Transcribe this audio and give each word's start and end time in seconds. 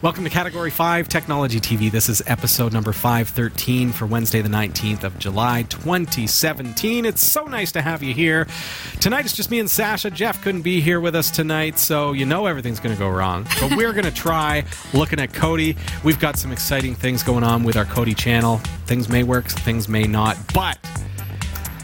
Welcome 0.00 0.22
to 0.22 0.30
Category 0.30 0.70
5 0.70 1.08
Technology 1.08 1.58
TV. 1.58 1.90
This 1.90 2.08
is 2.08 2.22
episode 2.28 2.72
number 2.72 2.92
513 2.92 3.90
for 3.90 4.06
Wednesday, 4.06 4.40
the 4.40 4.48
19th 4.48 5.02
of 5.02 5.18
July, 5.18 5.64
2017. 5.64 7.04
It's 7.04 7.20
so 7.20 7.46
nice 7.46 7.72
to 7.72 7.82
have 7.82 8.00
you 8.00 8.14
here. 8.14 8.46
Tonight 9.00 9.24
it's 9.24 9.34
just 9.34 9.50
me 9.50 9.58
and 9.58 9.68
Sasha. 9.68 10.08
Jeff 10.12 10.40
couldn't 10.40 10.62
be 10.62 10.80
here 10.80 11.00
with 11.00 11.16
us 11.16 11.32
tonight, 11.32 11.80
so 11.80 12.12
you 12.12 12.26
know 12.26 12.46
everything's 12.46 12.78
going 12.78 12.94
to 12.94 12.98
go 12.98 13.08
wrong. 13.08 13.44
But 13.60 13.74
we're 13.74 13.90
going 13.90 14.04
to 14.04 14.12
try 14.12 14.64
looking 14.94 15.18
at 15.18 15.32
Kodi. 15.32 15.76
We've 16.04 16.20
got 16.20 16.38
some 16.38 16.52
exciting 16.52 16.94
things 16.94 17.24
going 17.24 17.42
on 17.42 17.64
with 17.64 17.76
our 17.76 17.84
Kodi 17.84 18.16
channel. 18.16 18.58
Things 18.86 19.08
may 19.08 19.24
work, 19.24 19.46
things 19.46 19.88
may 19.88 20.04
not, 20.04 20.36
but 20.54 20.78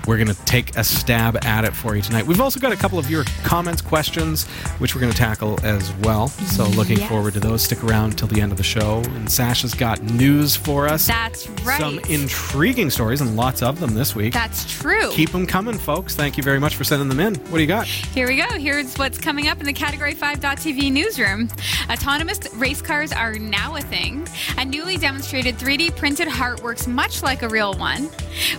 we're 0.06 0.16
going 0.16 0.28
to 0.28 0.44
take 0.44 0.76
a 0.76 0.84
stab 0.84 1.44
at 1.44 1.64
it 1.64 1.74
for 1.74 1.96
you 1.96 2.02
tonight. 2.02 2.26
We've 2.26 2.40
also 2.40 2.60
got 2.60 2.72
a 2.72 2.76
couple 2.76 2.98
of 2.98 3.10
your 3.10 3.24
comments, 3.42 3.80
questions, 3.82 4.44
which 4.78 4.94
we're 4.94 5.00
going 5.00 5.12
to 5.12 5.18
tackle 5.18 5.58
as 5.64 5.92
well. 6.02 6.28
So 6.28 6.64
mm-hmm. 6.64 6.76
looking 6.78 6.98
Yes. 6.98 7.08
forward 7.08 7.34
to 7.34 7.40
those. 7.40 7.62
Stick 7.62 7.82
around 7.82 8.16
till 8.16 8.28
the 8.28 8.40
end 8.40 8.52
of 8.52 8.58
the 8.58 8.64
show. 8.64 9.02
And 9.14 9.30
Sasha's 9.30 9.74
got 9.74 10.02
news 10.02 10.54
for 10.54 10.86
us. 10.86 11.06
That's 11.06 11.48
right. 11.64 11.80
Some 11.80 11.98
intriguing 12.08 12.90
stories 12.90 13.20
and 13.20 13.36
lots 13.36 13.62
of 13.62 13.80
them 13.80 13.94
this 13.94 14.14
week. 14.14 14.32
That's 14.32 14.64
true. 14.80 15.10
Keep 15.12 15.30
them 15.30 15.46
coming, 15.46 15.76
folks. 15.78 16.14
Thank 16.14 16.36
you 16.36 16.42
very 16.42 16.60
much 16.60 16.76
for 16.76 16.84
sending 16.84 17.08
them 17.08 17.20
in. 17.20 17.34
What 17.34 17.54
do 17.58 17.60
you 17.62 17.66
got? 17.66 17.86
Here 17.86 18.28
we 18.28 18.36
go. 18.36 18.46
Here's 18.58 18.96
what's 18.96 19.18
coming 19.18 19.48
up 19.48 19.58
in 19.60 19.66
the 19.66 19.72
Category 19.72 20.14
5.tv 20.14 20.92
newsroom. 20.92 21.48
Autonomous 21.90 22.38
race 22.54 22.80
cars 22.82 23.12
are 23.12 23.34
now 23.38 23.76
a 23.76 23.80
thing. 23.80 24.26
A 24.58 24.64
newly 24.64 24.96
demonstrated 24.96 25.56
3D 25.56 25.96
printed 25.96 26.28
heart 26.28 26.62
works 26.62 26.86
much 26.86 27.22
like 27.22 27.42
a 27.42 27.48
real 27.48 27.74
one. 27.74 28.08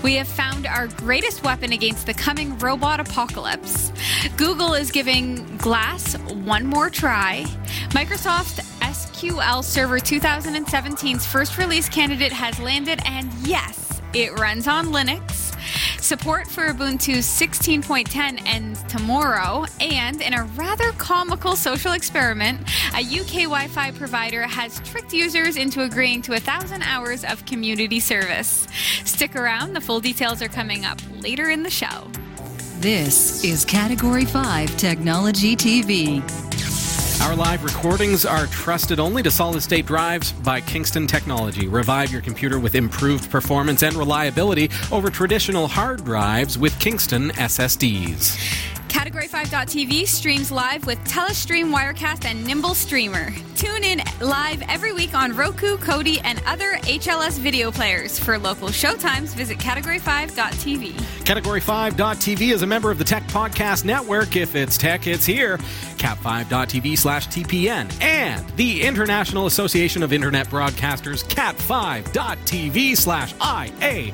We 0.03 0.15
have 0.15 0.27
found 0.27 0.65
our 0.67 0.87
greatest 0.87 1.34
weapon 1.43 1.73
against 1.73 2.05
the 2.05 2.13
coming 2.13 2.57
robot 2.59 2.99
apocalypse. 2.99 3.91
Google 4.37 4.73
is 4.73 4.91
giving 4.91 5.57
Glass 5.57 6.17
one 6.45 6.65
more 6.65 6.89
try. 6.89 7.45
Microsoft 7.89 8.63
SQL 8.81 9.63
Server 9.63 9.99
2017's 9.99 11.25
first 11.25 11.57
release 11.57 11.89
candidate 11.89 12.31
has 12.31 12.59
landed, 12.59 12.99
and 13.05 13.31
yes, 13.47 14.01
it 14.13 14.31
runs 14.39 14.67
on 14.67 14.87
Linux. 14.87 15.44
Support 15.99 16.47
for 16.47 16.67
Ubuntu 16.67 17.17
16.10 17.17 18.41
ends 18.45 18.83
tomorrow, 18.83 19.65
and 19.79 20.21
in 20.21 20.33
a 20.33 20.43
rather 20.55 20.91
comical 20.93 21.55
social 21.55 21.93
experiment, 21.93 22.61
a 22.93 23.01
UK 23.01 23.43
Wi 23.43 23.67
Fi 23.67 23.91
provider 23.91 24.43
has 24.43 24.79
tricked 24.81 25.13
users 25.13 25.57
into 25.57 25.83
agreeing 25.83 26.21
to 26.23 26.33
a 26.33 26.39
thousand 26.39 26.81
hours 26.83 27.23
of 27.23 27.45
community 27.45 27.99
service. 27.99 28.67
Stick 29.03 29.35
around, 29.35 29.73
the 29.73 29.81
full 29.81 29.99
details 29.99 30.41
are 30.41 30.49
coming 30.49 30.85
up 30.85 30.99
later 31.19 31.49
in 31.49 31.63
the 31.63 31.69
show. 31.69 32.09
This 32.79 33.43
is 33.43 33.65
Category 33.65 34.25
5 34.25 34.77
Technology 34.77 35.55
TV. 35.55 36.54
Our 37.21 37.35
live 37.35 37.63
recordings 37.63 38.25
are 38.25 38.45
trusted 38.47 38.99
only 38.99 39.23
to 39.23 39.31
solid 39.31 39.63
state 39.63 39.85
drives 39.85 40.31
by 40.31 40.61
Kingston 40.61 41.07
Technology. 41.07 41.67
Revive 41.67 42.11
your 42.11 42.21
computer 42.21 42.59
with 42.59 42.75
improved 42.75 43.31
performance 43.31 43.83
and 43.83 43.95
reliability 43.95 44.69
over 44.91 45.09
traditional 45.09 45.67
hard 45.67 46.03
drives 46.05 46.57
with 46.57 46.77
Kingston 46.79 47.29
SSDs. 47.31 48.74
Category 48.95 49.27
5.tv 49.27 50.07
streams 50.07 50.51
live 50.53 50.85
with 50.87 50.97
Telestream, 50.99 51.69
Wirecast, 51.69 52.23
and 52.23 52.47
Nimble 52.47 52.73
Streamer. 52.73 53.33
Tune 53.57 53.83
in 53.83 54.01
live 54.21 54.61
every 54.69 54.93
week 54.93 55.13
on 55.13 55.35
Roku, 55.35 55.75
Kodi, 55.75 56.21
and 56.23 56.41
other 56.47 56.75
HLS 56.83 57.37
video 57.37 57.71
players. 57.71 58.17
For 58.17 58.39
local 58.39 58.69
showtimes, 58.69 59.35
visit 59.35 59.57
category5.tv. 59.57 60.93
Category5.tv 61.25 62.53
is 62.53 62.61
a 62.61 62.65
member 62.65 62.89
of 62.89 62.97
the 62.97 63.03
Tech 63.03 63.23
Podcast 63.23 63.83
Network. 63.83 64.37
If 64.37 64.55
it's 64.55 64.77
tech, 64.77 65.07
it's 65.07 65.25
here. 65.25 65.57
Cat5.tv 65.97 66.97
slash 66.97 67.27
TPN. 67.27 68.01
And 68.01 68.47
the 68.51 68.81
International 68.81 69.45
Association 69.45 70.03
of 70.03 70.13
Internet 70.13 70.47
Broadcasters, 70.47 71.25
cat5.tv 71.25 72.95
slash 72.95 73.35
IAIB. 73.35 74.13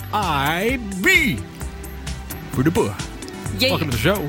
Welcome 3.70 3.92
to 3.92 3.98
the 3.98 4.02
show. 4.02 4.28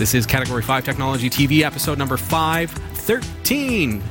This 0.00 0.14
is 0.14 0.24
Category 0.24 0.62
5 0.62 0.82
Technology 0.82 1.28
TV, 1.28 1.60
episode 1.60 1.98
number 1.98 2.16
513. 2.16 4.02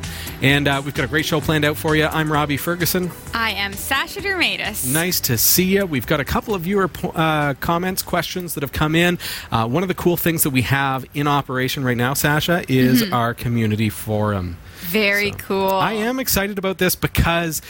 And 0.43 0.67
uh, 0.67 0.83
we've 0.85 0.93
got 0.93 1.03
a 1.03 1.07
great 1.07 1.25
show 1.25 1.41
planned 1.41 1.65
out 1.65 1.77
for 1.77 1.95
you. 1.95 2.05
I'm 2.05 2.31
Robbie 2.31 2.57
Ferguson. 2.57 3.09
I 3.33 3.53
am 3.53 3.73
Sasha 3.73 4.21
Dermatis. 4.21 4.93
Nice 4.93 5.19
to 5.21 5.35
see 5.35 5.77
you. 5.77 5.87
We've 5.87 6.05
got 6.05 6.19
a 6.19 6.23
couple 6.23 6.53
of 6.53 6.61
viewer 6.61 6.89
po- 6.89 7.09
uh, 7.09 7.55
comments, 7.55 8.03
questions 8.03 8.53
that 8.53 8.61
have 8.61 8.71
come 8.71 8.93
in. 8.93 9.17
Uh, 9.51 9.67
one 9.67 9.81
of 9.81 9.89
the 9.89 9.95
cool 9.95 10.15
things 10.15 10.43
that 10.43 10.51
we 10.51 10.61
have 10.61 11.05
in 11.15 11.27
operation 11.27 11.83
right 11.83 11.97
now, 11.97 12.13
Sasha, 12.13 12.63
is 12.69 13.11
our 13.11 13.33
community 13.33 13.89
forum. 13.89 14.57
Very 14.81 15.31
cool. 15.31 15.69
I 15.69 15.93
am 15.93 16.19
excited 16.19 16.59
about 16.59 16.77
this 16.77 16.95
because 16.95 17.63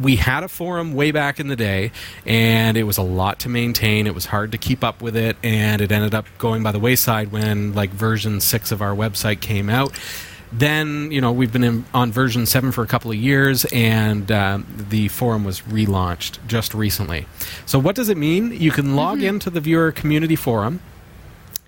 we 0.00 0.16
had 0.16 0.42
a 0.42 0.48
forum 0.48 0.94
way 0.94 1.10
back 1.10 1.40
in 1.40 1.48
the 1.48 1.56
day 1.56 1.90
and 2.24 2.76
it 2.76 2.84
was 2.84 2.98
a 2.98 3.02
lot 3.02 3.40
to 3.40 3.48
maintain. 3.48 4.06
It 4.06 4.14
was 4.14 4.26
hard 4.26 4.52
to 4.52 4.58
keep 4.58 4.84
up 4.84 5.02
with 5.02 5.16
it 5.16 5.36
and 5.42 5.80
it 5.80 5.90
ended 5.92 6.14
up 6.14 6.26
going 6.38 6.62
by 6.62 6.72
the 6.72 6.78
wayside 6.78 7.32
when 7.32 7.74
like 7.74 7.90
version 7.90 8.40
6 8.40 8.72
of 8.72 8.82
our 8.82 8.94
website 8.94 9.40
came 9.40 9.68
out. 9.68 9.98
Then 10.50 11.10
you 11.12 11.20
know 11.20 11.32
we've 11.32 11.52
been 11.52 11.64
in, 11.64 11.84
on 11.92 12.10
version 12.10 12.46
7 12.46 12.72
for 12.72 12.82
a 12.82 12.86
couple 12.86 13.10
of 13.10 13.16
years 13.16 13.66
and 13.66 14.30
uh, 14.32 14.60
the 14.88 15.08
forum 15.08 15.44
was 15.44 15.60
relaunched 15.62 16.38
just 16.46 16.74
recently. 16.74 17.26
So 17.66 17.78
what 17.78 17.94
does 17.94 18.08
it 18.08 18.16
mean? 18.16 18.52
You 18.52 18.70
can 18.70 18.96
log 18.96 19.22
into 19.22 19.50
the 19.50 19.60
viewer 19.60 19.92
community 19.92 20.36
forum 20.36 20.80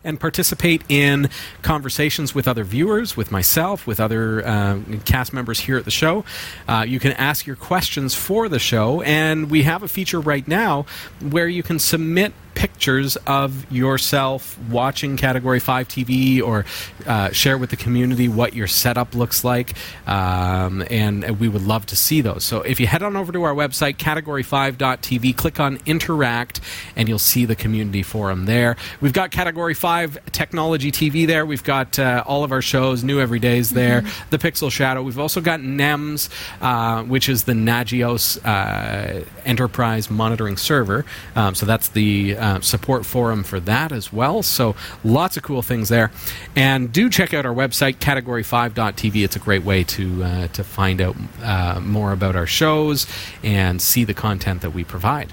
and 0.05 0.19
participate 0.19 0.83
in 0.89 1.29
conversations 1.63 2.35
with 2.35 2.49
other 2.49 2.65
viewers, 2.65 3.17
with 3.17 3.31
myself, 3.31 3.87
with 3.87 4.01
other 4.01 4.47
uh, 4.47 4.79
cast 5.05 5.33
members 5.33 5.61
here 5.61 5.77
at 5.77 5.85
the 5.85 5.91
show. 5.91 6.25
Uh, 6.67 6.85
you 6.87 6.99
can 6.99 7.13
ask 7.13 7.47
your 7.47 7.57
questions 7.57 8.15
for 8.15 8.49
the 8.49 8.59
show, 8.59 9.03
and 9.03 9.51
we 9.51 9.63
have 9.63 9.83
a 9.83 9.89
feature 9.89 10.21
right 10.21 10.47
now 10.47 10.87
where 11.21 11.49
you 11.49 11.63
can 11.63 11.79
submit 11.79 12.33
pictures 12.61 13.17
of 13.27 13.73
yourself 13.73 14.59
watching 14.69 15.17
Category 15.17 15.59
5 15.59 15.89
TV 15.89 16.43
or 16.43 16.67
uh, 17.07 17.31
share 17.31 17.57
with 17.57 17.71
the 17.71 17.77
community 17.77 18.29
what 18.29 18.53
your 18.53 18.67
setup 18.67 19.15
looks 19.15 19.43
like, 19.45 19.73
um, 20.07 20.85
and 20.91 21.41
we 21.41 21.49
would 21.49 21.63
love 21.63 21.87
to 21.87 21.97
see 21.97 22.21
those. 22.21 22.45
So 22.45 22.61
if 22.61 22.79
you 22.79 22.87
head 22.87 23.03
on 23.03 23.17
over 23.17 23.33
to 23.33 23.45
our 23.45 23.55
website, 23.55 23.97
category5.tv, 23.97 25.35
click 25.39 25.59
on 25.59 25.79
Interact, 25.87 26.61
and 26.97 27.09
you'll 27.09 27.19
see 27.19 27.47
the 27.47 27.57
community 27.57 28.03
forum 28.03 28.45
there. 28.45 28.77
We've 29.01 29.15
got 29.15 29.31
Category 29.31 29.73
5 29.73 30.33
Technology 30.33 30.93
TV 30.93 31.27
there. 31.27 31.47
We've 31.47 31.65
got 31.65 31.99
uh, 31.99 32.25
all 32.27 32.45
of 32.45 32.53
our 32.53 32.61
shows, 32.61 33.03
New 33.03 33.27
Everydays 33.27 33.71
there, 33.71 34.03
The 34.29 34.37
Pixel 34.37 34.71
Shadow. 34.71 35.03
We've 35.03 35.19
also 35.19 35.41
got 35.41 35.61
NEMS, 35.61 36.29
uh, 36.61 37.05
which 37.05 37.31
is 37.31 37.45
the 37.45 37.55
Nagios 37.55 38.39
uh, 38.45 39.25
Enterprise 39.47 40.11
Monitoring 40.11 40.59
Server. 40.59 41.07
Um, 41.35 41.55
so 41.55 41.65
that's 41.65 41.89
the 41.89 42.37
uh, 42.51 42.61
support 42.61 43.07
forum 43.07 43.43
for 43.45 43.61
that 43.61 43.93
as 43.93 44.13
well. 44.13 44.43
So 44.43 44.75
lots 45.05 45.37
of 45.37 45.43
cool 45.43 45.63
things 45.63 45.89
there. 45.89 46.11
And 46.57 46.93
do 46.93 47.09
check 47.09 47.33
out 47.35 47.47
our 47.47 47.55
website, 47.55 47.97
category5.tv. 47.97 49.25
It's 49.25 49.37
a 49.37 49.39
great 49.39 49.63
way 49.65 49.85
to, 49.85 50.25
uh, 50.25 50.47
to 50.49 50.65
find 50.65 51.01
out 51.01 51.17
uh, 51.43 51.81
more 51.81 52.13
about 52.13 52.37
our 52.37 52.47
shows 52.47 53.07
and 53.43 53.81
see 53.81 54.05
the 54.05 54.15
content 54.15 54.61
that 54.63 54.71
we 54.71 54.85
provide. 54.85 55.33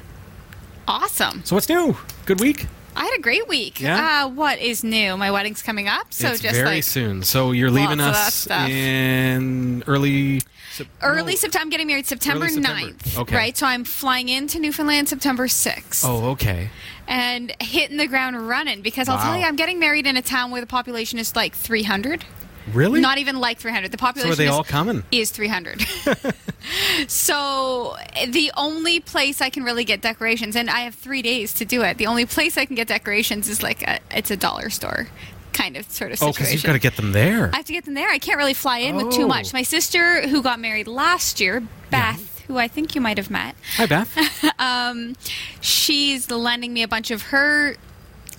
awesome. 0.87 1.41
So 1.43 1.55
what's 1.55 1.69
new? 1.69 1.97
Good 2.25 2.39
week? 2.39 2.67
I 2.95 3.05
had 3.05 3.19
a 3.19 3.21
great 3.21 3.47
week. 3.47 3.79
Yeah? 3.79 4.23
Uh, 4.25 4.29
what 4.29 4.57
is 4.59 4.83
new? 4.83 5.15
My 5.17 5.29
wedding's 5.29 5.61
coming 5.61 5.87
up, 5.87 6.11
so 6.11 6.29
it's 6.29 6.41
just 6.41 6.55
very 6.55 6.77
like 6.77 6.83
soon. 6.83 7.21
So 7.21 7.51
you're 7.51 7.69
leaving 7.69 7.99
lots 7.99 8.45
of 8.45 8.49
that 8.49 8.65
us 8.65 8.69
in 8.71 9.83
early 9.85 10.41
Sep- 10.77 10.87
early 11.01 11.33
no. 11.33 11.37
September. 11.37 11.63
I'm 11.63 11.69
getting 11.69 11.87
married 11.87 12.05
September 12.05 12.47
September. 12.47 12.93
9th. 12.93 13.17
Okay. 13.19 13.35
Right, 13.35 13.57
so 13.57 13.65
I'm 13.65 13.83
flying 13.83 14.29
into 14.29 14.59
Newfoundland 14.59 15.09
September 15.09 15.47
6th. 15.47 16.03
Oh, 16.05 16.29
okay. 16.31 16.69
and 17.07 17.51
hitting 17.59 17.97
the 17.97 18.07
ground 18.07 18.47
running 18.47 18.81
because 18.81 19.09
I'll 19.09 19.17
tell 19.17 19.35
you, 19.37 19.43
I'm 19.43 19.55
getting 19.55 19.79
married 19.79 20.05
in 20.05 20.17
a 20.17 20.21
town 20.21 20.51
where 20.51 20.61
the 20.61 20.67
population 20.67 21.17
is 21.19 21.35
like 21.35 21.55
300. 21.55 22.23
Really? 22.73 22.99
Not 22.99 23.17
even 23.17 23.39
like 23.39 23.59
300. 23.59 23.91
The 23.91 23.97
so 23.97 24.05
population 24.05 24.33
are 24.33 24.35
they 24.35 24.45
is, 24.45 24.51
all 24.51 24.63
coming? 24.63 25.03
is 25.11 25.31
300. 25.31 25.81
so 27.07 27.95
the 28.27 28.51
only 28.57 28.99
place 28.99 29.41
I 29.41 29.49
can 29.49 29.63
really 29.63 29.85
get 29.85 30.01
decorations, 30.01 30.55
and 30.55 30.69
I 30.69 30.81
have 30.81 30.93
three 30.93 31.21
days 31.21 31.53
to 31.53 31.65
do 31.65 31.81
it. 31.83 31.97
The 31.97 32.07
only 32.07 32.25
place 32.25 32.57
I 32.57 32.65
can 32.65 32.75
get 32.75 32.87
decorations 32.89 33.47
is 33.47 33.63
like 33.63 33.83
a, 33.83 33.99
it's 34.11 34.31
a 34.31 34.37
dollar 34.37 34.69
store 34.69 35.07
kind 35.57 35.75
of 35.75 35.89
sort 35.91 36.11
of 36.11 36.21
Oh, 36.21 36.27
situation. 36.27 36.33
because 36.43 36.53
you've 36.53 36.63
got 36.63 36.73
to 36.73 36.79
get 36.79 36.95
them 36.97 37.11
there. 37.13 37.49
I 37.53 37.57
have 37.57 37.65
to 37.65 37.73
get 37.73 37.85
them 37.85 37.95
there. 37.95 38.09
I 38.09 38.19
can't 38.19 38.37
really 38.37 38.53
fly 38.53 38.77
in 38.79 38.95
with 38.95 39.07
Oh. 39.07 39.11
too 39.11 39.27
much. 39.27 39.53
My 39.53 39.63
sister, 39.63 40.27
who 40.27 40.41
got 40.43 40.59
married 40.59 40.87
last 40.87 41.39
year, 41.39 41.63
Beth, 41.89 42.43
who 42.47 42.57
I 42.57 42.67
think 42.67 42.93
you 42.95 43.01
might 43.01 43.17
have 43.17 43.29
met, 43.31 43.55
Hi, 43.77 43.85
Beth. 43.87 44.09
um, 44.59 45.15
she's 45.59 46.29
lending 46.29 46.73
me 46.73 46.83
a 46.83 46.87
bunch 46.87 47.09
of 47.11 47.21
her 47.23 47.75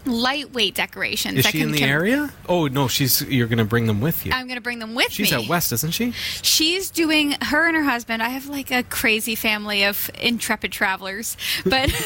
lightweight 0.09 0.75
decorations. 0.75 1.39
Is 1.39 1.47
she 1.47 1.61
in 1.61 1.73
the 1.73 1.81
com- 1.81 1.89
area? 1.89 2.33
Oh 2.49 2.67
no, 2.67 2.89
she's. 2.89 3.23
You're 3.23 3.47
going 3.49 3.59
to 3.59 3.65
bring 3.65 3.87
them 3.87 4.01
with 4.01 4.25
you. 4.27 4.33
I'm 4.33 4.47
going 4.47 4.57
to 4.57 4.63
bring 4.63 4.79
them 4.79 4.95
with 4.95 5.19
you. 5.19 5.25
She's 5.25 5.35
me. 5.35 5.43
out 5.45 5.49
west, 5.49 5.73
isn't 5.73 5.93
she? 5.93 6.13
She's 6.13 6.91
doing 6.91 7.35
her 7.43 7.67
and 7.67 7.77
her 7.77 7.85
husband. 7.85 8.23
I 8.23 8.31
have 8.31 8.47
like 8.47 8.71
a 8.71 8.83
crazy 8.83 9.35
family 9.35 9.85
of 9.85 10.11
intrepid 10.21 10.73
travelers, 10.73 11.37
but 11.65 11.91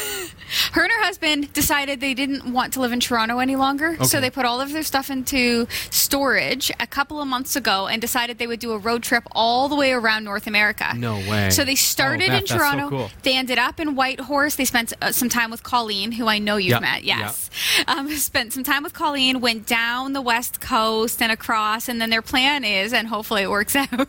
Her 0.73 0.83
and 0.83 0.91
her 0.91 1.03
husband 1.03 1.51
decided 1.53 1.99
they 1.99 2.13
didn't 2.13 2.51
want 2.53 2.73
to 2.73 2.79
live 2.81 2.91
in 2.91 2.99
Toronto 2.99 3.39
any 3.39 3.55
longer, 3.55 3.97
so 4.03 4.21
they 4.21 4.29
put 4.29 4.45
all 4.45 4.61
of 4.61 4.71
their 4.71 4.83
stuff 4.83 5.09
into 5.09 5.65
storage 5.89 6.69
a 6.79 6.85
couple 6.85 7.19
of 7.21 7.27
months 7.27 7.55
ago 7.55 7.87
and 7.87 7.99
decided 8.01 8.37
they 8.37 8.45
would 8.45 8.59
do 8.59 8.71
a 8.73 8.77
road 8.77 9.01
trip 9.01 9.23
all 9.31 9.67
the 9.67 9.75
way 9.75 9.93
around 9.93 10.25
North 10.25 10.45
America. 10.45 10.93
No 10.95 11.15
way. 11.15 11.49
So 11.49 11.63
they 11.65 11.73
started 11.75 12.23
Oh, 12.29 12.33
in 12.35 12.39
that's 12.41 12.51
so 12.51 12.57
Toronto. 12.57 12.89
cool. 12.89 13.11
They 13.23 13.35
ended 13.35 13.57
up 13.57 13.79
in 13.79 13.95
Whitehorse. 13.95 14.55
They 14.55 14.65
spent 14.65 14.93
uh, 15.01 15.11
some 15.11 15.29
time 15.29 15.49
with 15.49 15.63
Colleen, 15.63 16.11
who 16.11 16.27
I 16.27 16.37
know 16.39 16.57
you've 16.57 16.71
Yep, 16.71 16.81
met. 16.81 17.03
Yes, 17.03 17.49
um, 17.93 18.09
spent 18.11 18.53
some 18.53 18.63
time 18.63 18.83
with 18.83 18.93
Colleen. 18.93 19.41
Went 19.41 19.65
down 19.65 20.13
the 20.13 20.21
west 20.21 20.59
coast 20.61 21.21
and 21.21 21.31
across, 21.31 21.87
and 21.87 22.01
then 22.01 22.09
their 22.09 22.21
plan 22.21 22.63
is, 22.63 22.93
and 22.93 23.07
hopefully 23.07 23.43
it 23.43 23.49
works 23.49 23.75
out, 23.75 24.07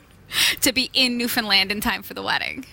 to 0.61 0.73
be 0.73 0.91
in 0.95 1.19
Newfoundland 1.19 1.71
in 1.71 1.81
time 1.81 2.03
for 2.03 2.15
the 2.15 2.23
wedding. 2.23 2.65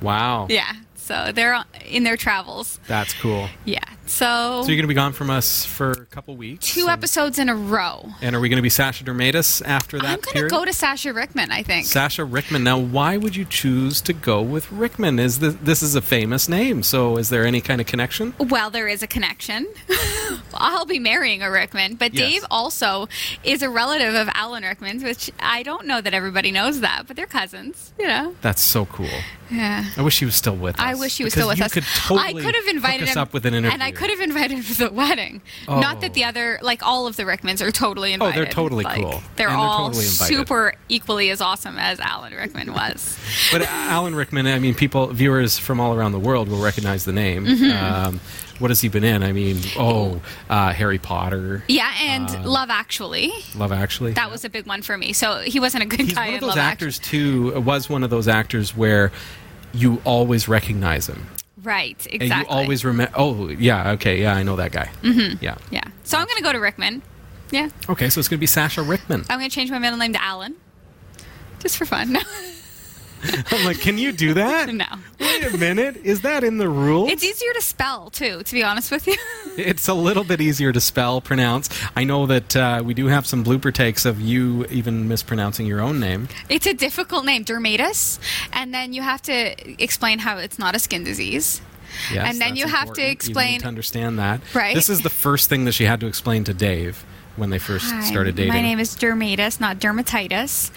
Wow. 0.00 0.46
Yeah. 0.48 0.72
So 1.08 1.32
they're 1.32 1.64
in 1.86 2.04
their 2.04 2.18
travels. 2.18 2.78
That's 2.86 3.14
cool. 3.14 3.48
Yeah. 3.64 3.80
So, 4.04 4.60
So 4.62 4.68
you're 4.68 4.76
going 4.76 4.82
to 4.82 4.88
be 4.88 4.94
gone 4.94 5.14
from 5.14 5.30
us 5.30 5.64
for 5.64 5.92
a 5.92 6.04
couple 6.04 6.36
weeks. 6.36 6.74
two 6.74 6.82
and, 6.82 6.90
episodes 6.90 7.38
in 7.38 7.48
a 7.48 7.54
row. 7.54 8.10
And 8.20 8.36
are 8.36 8.40
we 8.40 8.50
going 8.50 8.58
to 8.58 8.62
be 8.62 8.68
Sasha 8.68 9.04
Dermatis 9.04 9.62
after 9.64 9.98
that 9.98 10.04
I'm 10.04 10.20
going 10.20 10.48
to 10.48 10.54
go 10.54 10.66
to 10.66 10.72
Sasha 10.74 11.14
Rickman, 11.14 11.50
I 11.50 11.62
think. 11.62 11.86
Sasha 11.86 12.26
Rickman. 12.26 12.62
Now, 12.62 12.78
why 12.78 13.16
would 13.16 13.36
you 13.36 13.46
choose 13.46 14.02
to 14.02 14.12
go 14.12 14.42
with 14.42 14.70
Rickman? 14.70 15.18
Is 15.18 15.38
this, 15.38 15.54
this 15.62 15.82
is 15.82 15.94
a 15.94 16.02
famous 16.02 16.46
name? 16.46 16.82
So, 16.82 17.16
is 17.16 17.30
there 17.30 17.46
any 17.46 17.62
kind 17.62 17.80
of 17.80 17.86
connection? 17.86 18.34
well, 18.38 18.68
there 18.68 18.86
is 18.88 19.02
a 19.02 19.06
connection. 19.06 19.66
I'll 20.54 20.86
be 20.86 20.98
marrying 20.98 21.42
a 21.42 21.50
Rickman, 21.50 21.94
but 21.96 22.12
Yes. 22.12 22.28
Dave 22.28 22.44
also 22.50 23.08
is 23.44 23.62
a 23.62 23.70
relative 23.70 24.14
of 24.14 24.28
Alan 24.34 24.62
Rickman's, 24.62 25.02
which 25.04 25.30
I 25.40 25.62
don't 25.62 25.86
know 25.86 26.00
that 26.00 26.12
everybody 26.12 26.50
knows 26.52 26.80
that, 26.80 27.04
but 27.06 27.16
they're 27.16 27.26
cousins, 27.26 27.92
you 27.98 28.06
know. 28.06 28.34
That's 28.42 28.62
so 28.62 28.86
cool. 28.86 29.08
Yeah. 29.50 29.84
I 29.96 30.02
wish 30.02 30.18
he 30.18 30.24
was 30.24 30.34
still 30.34 30.56
with 30.56 30.74
us. 30.76 30.80
I 30.80 30.94
wish 30.98 31.16
he 31.16 31.24
was 31.24 31.32
still 31.32 31.48
with 31.48 31.60
us. 31.60 31.72
Could 31.72 31.84
totally 31.84 32.40
I 32.42 32.44
could 32.44 32.54
have 32.54 32.66
invited 32.66 33.08
him 33.08 33.18
up 33.18 33.32
with 33.32 33.46
an 33.46 33.54
interview. 33.54 33.72
and 33.74 33.82
I 33.82 33.90
could 33.92 34.10
have 34.10 34.20
invited 34.20 34.58
him 34.58 34.62
to 34.64 34.74
the 34.74 34.90
wedding. 34.90 35.40
Not 35.68 36.00
that 36.00 36.14
the 36.14 36.24
Oh. 36.24 36.28
other, 36.28 36.58
like 36.62 36.82
all 36.82 37.06
of 37.06 37.16
the 37.16 37.22
Rickmans, 37.24 37.60
are 37.60 37.70
totally 37.70 38.12
invited. 38.12 38.32
Oh, 38.38 38.42
they're 38.42 38.50
totally 38.52 38.84
Like, 38.84 39.00
cool. 39.00 39.22
They're 39.36 39.48
And 39.48 39.56
they're 39.58 39.64
all 39.66 39.86
totally 39.88 40.04
super 40.04 40.74
equally 40.88 41.30
as 41.30 41.40
awesome 41.40 41.78
as 41.78 42.00
Alan 42.00 42.34
Rickman 42.34 42.72
was. 42.72 43.18
But 43.52 43.62
Alan 43.62 44.14
Rickman, 44.14 44.46
I 44.46 44.58
mean, 44.58 44.74
people, 44.74 45.06
viewers 45.08 45.58
from 45.58 45.80
all 45.80 45.94
around 45.94 46.12
the 46.12 46.18
world 46.18 46.48
will 46.48 46.60
recognize 46.62 47.04
the 47.04 47.12
name. 47.12 47.46
Mm-hmm. 47.46 47.84
Um, 48.06 48.20
what 48.58 48.70
has 48.70 48.80
he 48.80 48.88
been 48.88 49.04
in? 49.04 49.22
I 49.22 49.32
mean, 49.32 49.58
oh, 49.78 50.20
uh, 50.50 50.72
Harry 50.72 50.98
Potter, 50.98 51.62
Yeah, 51.68 51.92
and 52.02 52.44
Love 52.44 52.70
Actually. 52.70 53.30
Love 53.54 53.70
Actually. 53.70 54.12
That 54.14 54.30
was 54.32 54.44
a 54.44 54.48
big 54.50 54.66
one 54.66 54.82
for 54.82 54.98
me. 54.98 55.12
So 55.12 55.38
he 55.38 55.60
wasn't 55.60 55.84
a 55.84 55.86
good 55.86 56.00
He's 56.00 56.14
guy 56.14 56.26
one 56.26 56.34
of 56.34 56.40
those 56.40 56.48
Love 56.50 56.58
actors 56.58 56.98
too. 56.98 57.60
Was 57.60 57.88
one 57.88 58.02
of 58.02 58.10
those 58.10 58.26
actors 58.26 58.76
where 58.76 59.12
you 59.78 60.02
always 60.04 60.48
recognize 60.48 61.08
him. 61.08 61.26
Right, 61.62 62.06
and 62.12 62.22
exactly. 62.22 62.54
you 62.54 62.60
always 62.60 62.84
remember. 62.84 63.12
Oh, 63.16 63.48
yeah, 63.48 63.92
okay, 63.92 64.20
yeah, 64.20 64.34
I 64.34 64.42
know 64.42 64.56
that 64.56 64.72
guy. 64.72 64.90
Mm-hmm. 65.02 65.42
Yeah. 65.44 65.56
Yeah. 65.70 65.82
So 66.04 66.16
I'm 66.18 66.26
going 66.26 66.36
to 66.36 66.42
go 66.42 66.52
to 66.52 66.58
Rickman. 66.58 67.02
Yeah. 67.50 67.70
Okay, 67.88 68.10
so 68.10 68.20
it's 68.20 68.28
going 68.28 68.38
to 68.38 68.40
be 68.40 68.46
Sasha 68.46 68.82
Rickman. 68.82 69.24
I'm 69.28 69.38
going 69.38 69.50
to 69.50 69.54
change 69.54 69.70
my 69.70 69.78
middle 69.78 69.98
name 69.98 70.12
to 70.12 70.22
Alan. 70.22 70.56
Just 71.60 71.76
for 71.76 71.84
fun. 71.84 72.16
I'm 73.50 73.64
like, 73.64 73.80
can 73.80 73.98
you 73.98 74.12
do 74.12 74.34
that? 74.34 74.68
no. 74.74 74.84
Wait 75.20 75.44
a 75.44 75.56
minute, 75.56 75.96
is 76.04 76.22
that 76.22 76.44
in 76.44 76.58
the 76.58 76.68
rules? 76.68 77.10
It's 77.10 77.24
easier 77.24 77.52
to 77.54 77.62
spell, 77.62 78.10
too, 78.10 78.42
to 78.42 78.52
be 78.52 78.62
honest 78.62 78.90
with 78.90 79.06
you. 79.06 79.16
It's 79.58 79.88
a 79.88 79.94
little 79.94 80.22
bit 80.22 80.40
easier 80.40 80.72
to 80.72 80.80
spell, 80.80 81.20
pronounce. 81.20 81.68
I 81.96 82.04
know 82.04 82.26
that 82.26 82.54
uh, 82.54 82.80
we 82.84 82.94
do 82.94 83.06
have 83.08 83.26
some 83.26 83.44
blooper 83.44 83.74
takes 83.74 84.04
of 84.04 84.20
you 84.20 84.64
even 84.66 85.08
mispronouncing 85.08 85.66
your 85.66 85.80
own 85.80 85.98
name. 85.98 86.28
It's 86.48 86.64
a 86.66 86.74
difficult 86.74 87.24
name, 87.24 87.44
dermatis, 87.44 88.20
and 88.52 88.72
then 88.72 88.92
you 88.92 89.02
have 89.02 89.20
to 89.22 89.82
explain 89.82 90.20
how 90.20 90.38
it's 90.38 90.60
not 90.60 90.76
a 90.76 90.78
skin 90.78 91.02
disease. 91.02 91.60
Yes, 92.12 92.30
And 92.30 92.40
then 92.40 92.54
you 92.54 92.68
have 92.68 92.92
to 92.92 93.02
explain- 93.02 93.60
to 93.60 93.66
understand 93.66 94.20
that. 94.20 94.40
Right. 94.54 94.76
This 94.76 94.88
is 94.88 95.00
the 95.00 95.10
first 95.10 95.48
thing 95.48 95.64
that 95.64 95.72
she 95.72 95.84
had 95.84 95.98
to 96.00 96.06
explain 96.06 96.44
to 96.44 96.54
Dave 96.54 97.04
when 97.38 97.50
they 97.50 97.58
first 97.58 97.90
Hi, 97.90 98.02
started 98.02 98.36
dating. 98.36 98.52
My 98.52 98.60
name 98.62 98.78
is 98.78 98.94
dermatis, 98.96 99.60
not 99.60 99.78
dermatitis. 99.78 100.70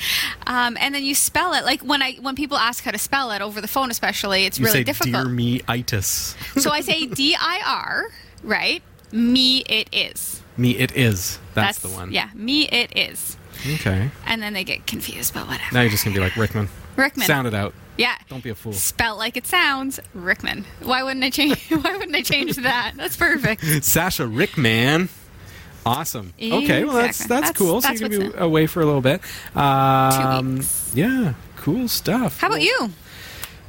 Um, 0.47 0.77
and 0.79 0.93
then 0.93 1.03
you 1.03 1.15
spell 1.15 1.53
it 1.53 1.65
like 1.65 1.81
when 1.81 2.01
I 2.01 2.13
when 2.21 2.35
people 2.35 2.57
ask 2.57 2.83
how 2.83 2.91
to 2.91 2.97
spell 2.97 3.31
it 3.31 3.41
over 3.41 3.59
the 3.61 3.67
phone, 3.67 3.91
especially, 3.91 4.45
it's 4.45 4.59
you 4.59 4.65
really 4.65 4.79
say 4.79 4.83
difficult. 4.83 5.25
"Dear 5.25 5.25
me 5.25 5.61
itis." 5.67 6.35
so 6.57 6.71
I 6.71 6.81
say 6.81 7.05
D 7.07 7.35
I 7.39 7.61
R, 7.65 8.05
right? 8.43 8.81
Me 9.11 9.59
it 9.67 9.89
is. 9.91 10.41
me, 10.55 10.77
it 10.77 10.95
is. 10.95 11.37
That's, 11.53 11.79
the 11.79 11.89
one. 11.89 12.11
Yeah, 12.13 12.29
me 12.33 12.67
it 12.69 12.95
is. 12.97 13.35
Okay. 13.73 14.09
And 14.25 14.41
then 14.41 14.53
they 14.53 14.63
get 14.63 14.87
confused, 14.87 15.33
but 15.33 15.47
whatever. 15.47 15.73
Now 15.73 15.81
you're 15.81 15.89
just 15.89 16.05
gonna 16.05 16.13
be 16.13 16.21
like 16.21 16.35
Rickman. 16.37 16.69
Rickman. 16.95 17.25
Sound 17.27 17.47
it 17.47 17.53
out. 17.53 17.73
Yeah. 17.97 18.15
Don't 18.29 18.43
be 18.43 18.49
a 18.49 18.55
fool. 18.55 18.73
Spell 18.73 19.17
like 19.17 19.37
it 19.37 19.45
sounds, 19.45 19.99
Rickman. 20.13 20.65
Why 20.81 21.03
wouldn't 21.03 21.23
I 21.23 21.29
change? 21.29 21.59
Why 21.69 21.97
wouldn't 21.97 22.15
I 22.15 22.21
change 22.21 22.55
that? 22.57 22.93
That's 22.95 23.15
perfect. 23.17 23.63
Sasha 23.83 24.25
Rickman. 24.25 25.09
Awesome. 25.85 26.33
Okay, 26.41 26.83
well 26.83 26.93
that's 26.95 27.17
that's, 27.19 27.27
That's- 27.27 27.57
cool. 27.57 27.81
that's 27.81 27.99
so 27.99 28.05
you're 28.07 28.19
gonna 28.19 28.31
be 28.31 28.37
away 28.37 28.67
for 28.67 28.81
a 28.81 28.85
little 28.85 29.01
bit. 29.01 29.21
Um, 29.55 30.55
weeks. 30.57 30.91
Yeah, 30.93 31.33
cool 31.57 31.87
stuff. 31.87 32.39
How 32.39 32.47
about 32.47 32.61
you? 32.61 32.89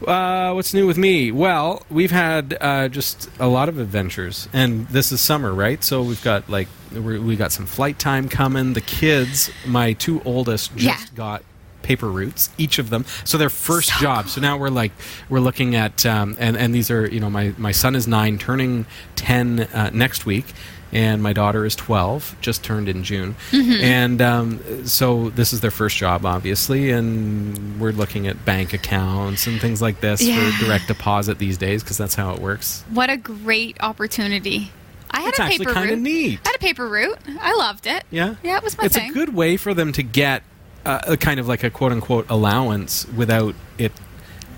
Uh, 0.07 0.53
what's 0.53 0.75
new 0.75 0.87
with 0.87 0.99
me? 0.99 1.31
Well, 1.31 1.87
we've 1.89 2.11
had 2.11 2.59
uh, 2.61 2.89
just 2.89 3.31
a 3.39 3.47
lot 3.47 3.69
of 3.69 3.79
adventures, 3.79 4.49
and 4.53 4.89
this 4.89 5.13
is 5.13 5.21
summer, 5.21 5.55
right? 5.55 5.83
So 5.85 6.03
we've 6.03 6.23
got 6.23 6.49
like 6.51 6.69
we're, 6.93 7.21
we 7.21 7.37
got 7.37 7.53
some 7.53 7.67
flight 7.67 7.99
time 8.01 8.29
coming. 8.29 8.73
The 8.73 8.81
kids, 8.81 9.51
my 9.65 9.93
two 9.93 10.21
oldest, 10.25 10.75
just 10.77 10.85
Yeah. 11.13 11.17
got 11.17 11.45
paper 11.83 12.09
routes, 12.11 12.51
each 12.59 12.79
of 12.79 12.91
them. 12.91 13.05
So 13.25 13.39
their 13.39 13.49
first 13.51 13.91
So 13.91 14.01
job. 14.01 14.29
So 14.29 14.41
now 14.41 14.57
we're 14.59 14.71
like 14.71 14.93
we're 15.29 15.41
looking 15.41 15.77
at 15.77 16.05
um, 16.05 16.37
and 16.39 16.57
and 16.57 16.75
these 16.75 16.91
are 16.91 17.07
you 17.09 17.21
know 17.21 17.31
my 17.31 17.55
my 17.57 17.73
son 17.73 17.95
is 17.95 18.09
nine, 18.09 18.39
turning 18.39 18.87
ten 19.15 19.61
uh, 19.73 19.91
next 19.95 20.27
week. 20.27 20.47
And 20.93 21.23
my 21.23 21.33
daughter 21.33 21.65
is 21.65 21.75
12, 21.75 22.37
just 22.43 22.63
turned 22.63 22.87
in 22.89 23.03
June. 23.03 23.35
Mm-hmm. 23.51 23.83
And 23.83 24.21
um, 24.23 24.87
so 24.87 25.31
this 25.31 25.55
is 25.55 25.61
their 25.63 25.71
first 25.71 25.97
job, 25.97 26.27
obviously. 26.27 26.91
And 26.91 27.81
we're 27.81 27.93
looking 27.93 28.27
at 28.27 28.45
bank 28.45 28.75
accounts 28.75 29.47
and 29.47 29.59
things 29.61 29.81
like 29.81 30.01
this 30.01 30.21
Yeah. 30.23 30.51
for 30.51 30.65
direct 30.65 30.89
deposit 30.89 31.39
these 31.39 31.57
days 31.57 31.83
because 31.83 31.97
that's 31.97 32.15
how 32.15 32.35
it 32.35 32.41
works. 32.41 32.85
What 32.91 33.09
a 33.09 33.17
great 33.17 33.79
opportunity. 33.81 34.71
I 35.11 35.21
had 35.21 35.29
It's 35.31 35.39
a 35.39 35.43
paper 35.65 35.73
route. 35.73 35.99
neat. 35.99 36.41
I 36.45 36.49
had 36.51 36.57
a 36.57 36.59
paper 36.59 36.87
route. 36.89 37.19
I 37.41 37.55
loved 37.55 37.87
it. 37.87 38.05
Yeah? 38.11 38.35
Yeah, 38.43 38.59
it 38.59 38.63
was 38.63 38.77
my 38.77 38.85
it's 38.85 38.95
thing. 38.97 39.11
a 39.11 39.15
good 39.15 39.35
way 39.35 39.57
for 39.57 39.73
them 39.75 39.93
to 39.93 40.03
get 40.03 40.43
uh, 40.85 41.01
a 41.07 41.17
kind 41.17 41.39
of 41.41 41.49
like 41.49 41.63
a 41.65 41.71
quote 41.71 41.93
unquote 41.93 42.27
allowance 42.29 43.07
without 43.09 43.55
it 43.79 43.93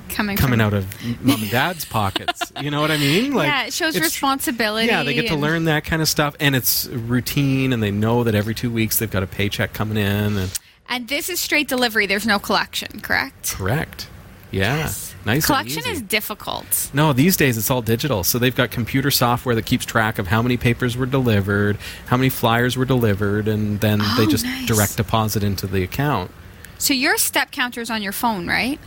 coming 0.09 0.37
coming 0.37 0.61
out 0.61 0.75
of 0.75 0.87
mom 1.25 1.43
and 1.43 1.51
dad's 1.51 1.85
pockets. 1.85 2.53
You 2.63 2.71
know 2.71 2.81
what 2.81 2.91
I 2.91 2.97
mean? 2.97 3.33
Like 3.35 3.49
yeah, 3.49 3.67
it 3.67 3.73
shows 3.73 3.99
responsibility. 3.99 4.87
Yeah, 4.87 5.03
they 5.03 5.13
get 5.15 5.27
to 5.29 5.37
learn 5.37 5.65
that 5.65 5.85
kind 5.85 6.01
of 6.01 6.09
stuff, 6.09 6.35
and 6.41 6.55
it's 6.57 6.87
routine, 6.87 7.73
and 7.73 7.83
they 7.83 7.91
know 7.91 8.25
that 8.25 8.35
every 8.35 8.55
two 8.55 8.71
weeks 8.71 8.99
they've 8.99 9.11
got 9.11 9.23
a 9.23 9.27
paycheck 9.27 9.73
coming 9.73 9.97
in. 9.99 10.37
And 10.39 10.59
And 10.89 11.09
this 11.09 11.29
is 11.29 11.41
straight 11.41 11.69
delivery. 11.69 12.07
There's 12.07 12.27
no 12.27 12.39
collection, 12.39 13.01
correct? 13.01 13.53
correct, 13.55 14.07
yeah, 14.51 14.77
Yes. 14.77 15.15
nice. 15.27 15.47
Collection 15.47 15.83
is 15.87 16.01
difficult. 16.01 16.91
No, 16.95 17.13
these 17.13 17.37
days 17.37 17.59
it's 17.59 17.71
all 17.71 17.83
digital. 17.83 18.23
So 18.23 18.39
they've 18.39 18.55
got 18.55 18.71
computer 18.71 19.11
software 19.11 19.55
that 19.57 19.67
keeps 19.67 19.85
track 19.85 20.19
of 20.21 20.29
how 20.29 20.41
many 20.41 20.57
papers 20.57 20.97
were 20.97 21.07
delivered, 21.07 21.77
how 22.07 22.17
many 22.17 22.29
flyers 22.29 22.77
were 22.77 22.85
delivered, 22.85 23.49
and 23.49 23.81
then 23.81 23.99
they 24.17 24.25
Oh, 24.27 24.31
just 24.31 24.45
nice. 24.45 24.67
direct 24.67 24.97
deposit 24.97 25.43
into 25.43 25.67
the 25.67 25.83
account. 25.83 26.31
So 26.79 26.95
your 26.95 27.17
step 27.19 27.51
counter's 27.51 27.91
on 27.91 28.01
your 28.03 28.13
phone, 28.13 28.47
right? 28.47 28.79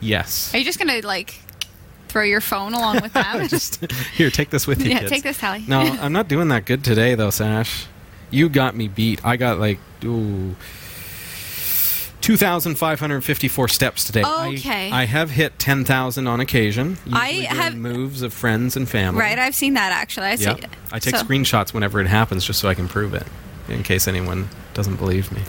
Yes. 0.00 0.54
Are 0.54 0.58
you 0.58 0.64
just 0.64 0.78
gonna 0.78 1.00
like 1.02 1.34
throw 2.08 2.22
your 2.22 2.40
phone 2.40 2.74
along 2.74 3.00
with 3.02 3.12
them? 3.12 3.48
just 3.48 3.84
here, 4.14 4.30
take 4.30 4.50
this 4.50 4.66
with 4.66 4.82
you. 4.84 4.90
yeah, 4.90 5.00
kids. 5.00 5.10
take 5.10 5.22
this, 5.22 5.38
Tally. 5.38 5.64
No, 5.66 5.80
I'm 6.00 6.12
not 6.12 6.28
doing 6.28 6.48
that 6.48 6.64
good 6.64 6.84
today, 6.84 7.14
though, 7.14 7.30
Sash. 7.30 7.86
You 8.30 8.48
got 8.48 8.74
me 8.76 8.88
beat. 8.88 9.24
I 9.24 9.36
got 9.36 9.58
like 9.58 9.78
ooh. 10.04 10.56
2,554 12.22 13.68
steps 13.68 14.04
today. 14.04 14.22
I- 14.22 14.48
Okay. 14.48 14.90
I, 14.90 15.04
have 15.04 15.30
hit 15.30 15.58
10,000 15.60 16.26
on 16.26 16.40
occasion. 16.40 16.98
I 17.12 17.28
have- 17.48 17.76
moves 17.76 18.22
of 18.22 18.32
friends 18.32 18.76
and 18.76 18.88
family. 18.88 19.20
Right, 19.20 19.38
I've 19.38 19.54
seen 19.54 19.74
that 19.74 19.92
actually. 19.92 20.26
I 20.26 20.34
see. 20.36 20.48
I 20.90 20.98
take 20.98 21.14
so- 21.14 21.22
screenshots 21.22 21.72
whenever 21.72 22.00
it 22.00 22.08
happens 22.08 22.44
just 22.44 22.58
so 22.58 22.68
I 22.68 22.74
can 22.74 22.88
prove 22.88 23.14
it 23.14 23.22
in 23.68 23.84
case 23.84 24.08
anyone 24.08 24.48
doesn't 24.76 24.96
believe 24.96 25.32
me. 25.32 25.40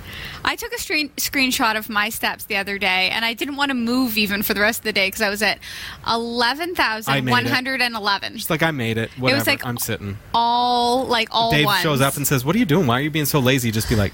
I 0.44 0.56
took 0.56 0.72
a 0.74 0.80
screen, 0.80 1.10
screenshot 1.18 1.78
of 1.78 1.90
my 1.90 2.10
steps 2.10 2.46
the 2.46 2.56
other 2.56 2.78
day, 2.80 3.10
and 3.12 3.24
I 3.26 3.34
didn't 3.34 3.58
want 3.58 3.70
to 3.70 3.76
move 3.76 4.18
even 4.18 4.42
for 4.42 4.54
the 4.56 4.62
rest 4.62 4.80
of 4.80 4.84
the 4.86 4.94
day 4.94 5.08
because 5.08 5.22
I 5.22 5.30
was 5.30 5.42
at 5.44 5.60
eleven 6.08 6.74
thousand 6.74 7.30
one 7.30 7.46
hundred 7.46 7.82
and 7.82 7.94
eleven. 7.96 8.38
Just 8.38 8.50
like 8.50 8.64
I 8.64 8.72
made 8.72 8.98
it. 8.98 9.12
Whatever. 9.20 9.44
like- 9.52 9.66
I'm 9.66 9.78
sitting. 9.78 10.18
All 10.34 11.06
like 11.06 11.28
all 11.32 11.52
Dave 11.52 11.66
ones. 11.66 11.82
shows 11.82 12.02
up 12.02 12.16
and 12.16 12.26
says, 12.26 12.44
"What 12.46 12.56
are 12.56 12.60
you 12.60 12.66
doing? 12.66 12.88
Why 12.88 13.00
are 13.00 13.02
you 13.04 13.12
being 13.12 13.26
so 13.26 13.40
lazy?" 13.40 13.70
Just 13.70 13.90
be 13.90 13.96
like, 13.96 14.14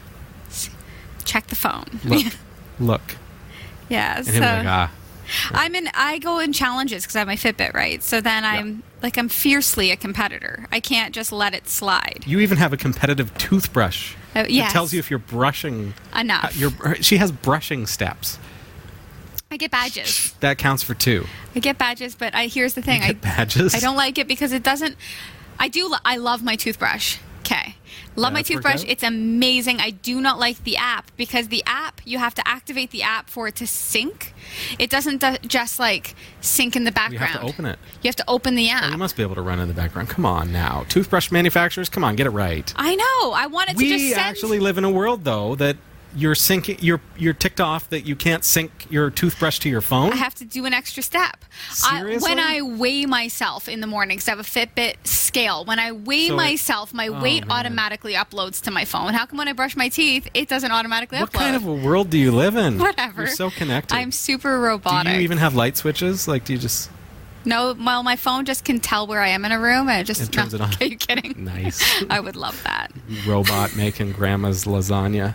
check 1.24 1.48
the 1.48 1.56
phone. 1.56 1.86
"Look, 2.04 2.34
look," 2.80 3.16
yeah. 3.90 4.18
and 4.18 4.26
So 4.28 4.40
like, 4.40 4.66
"Ah." 4.66 4.92
I'm 5.52 5.76
in. 5.76 5.90
I 5.94 6.20
go 6.20 6.40
in 6.40 6.54
challenges 6.54 7.04
because 7.04 7.16
I 7.16 7.20
have 7.20 7.28
my 7.28 7.36
Fitbit, 7.36 7.74
right? 7.74 8.02
So 8.04 8.22
then 8.22 8.44
I'm 8.46 8.84
like 9.02 9.18
I'm 9.18 9.30
fiercely 9.30 9.92
a 9.92 9.96
competitor. 9.96 10.66
I 10.72 10.80
can't 10.80 11.14
just 11.14 11.32
let 11.32 11.54
it 11.54 11.68
slide. 11.68 12.24
You 12.26 12.40
even 12.40 12.58
have 12.58 12.74
a 12.74 12.78
competitive 12.78 13.36
toothbrush. 13.38 14.16
Yes. 14.36 14.72
It 14.72 14.74
tells 14.74 14.94
you 14.94 15.00
if 15.00 15.10
you're 15.10 15.20
brushing. 15.20 15.94
Enough. 16.16 16.46
uh, 16.46 16.50
You're, 16.56 16.96
she 16.96 17.18
has 17.18 17.32
brushing 17.32 17.86
steps. 17.86 18.40
I 19.52 19.58
get 19.58 19.70
badges. 19.70 20.32
That 20.40 20.58
counts 20.58 20.82
for 20.82 20.96
two. 20.96 21.28
I 21.56 21.60
get 21.60 21.78
badges, 21.78 22.16
but 22.16 22.34
I 22.34 22.48
here's 22.48 22.74
the 22.74 22.82
thing. 22.82 23.04
I 23.04 23.08
Get 23.08 23.22
badges. 23.22 23.76
I 23.76 23.80
don't 23.80 23.96
like 23.96 24.18
it 24.18 24.28
because 24.28 24.52
it 24.52 24.64
doesn't. 24.64 24.96
I 25.60 25.68
do. 25.68 25.94
I 26.04 26.18
love 26.18 26.44
my 26.44 26.56
toothbrush. 26.56 27.18
Okay. 27.42 27.76
Love 28.16 28.34
my 28.34 28.42
toothbrush. 28.42 28.84
It's 28.88 29.04
amazing. 29.04 29.80
I 29.80 29.90
do 29.92 30.22
not 30.22 30.40
like 30.40 30.64
the 30.64 30.78
app 30.78 31.12
because 31.18 31.48
the 31.48 31.64
app 31.66 32.02
you 32.06 32.18
have 32.20 32.36
to 32.36 32.48
activate 32.48 32.92
the 32.92 33.04
app 33.04 33.30
for 33.30 33.48
it 33.48 33.56
to 33.56 33.68
sync. 33.68 34.34
It 34.78 34.90
doesn't 34.90 35.20
do- 35.22 35.38
just 35.48 35.80
like 35.80 36.16
sync 36.42 36.76
in 36.76 36.84
the 36.84 36.92
background. 36.92 37.14
You 37.14 37.40
have 37.40 37.42
to 37.42 37.48
open 37.48 37.66
it. 37.66 37.80
You 38.02 38.08
have 38.10 38.16
to 38.18 38.26
open 38.28 38.56
the 38.56 38.68
Oh, 38.70 38.74
app. 38.76 38.92
you 38.92 38.98
must 38.98 39.16
be 39.16 39.24
able 39.24 39.36
to 39.36 39.42
run 39.42 39.60
in 39.60 39.68
the 39.68 39.74
background. 39.74 40.10
Come 40.10 40.26
on 40.26 40.52
now, 40.52 40.86
toothbrush 40.90 41.32
manufacturers. 41.32 41.90
Come 41.90 42.04
on, 42.04 42.16
get 42.16 42.28
it 42.28 42.32
right. 42.32 42.72
I 42.76 42.96
know. 42.96 43.32
I 43.34 43.48
wanted 43.48 43.78
to 43.78 43.84
we 43.84 43.90
just 43.90 44.10
send. 44.10 44.20
actually 44.22 44.60
live 44.60 44.78
in 44.78 44.84
a 44.84 44.92
world 44.92 45.24
though 45.24 45.56
that 45.56 45.78
you're 46.16 46.36
syncing. 46.36 46.78
You're 46.82 47.02
you're 47.18 47.34
ticked 47.34 47.60
off 47.62 47.90
that 47.90 48.06
you 48.06 48.16
can't 48.16 48.44
sync 48.44 48.86
your 48.90 49.10
toothbrush 49.10 49.60
to 49.60 49.70
your 49.70 49.82
phone. 49.82 50.12
I 50.14 50.16
have 50.18 50.36
to 50.36 50.46
do 50.46 50.66
an 50.66 50.74
extra 50.74 51.02
step. 51.04 51.44
I, 51.84 52.00
Seriously? 52.00 52.30
when 52.30 52.40
I 52.40 52.62
weigh 52.62 53.06
myself 53.06 53.68
in 53.68 53.80
the 53.82 53.88
morning, 53.88 54.18
because 54.18 54.28
I 54.28 54.32
have 54.32 54.40
a 54.40 54.44
Fitbit 54.44 54.96
scale, 55.06 55.66
when 55.66 55.80
I 55.80 55.92
weigh 55.92 56.28
So 56.28 56.36
myself, 56.36 56.94
my 56.94 57.08
Oh, 57.08 57.22
weight 57.22 57.48
man. 57.48 57.58
automatically 57.58 58.14
uploads 58.14 58.62
to 58.64 58.72
my 58.72 58.86
phone. 58.86 59.14
How 59.14 59.26
come 59.26 59.38
when 59.38 59.48
I 59.48 59.54
brush 59.54 59.76
my 59.76 59.90
teeth, 59.90 60.28
it 60.34 60.48
doesn't 60.48 60.72
automatically 60.72 61.20
what 61.20 61.30
upload? 61.32 61.34
What 61.34 61.40
kind 61.42 61.56
of 61.56 61.66
a 61.68 61.74
world 61.74 62.10
do 62.10 62.18
you 62.18 62.32
live 62.32 62.56
in? 62.56 62.78
Whatever. 62.80 63.24
You're 63.24 63.32
so 63.32 63.50
connected. 63.50 63.96
I'm 63.96 64.12
super 64.12 64.60
robotic 64.60 65.12
do 65.12 65.18
you 65.18 65.24
even 65.24 65.38
have 65.40 65.56
light 65.56 65.78
switches? 65.78 66.28
Like, 66.28 66.46
do 66.46 66.54
you 66.54 66.60
just 66.60 66.90
no, 67.46 67.74
well, 67.78 68.04
my 68.04 68.16
phone 68.16 68.46
just 68.46 68.64
can 68.64 68.80
tell 68.80 69.06
where 69.06 69.20
I 69.20 69.28
am 69.30 69.44
in 69.44 69.52
a 69.52 69.60
room, 69.60 69.90
and 69.90 70.00
it 70.00 70.06
just 70.06 70.22
It 70.22 70.32
turns 70.32 70.54
no, 70.54 70.60
it 70.60 70.62
on. 70.62 70.74
Are 70.82 70.86
you 70.86 70.96
kidding? 70.96 71.44
nice 71.44 71.84
I 72.10 72.20
would 72.22 72.36
love 72.38 72.62
that. 72.64 72.92
robot 73.28 73.76
making 73.76 74.14
grandma's 74.14 74.64
lasagna? 74.64 75.34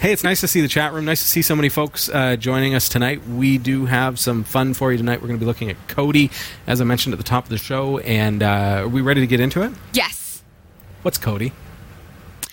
Hey, 0.00 0.12
it's 0.12 0.22
nice 0.22 0.40
to 0.42 0.48
see 0.48 0.60
the 0.60 0.68
chat 0.68 0.92
room. 0.92 1.04
Nice 1.06 1.22
to 1.22 1.26
see 1.28 1.42
so 1.42 1.56
many 1.56 1.68
folks 1.68 2.08
uh, 2.08 2.36
joining 2.36 2.76
us 2.76 2.88
tonight. 2.88 3.26
We 3.26 3.58
do 3.58 3.86
have 3.86 4.20
some 4.20 4.44
fun 4.44 4.72
for 4.74 4.92
you 4.92 4.98
tonight. 4.98 5.20
We're 5.20 5.26
going 5.26 5.40
to 5.40 5.44
be 5.44 5.46
looking 5.46 5.70
at 5.70 5.88
Kodi, 5.88 6.30
as 6.68 6.80
I 6.80 6.84
mentioned 6.84 7.14
at 7.14 7.18
the 7.18 7.24
top 7.24 7.44
of 7.44 7.50
the 7.50 7.58
show. 7.58 7.98
And 7.98 8.40
uh, 8.44 8.82
are 8.82 8.88
we 8.88 9.00
ready 9.00 9.20
to 9.22 9.26
get 9.26 9.40
into 9.40 9.62
it? 9.62 9.72
Yes, 9.92 10.42
What's 11.02 11.18
Kodi? 11.18 11.50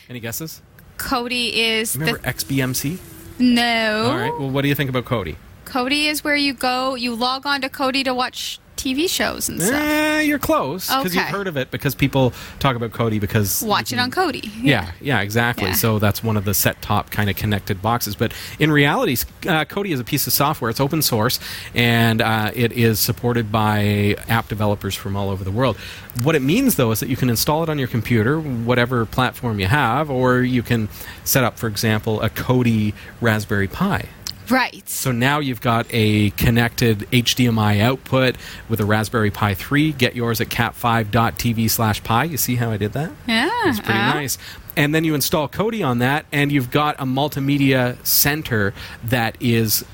Any 0.09 0.19
guesses? 0.19 0.61
Kodi 0.97 1.51
is 1.53 1.95
Remember 1.95 2.19
the 2.19 2.27
XBMC? 2.27 2.97
no. 3.39 4.05
All 4.09 4.17
right. 4.17 4.39
Well, 4.39 4.49
what 4.49 4.61
do 4.63 4.67
you 4.67 4.75
think 4.75 4.89
about 4.89 5.05
Kodi? 5.05 5.35
Kodi 5.65 6.05
is 6.05 6.23
where 6.23 6.35
you 6.35 6.53
go. 6.53 6.95
You 6.95 7.13
log 7.13 7.45
on 7.45 7.61
to 7.61 7.69
Kodi 7.69 8.03
to 8.05 8.13
watch 8.15 8.59
TV 8.85 9.09
shows 9.09 9.49
and 9.49 9.61
stuff. 9.61 9.81
Eh, 9.81 10.21
you're 10.21 10.39
close 10.39 10.87
because 10.87 11.15
you've 11.15 11.23
heard 11.25 11.47
of 11.47 11.57
it 11.57 11.71
because 11.71 11.95
people 11.95 12.33
talk 12.59 12.75
about 12.75 12.91
Kodi 12.91 13.19
because 13.19 13.63
Watch 13.63 13.91
it 13.91 13.99
on 13.99 14.11
Kodi. 14.11 14.49
Yeah, 14.61 14.91
yeah, 15.01 15.21
exactly. 15.21 15.69
Yeah. 15.69 15.73
So 15.73 15.99
that's 15.99 16.23
one 16.23 16.37
of 16.37 16.45
the 16.45 16.53
set 16.53 16.81
top 16.81 17.09
kind 17.09 17.29
of 17.29 17.35
connected 17.35 17.81
boxes. 17.81 18.15
But 18.15 18.33
in 18.59 18.71
reality, 18.71 19.13
uh, 19.13 19.65
Kodi 19.65 19.91
is 19.91 19.99
a 19.99 20.03
piece 20.03 20.27
of 20.27 20.33
software. 20.33 20.69
It's 20.69 20.79
open 20.79 21.01
source 21.01 21.39
and 21.73 22.21
uh, 22.21 22.51
it 22.53 22.71
is 22.73 22.99
supported 22.99 23.51
by 23.51 24.15
app 24.27 24.47
developers 24.47 24.95
from 24.95 25.15
all 25.15 25.29
over 25.29 25.43
the 25.43 25.51
world. 25.51 25.77
What 26.23 26.35
it 26.35 26.41
means, 26.41 26.75
though, 26.75 26.91
is 26.91 26.99
that 26.99 27.09
you 27.09 27.17
can 27.17 27.29
install 27.29 27.63
it 27.63 27.69
on 27.69 27.77
your 27.79 27.87
computer, 27.87 28.39
whatever 28.39 29.05
platform 29.05 29.59
you 29.59 29.67
have, 29.67 30.09
or 30.09 30.41
you 30.41 30.63
can 30.63 30.89
set 31.23 31.43
up, 31.43 31.57
for 31.57 31.67
example, 31.67 32.21
a 32.21 32.29
Kodi 32.29 32.93
Raspberry 33.19 33.67
Pi. 33.67 34.07
Right. 34.49 34.87
So 34.87 35.11
now 35.11 35.39
you've 35.39 35.61
got 35.61 35.87
a 35.91 36.31
connected 36.31 36.99
HDMI 37.11 37.81
output 37.81 38.35
with 38.69 38.79
a 38.79 38.85
Raspberry 38.85 39.31
Pi 39.31 39.53
3. 39.53 39.93
Get 39.93 40.15
yours 40.15 40.41
at 40.41 40.49
cat5.tv 40.49 41.69
slash 41.69 42.03
pi. 42.03 42.25
You 42.25 42.37
see 42.37 42.55
how 42.55 42.71
I 42.71 42.77
did 42.77 42.93
that? 42.93 43.11
Yeah. 43.27 43.49
It's 43.65 43.79
pretty 43.79 43.99
uh, 43.99 44.13
nice. 44.13 44.37
And 44.77 44.93
then 44.93 45.03
you 45.03 45.15
install 45.15 45.47
Kodi 45.47 45.85
on 45.85 45.99
that, 45.99 46.25
and 46.33 46.51
you've 46.51 46.69
got 46.69 46.95
a 46.99 47.05
multimedia 47.05 48.03
center 48.05 48.73
that 49.05 49.37
is 49.39 49.85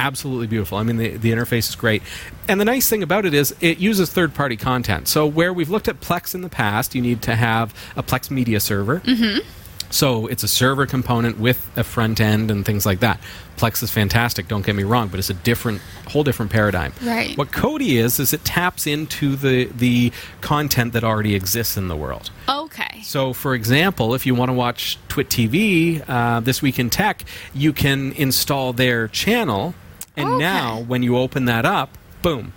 absolutely 0.00 0.46
beautiful. 0.46 0.78
I 0.78 0.82
mean, 0.82 0.96
the, 0.96 1.16
the 1.16 1.30
interface 1.30 1.68
is 1.68 1.76
great. 1.76 2.02
And 2.48 2.60
the 2.60 2.64
nice 2.64 2.88
thing 2.88 3.02
about 3.02 3.24
it 3.24 3.34
is 3.34 3.54
it 3.60 3.78
uses 3.78 4.10
third 4.10 4.34
party 4.34 4.56
content. 4.56 5.06
So, 5.06 5.26
where 5.26 5.52
we've 5.52 5.70
looked 5.70 5.86
at 5.86 6.00
Plex 6.00 6.34
in 6.34 6.40
the 6.40 6.48
past, 6.48 6.94
you 6.94 7.02
need 7.02 7.22
to 7.22 7.36
have 7.36 7.74
a 7.96 8.02
Plex 8.02 8.30
media 8.30 8.58
server. 8.58 9.00
Mm-hmm. 9.00 9.46
So 9.90 10.26
it's 10.28 10.42
a 10.44 10.48
server 10.48 10.86
component 10.86 11.38
with 11.38 11.68
a 11.76 11.82
front 11.84 12.20
end 12.20 12.50
and 12.50 12.64
things 12.64 12.86
like 12.86 13.00
that. 13.00 13.20
Plex 13.56 13.82
is 13.82 13.90
fantastic, 13.90 14.48
don't 14.48 14.64
get 14.64 14.74
me 14.74 14.84
wrong, 14.84 15.08
but 15.08 15.18
it's 15.18 15.28
a 15.30 15.34
different, 15.34 15.80
whole 16.08 16.22
different 16.24 16.50
paradigm. 16.52 16.92
Right. 17.02 17.36
What 17.36 17.50
Kodi 17.50 18.00
is 18.00 18.18
is 18.20 18.32
it 18.32 18.44
taps 18.44 18.86
into 18.86 19.36
the 19.36 19.64
the 19.66 20.12
content 20.40 20.92
that 20.94 21.04
already 21.04 21.34
exists 21.34 21.76
in 21.76 21.88
the 21.88 21.96
world. 21.96 22.30
Okay. 22.48 23.02
So, 23.02 23.32
for 23.32 23.54
example, 23.54 24.14
if 24.14 24.24
you 24.26 24.34
want 24.34 24.48
to 24.50 24.54
watch 24.54 24.96
Twit 25.08 25.28
TV 25.28 26.02
uh, 26.08 26.40
this 26.40 26.62
week 26.62 26.78
in 26.78 26.88
tech, 26.88 27.24
you 27.52 27.72
can 27.72 28.12
install 28.12 28.72
their 28.72 29.08
channel, 29.08 29.74
and 30.16 30.28
Okay. 30.28 30.38
now 30.38 30.80
when 30.80 31.02
you 31.02 31.18
open 31.18 31.44
that 31.46 31.66
up, 31.66 31.98
boom, 32.22 32.52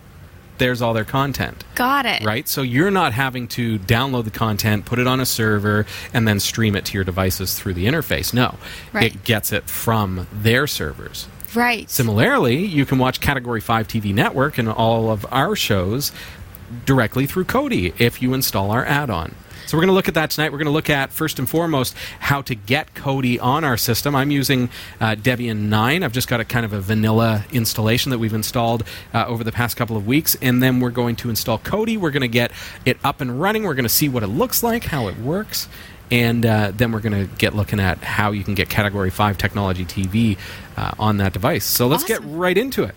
there's 0.58 0.80
all 0.82 0.94
their 0.94 1.04
content. 1.04 1.64
Got 1.74 2.06
it. 2.06 2.22
Right? 2.24 2.48
So 2.48 2.62
you're 2.62 2.90
not 2.90 3.12
having 3.12 3.48
to 3.48 3.78
download 3.80 4.24
the 4.24 4.30
content, 4.30 4.84
put 4.84 4.98
it 4.98 5.06
on 5.06 5.20
a 5.20 5.26
server, 5.26 5.86
and 6.12 6.26
then 6.28 6.40
stream 6.40 6.76
it 6.76 6.84
to 6.86 6.94
your 6.94 7.04
devices 7.04 7.58
through 7.58 7.74
the 7.74 7.86
interface. 7.86 8.32
No, 8.32 8.56
Right. 8.92 9.14
it 9.14 9.24
gets 9.24 9.52
it 9.52 9.64
from 9.68 10.26
their 10.32 10.66
servers. 10.66 11.26
Right. 11.54 11.88
Similarly, 11.88 12.64
you 12.64 12.84
can 12.84 12.98
watch 12.98 13.20
Category 13.20 13.60
5 13.60 13.86
TV 13.86 14.12
Network 14.12 14.58
and 14.58 14.68
all 14.68 15.10
of 15.10 15.24
our 15.30 15.54
shows 15.54 16.10
directly 16.84 17.26
through 17.26 17.44
Kodi 17.44 17.92
if 17.98 18.20
you 18.20 18.34
install 18.34 18.70
our 18.70 18.84
add 18.84 19.10
on. 19.10 19.34
So 19.66 19.76
we're 19.76 19.82
going 19.82 19.88
to 19.88 19.94
look 19.94 20.08
at 20.08 20.14
that 20.14 20.30
tonight. 20.30 20.52
We're 20.52 20.58
going 20.58 20.66
to 20.66 20.72
look 20.72 20.90
at 20.90 21.10
first 21.10 21.38
and 21.38 21.48
foremost 21.48 21.96
how 22.20 22.42
to 22.42 22.54
get 22.54 22.94
Kodi 22.94 23.42
on 23.42 23.64
our 23.64 23.76
system. 23.76 24.14
I'm 24.14 24.30
using 24.30 24.68
uh, 25.00 25.14
Debian 25.14 25.68
9. 25.68 26.02
I've 26.02 26.12
just 26.12 26.28
got 26.28 26.40
a 26.40 26.44
kind 26.44 26.66
of 26.66 26.72
a 26.72 26.80
vanilla 26.80 27.44
installation 27.52 28.10
that 28.10 28.18
we've 28.18 28.34
installed 28.34 28.84
uh, 29.14 29.24
over 29.26 29.42
the 29.42 29.52
past 29.52 29.76
couple 29.76 29.96
of 29.96 30.06
weeks, 30.06 30.36
and 30.42 30.62
then 30.62 30.80
we're 30.80 30.90
going 30.90 31.16
to 31.16 31.30
install 31.30 31.58
Kodi. 31.58 31.96
We're 31.96 32.10
going 32.10 32.22
to 32.22 32.28
get 32.28 32.52
it 32.84 32.98
up 33.02 33.20
and 33.20 33.40
running. 33.40 33.64
We're 33.64 33.74
going 33.74 33.84
to 33.84 33.88
see 33.88 34.08
what 34.08 34.22
it 34.22 34.28
looks 34.28 34.62
like, 34.62 34.84
how 34.84 35.08
it 35.08 35.18
works, 35.18 35.68
and 36.10 36.44
uh, 36.44 36.72
then 36.74 36.92
we're 36.92 37.00
going 37.00 37.28
to 37.28 37.34
get 37.36 37.54
looking 37.54 37.80
at 37.80 37.98
how 37.98 38.32
you 38.32 38.44
can 38.44 38.54
get 38.54 38.68
Category 38.68 39.10
5 39.10 39.38
technology 39.38 39.84
TV 39.84 40.38
uh, 40.76 40.92
on 40.98 41.16
that 41.18 41.32
device. 41.32 41.64
So 41.64 41.86
let's 41.86 42.04
get 42.04 42.20
right 42.24 42.56
into 42.56 42.82
it. 42.84 42.94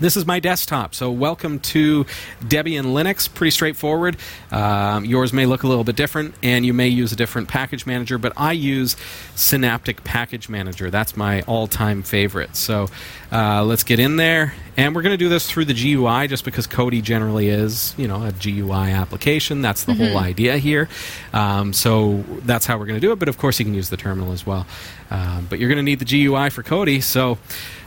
This 0.00 0.16
is 0.16 0.26
my 0.26 0.40
desktop, 0.40 0.92
so 0.92 1.12
welcome 1.12 1.60
to 1.60 2.04
Debian 2.40 2.86
Linux. 2.86 3.32
Pretty 3.32 3.52
straightforward. 3.52 4.16
Um, 4.50 5.04
yours 5.04 5.32
may 5.32 5.46
look 5.46 5.62
a 5.62 5.68
little 5.68 5.84
bit 5.84 5.94
different, 5.94 6.34
and 6.42 6.66
you 6.66 6.74
may 6.74 6.88
use 6.88 7.12
a 7.12 7.16
different 7.16 7.46
package 7.46 7.86
manager, 7.86 8.18
but 8.18 8.32
I 8.36 8.52
use 8.52 8.96
Synaptic 9.36 10.02
Package 10.02 10.48
Manager. 10.48 10.90
That's 10.90 11.16
my 11.16 11.42
all 11.42 11.68
time 11.68 12.02
favorite. 12.02 12.56
So 12.56 12.88
uh, 13.30 13.62
let's 13.62 13.84
get 13.84 14.00
in 14.00 14.16
there, 14.16 14.54
and 14.76 14.96
we're 14.96 15.02
going 15.02 15.12
to 15.12 15.16
do 15.16 15.28
this 15.28 15.48
through 15.48 15.66
the 15.66 15.74
GUI 15.74 16.26
just 16.26 16.44
because 16.44 16.66
Kodi 16.66 17.00
generally 17.00 17.48
is, 17.48 17.94
you 17.96 18.08
know, 18.08 18.24
a 18.24 18.32
GUI 18.32 18.90
application. 18.90 19.62
That's 19.62 19.84
the 19.84 19.94
whole 19.94 20.18
idea 20.18 20.58
here. 20.58 20.88
Um, 21.32 21.72
so 21.72 22.24
that's 22.42 22.66
how 22.66 22.78
we're 22.78 22.86
going 22.86 23.00
to 23.00 23.06
do 23.06 23.12
it, 23.12 23.20
but 23.20 23.28
of 23.28 23.38
course 23.38 23.60
you 23.60 23.64
can 23.64 23.74
use 23.74 23.90
the 23.90 23.96
terminal 23.96 24.32
as 24.32 24.44
well. 24.44 24.66
Um, 25.10 25.46
but 25.48 25.60
you're 25.60 25.68
going 25.68 25.76
to 25.76 25.84
need 25.84 26.00
the 26.00 26.04
GUI 26.04 26.50
for 26.50 26.64
Kodi, 26.64 27.00
so 27.00 27.38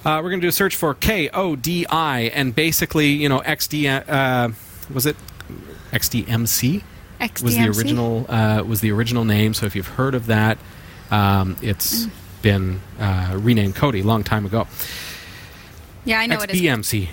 uh, 0.08 0.22
we're 0.24 0.30
going 0.30 0.40
to 0.40 0.46
do 0.46 0.50
a 0.50 0.52
search 0.54 0.76
for 0.76 0.94
K 0.94 1.30
O 1.34 1.56
D 1.56 1.86
I, 1.90 2.32
and 2.34 2.56
basically, 2.56 3.08
you 3.10 3.28
know, 3.30 3.40
XD 3.42 4.08
uh, 4.10 4.50
was 4.94 5.06
it 5.06 5.16
XDMC 5.92 6.82
was 7.44 7.56
the 7.56 7.68
original 7.68 8.26
uh, 8.30 8.64
was 8.64 8.82
the 8.82 8.92
original 8.92 9.26
name. 9.26 9.54
So 9.54 9.66
if 9.66 9.76
you've 9.76 9.88
heard 9.88 10.16
of 10.16 10.28
that, 10.28 10.58
um, 11.12 11.58
it's 11.62 12.06
Mm. 12.06 12.12
been 12.42 12.82
uh, 13.00 13.34
renamed 13.38 13.76
Kodi 13.76 14.02
a 14.04 14.08
long 14.08 14.24
time 14.24 14.46
ago. 14.46 14.68
Yeah, 16.06 16.20
I 16.20 16.28
know 16.28 16.40
it 16.42 16.52
is. 16.52 16.62
XBMC. 16.62 17.10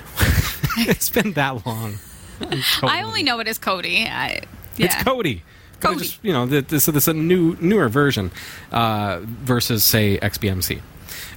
it's 0.88 1.08
been 1.10 1.32
that 1.32 1.66
long. 1.66 1.94
I'm 2.40 2.62
I 2.82 3.02
only 3.02 3.22
know 3.22 3.40
it 3.40 3.48
as 3.48 3.58
Kodi. 3.58 4.06
I, 4.08 4.42
yeah. 4.76 4.86
It's 4.86 4.94
Kodi. 4.96 5.40
Kodi. 5.80 5.98
Just, 5.98 6.18
you 6.22 6.32
know, 6.32 6.46
th- 6.46 6.66
this, 6.68 6.86
this 6.86 6.96
is 7.04 7.08
a 7.08 7.14
new 7.14 7.56
newer 7.60 7.88
version 7.88 8.30
uh, 8.70 9.20
versus 9.22 9.82
say 9.82 10.18
XBMC. 10.18 10.80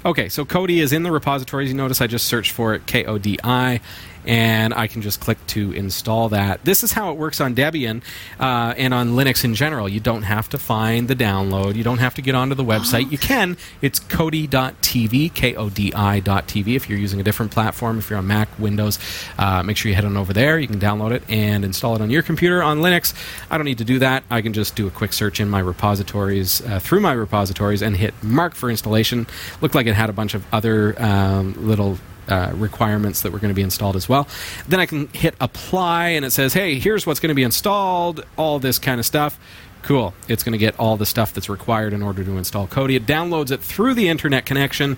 Okay, 0.06 0.30
so 0.30 0.46
Kodi 0.46 0.78
is 0.78 0.94
in 0.94 1.04
the 1.04 1.12
repositories. 1.12 1.70
You 1.70 1.76
notice 1.76 2.02
I 2.02 2.08
just 2.08 2.26
searched 2.28 2.52
for 2.52 2.74
it, 2.74 2.86
K 2.86 3.06
O 3.06 3.18
D 3.18 3.40
I, 3.44 3.82
and 4.28 4.74
I 4.74 4.88
can 4.88 5.02
just 5.02 5.22
click 5.22 5.38
to 5.48 5.72
install 5.72 6.30
that. 6.30 6.64
This 6.66 6.84
is 6.84 6.92
how 6.92 7.12
it 7.12 7.18
works 7.18 7.40
on 7.40 7.56
Debian 7.56 8.04
uh, 8.40 8.74
and 8.78 8.94
on 8.94 9.12
Linux 9.12 9.44
in 9.46 9.56
general. 9.56 9.88
You 9.88 10.02
don't 10.02 10.24
have 10.24 10.50
to 10.50 10.58
find 10.58 11.08
the 11.08 11.16
download. 11.16 11.76
You 11.76 11.84
don't 11.84 12.00
have 12.00 12.14
to 12.16 12.22
get 12.22 12.36
onto 12.36 12.54
the 12.54 12.64
website. 12.64 13.10
You 13.10 13.18
can. 13.18 13.58
It's 13.82 14.00
Kodi.tv, 14.00 15.34
K 15.34 15.56
O 15.56 15.70
D 15.70 15.94
I.tv. 15.96 16.76
If 16.76 16.90
you're 16.90 17.00
using 17.00 17.20
a 17.20 17.24
different 17.24 17.52
platform, 17.52 17.98
if 18.00 18.10
you're 18.10 18.20
on 18.20 18.28
Mac, 18.28 18.50
Windows, 18.60 19.00
uh, 19.38 19.64
make 19.64 19.78
sure 19.78 19.90
you 19.90 19.96
head 19.96 20.06
on 20.06 20.18
over 20.18 20.34
there. 20.34 20.60
You 20.60 20.68
can 20.68 20.80
download 20.80 21.12
it 21.12 21.24
and 21.30 21.64
install 21.64 21.96
it 21.96 22.02
on 22.02 22.10
your 22.10 22.22
computer. 22.22 22.62
On 22.62 22.80
Linux, 22.80 23.14
I 23.50 23.58
don't 23.58 23.66
need 23.66 23.78
to 23.78 23.86
do 23.86 24.00
that. 24.00 24.24
I 24.30 24.42
can 24.42 24.52
just 24.52 24.76
do 24.76 24.88
a 24.88 24.92
quick 24.92 25.14
search 25.14 25.40
in 25.40 25.50
my 25.50 25.60
repositories, 25.60 26.62
uh, 26.62 26.80
through 26.80 27.00
my 27.00 27.14
repositories, 27.14 27.82
and 27.82 27.96
hit 27.96 28.14
mark 28.22 28.56
for 28.56 28.70
installation. 28.70 29.26
Looked 29.62 29.76
like 29.76 29.88
it 29.88 29.96
had 29.96 30.10
a 30.10 30.14
bunch 30.14 30.34
of 30.34 30.46
other 30.52 31.02
um, 31.02 31.54
little 31.66 31.98
uh, 32.28 32.52
requirements 32.56 33.22
that 33.22 33.32
were 33.32 33.40
going 33.40 33.50
to 33.50 33.56
be 33.56 33.62
installed 33.62 33.96
as 33.96 34.08
well. 34.10 34.28
Then 34.68 34.80
I 34.80 34.86
can 34.86 35.08
hit 35.10 35.36
apply, 35.40 36.10
and 36.10 36.26
it 36.26 36.32
says, 36.32 36.54
"Hey, 36.54 36.80
here's 36.80 37.06
what's 37.06 37.20
going 37.20 37.30
to 37.30 37.36
be 37.36 37.44
installed." 37.44 38.26
All 38.38 38.60
this 38.60 38.80
kind 38.80 39.00
of 39.00 39.06
stuff. 39.06 39.40
Cool. 39.84 40.14
It's 40.28 40.44
going 40.44 40.54
to 40.54 40.58
get 40.58 40.78
all 40.80 40.98
the 40.98 41.06
stuff 41.06 41.34
that's 41.34 41.50
required 41.50 41.94
in 41.94 42.04
order 42.04 42.24
to 42.24 42.38
install 42.38 42.68
Kodi. 42.68 42.96
It 42.96 43.06
downloads 43.06 43.52
it 43.52 43.62
through 43.62 43.94
the 43.94 44.10
internet 44.10 44.46
connection, 44.46 44.98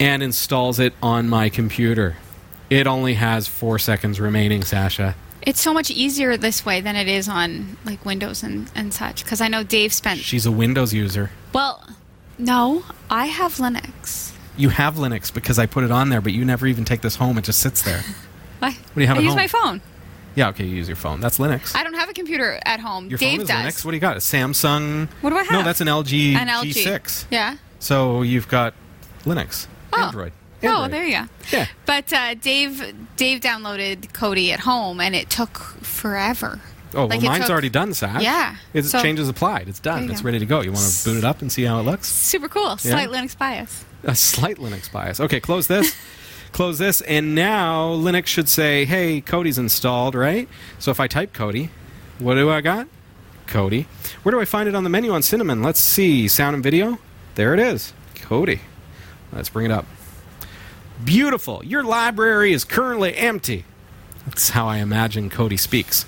and 0.00 0.22
installs 0.22 0.78
it 0.78 0.94
on 1.02 1.28
my 1.28 1.48
computer. 1.48 2.16
It 2.70 2.86
only 2.86 3.14
has 3.14 3.48
four 3.48 3.78
seconds 3.78 4.20
remaining, 4.20 4.62
Sasha. 4.62 5.14
It's 5.42 5.60
so 5.60 5.72
much 5.72 5.90
easier 5.90 6.36
this 6.36 6.66
way 6.66 6.80
than 6.80 6.96
it 6.96 7.08
is 7.08 7.28
on 7.28 7.76
like 7.84 8.04
Windows 8.04 8.42
and, 8.42 8.70
and 8.74 8.92
such. 8.92 9.24
Because 9.24 9.40
I 9.40 9.48
know 9.48 9.62
Dave 9.62 9.92
spent. 9.92 10.20
She's 10.20 10.46
a 10.46 10.52
Windows 10.52 10.92
user. 10.92 11.30
Well, 11.52 11.88
no, 12.38 12.84
I 13.08 13.26
have 13.26 13.54
Linux. 13.54 14.32
You 14.58 14.68
have 14.70 14.96
Linux 14.96 15.32
because 15.32 15.58
I 15.58 15.66
put 15.66 15.84
it 15.84 15.90
on 15.90 16.10
there, 16.10 16.20
but 16.20 16.32
you 16.32 16.44
never 16.44 16.66
even 16.66 16.84
take 16.84 17.00
this 17.00 17.14
home. 17.16 17.38
It 17.38 17.44
just 17.44 17.60
sits 17.60 17.80
there. 17.82 18.02
Why? 18.58 18.70
What? 18.72 18.94
do 18.94 19.00
you 19.00 19.06
have 19.06 19.16
I 19.18 19.20
use 19.20 19.28
home? 19.30 19.36
my 19.36 19.46
phone. 19.46 19.80
Yeah, 20.34 20.48
okay, 20.50 20.64
you 20.64 20.76
use 20.76 20.88
your 20.88 20.96
phone. 20.96 21.20
That's 21.20 21.38
Linux. 21.38 21.74
I 21.74 21.82
don't 21.82 21.94
have 21.94 22.08
a 22.08 22.12
computer 22.12 22.60
at 22.64 22.80
home. 22.80 23.08
your 23.08 23.18
Dave 23.18 23.38
phone 23.38 23.40
is 23.42 23.48
does. 23.48 23.56
Linux. 23.64 23.84
What 23.84 23.90
do 23.92 23.96
you 23.96 24.00
got? 24.00 24.16
A 24.16 24.20
Samsung? 24.20 25.08
What 25.20 25.30
do 25.30 25.36
I 25.36 25.42
have? 25.44 25.52
No, 25.52 25.62
that's 25.62 25.80
an 25.80 25.88
LG 25.88 26.34
An 26.34 26.48
LG. 26.48 26.72
G6. 26.84 27.24
Yeah. 27.30 27.56
So 27.78 28.22
you've 28.22 28.48
got 28.48 28.74
Linux, 29.24 29.66
Oh. 29.92 30.02
Android. 30.04 30.32
Oh, 30.64 30.88
there 30.88 31.04
you 31.04 31.12
go. 31.20 31.24
Yeah. 31.52 31.66
But 31.86 32.12
uh, 32.12 32.34
Dave 32.34 32.94
Dave 33.16 33.40
downloaded 33.40 34.10
Kodi 34.12 34.50
at 34.50 34.58
home, 34.60 35.00
and 35.00 35.14
it 35.14 35.30
took 35.30 35.56
forever. 35.56 36.60
Oh, 36.94 37.04
Like, 37.06 37.20
well, 37.20 37.30
mine's 37.30 37.44
took- 37.44 37.50
already 37.50 37.68
done, 37.68 37.94
Sash. 37.94 38.22
Yeah. 38.22 38.56
It's 38.74 38.90
So- 38.90 39.00
changes 39.00 39.28
applied. 39.28 39.68
It's 39.68 39.78
done. 39.78 40.10
It's 40.10 40.20
go. 40.20 40.26
ready 40.26 40.38
to 40.40 40.46
go. 40.46 40.60
You 40.62 40.72
want 40.72 40.84
to 40.84 41.04
boot 41.04 41.18
it 41.18 41.24
up 41.24 41.42
and 41.42 41.50
see 41.52 41.62
how 41.64 41.78
it 41.78 41.82
looks? 41.84 42.08
Super 42.08 42.48
cool. 42.48 42.76
Slight 42.78 43.08
Linux 43.08 43.36
bias. 43.38 43.84
A 44.04 44.14
slight 44.14 44.58
Linux 44.58 44.90
bias. 44.90 45.20
Okay, 45.20 45.40
close 45.40 45.66
this. 45.66 45.96
close 46.52 46.78
this. 46.78 47.00
And 47.02 47.34
now 47.34 47.88
Linux 47.94 48.26
should 48.26 48.48
say, 48.48 48.84
hey, 48.84 49.20
Kodi's 49.20 49.58
installed, 49.58 50.14
right? 50.14 50.48
So 50.78 50.90
if 50.90 51.00
I 51.00 51.06
type 51.06 51.32
Kodi, 51.32 51.70
what 52.18 52.34
do 52.34 52.50
I 52.50 52.60
got? 52.60 52.88
Kodi. 53.46 53.86
Where 54.22 54.32
do 54.32 54.40
I 54.40 54.44
find 54.44 54.68
it 54.68 54.74
on 54.74 54.84
the 54.84 54.90
menu 54.90 55.12
on 55.12 55.22
Cinnamon? 55.22 55.62
Let's 55.62 55.80
see. 55.80 56.28
Sound 56.28 56.54
and 56.54 56.62
video. 56.62 56.98
There 57.34 57.54
it 57.54 57.60
is. 57.60 57.92
Kodi. 58.14 58.60
Let's 59.32 59.48
bring 59.48 59.66
it 59.66 59.72
up. 59.72 59.86
Beautiful. 61.04 61.64
Your 61.64 61.84
library 61.84 62.52
is 62.52 62.64
currently 62.64 63.16
empty. 63.16 63.64
That's 64.26 64.50
how 64.50 64.66
I 64.66 64.78
imagine 64.78 65.30
Kodi 65.30 65.58
speaks. 65.58 66.04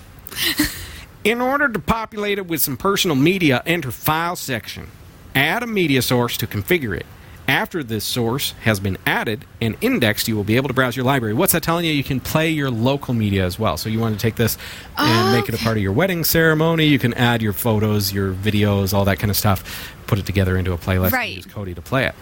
In 1.24 1.40
order 1.40 1.68
to 1.68 1.78
populate 1.78 2.38
it 2.38 2.46
with 2.46 2.60
some 2.60 2.76
personal 2.76 3.16
media, 3.16 3.62
enter 3.66 3.90
File 3.90 4.36
section. 4.36 4.88
Add 5.34 5.62
a 5.62 5.66
media 5.66 6.02
source 6.02 6.36
to 6.38 6.46
configure 6.46 6.96
it. 6.96 7.06
After 7.50 7.82
this 7.82 8.04
source 8.04 8.52
has 8.62 8.78
been 8.78 8.96
added 9.04 9.44
and 9.60 9.76
indexed, 9.80 10.28
you 10.28 10.36
will 10.36 10.44
be 10.44 10.54
able 10.54 10.68
to 10.68 10.74
browse 10.74 10.94
your 10.94 11.04
library. 11.04 11.34
What's 11.34 11.52
that 11.52 11.64
telling 11.64 11.84
you? 11.84 11.90
You 11.90 12.04
can 12.04 12.20
play 12.20 12.48
your 12.48 12.70
local 12.70 13.12
media 13.12 13.44
as 13.44 13.58
well. 13.58 13.76
So 13.76 13.88
you 13.88 13.98
want 13.98 14.14
to 14.14 14.20
take 14.22 14.36
this 14.36 14.56
and 14.96 15.28
Oh, 15.28 15.32
make 15.32 15.48
it 15.48 15.54
a 15.56 15.58
part 15.58 15.76
of 15.76 15.82
your 15.82 15.92
wedding 15.92 16.22
ceremony. 16.22 16.86
You 16.86 17.00
can 17.00 17.12
add 17.14 17.42
your 17.42 17.52
photos, 17.52 18.12
your 18.12 18.32
videos, 18.32 18.94
all 18.94 19.04
that 19.06 19.18
kind 19.18 19.32
of 19.32 19.36
stuff. 19.36 19.92
Put 20.06 20.20
it 20.20 20.26
together 20.26 20.56
into 20.56 20.72
a 20.72 20.78
playlist 20.78 21.10
Right. 21.10 21.36
and 21.38 21.44
use 21.44 21.46
Kodi 21.52 21.74
to 21.74 21.82
play 21.82 22.06
it. 22.06 22.14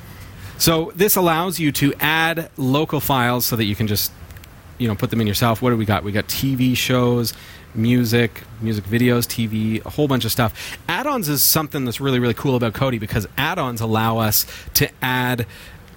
So 0.56 0.92
this 0.96 1.14
allows 1.14 1.60
you 1.60 1.72
to 1.72 1.92
add 2.00 2.50
local 2.56 2.98
files 2.98 3.44
so 3.44 3.54
that 3.56 3.64
you 3.64 3.76
can 3.76 3.86
just 3.86 4.10
you 4.78 4.88
know 4.88 4.94
put 4.94 5.10
them 5.10 5.20
in 5.20 5.26
yourself. 5.26 5.60
What 5.62 5.70
do 5.70 5.76
we 5.76 5.84
got? 5.84 6.04
We 6.04 6.12
got 6.12 6.26
TV 6.28 6.76
shows, 6.76 7.34
music, 7.74 8.42
music 8.60 8.84
videos, 8.84 9.26
TV, 9.26 9.84
a 9.84 9.90
whole 9.90 10.08
bunch 10.08 10.24
of 10.24 10.32
stuff. 10.32 10.78
Add-ons 10.88 11.28
is 11.28 11.42
something 11.42 11.84
that's 11.84 12.00
really 12.00 12.18
really 12.18 12.34
cool 12.34 12.56
about 12.56 12.72
kodi 12.74 12.98
because 13.00 13.26
add-ons 13.36 13.80
allow 13.80 14.18
us 14.18 14.46
to 14.74 14.88
add 15.02 15.46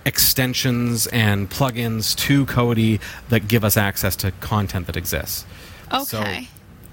extensions 0.06 1.08
and 1.08 1.50
plugins 1.50 2.16
to 2.16 2.46
kodi 2.48 3.00
that 3.30 3.48
give 3.48 3.64
us 3.64 3.78
access 3.78 4.16
to 4.18 4.32
content 4.40 4.88
that 4.88 4.98
exists. 4.98 5.46
So- 6.06 6.20
Okay. 6.20 6.48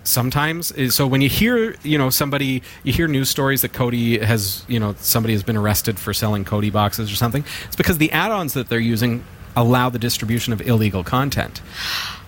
sometimes 0.05 0.73
eh, 0.77 0.89
so 0.89 1.07
when 1.07 1.21
you 1.21 1.29
hear 1.29 1.75
you 1.83 1.99
know 1.99 2.09
somebody 2.11 2.63
you 2.83 2.93
hear 2.93 3.07
news 3.07 3.29
stories 3.29 3.61
that 3.63 3.73
Kodi 3.73 4.21
has 4.23 4.65
you 4.67 4.81
know 4.81 4.95
somebody 4.99 5.35
has 5.35 5.43
been 5.43 5.57
arrested 5.57 5.99
for 5.99 6.15
selling 6.15 6.45
Kodi 6.47 6.73
boxes 6.73 7.13
or 7.13 7.17
something 7.17 7.45
it's 7.67 7.77
because 7.77 7.99
the 7.99 8.11
add-ons 8.13 8.55
that 8.55 8.69
they're 8.71 8.79
using 8.81 9.23
allow 9.63 9.87
the 9.91 9.99
distribution 10.09 10.53
of 10.53 10.61
illegal 10.73 11.03
content 11.03 11.61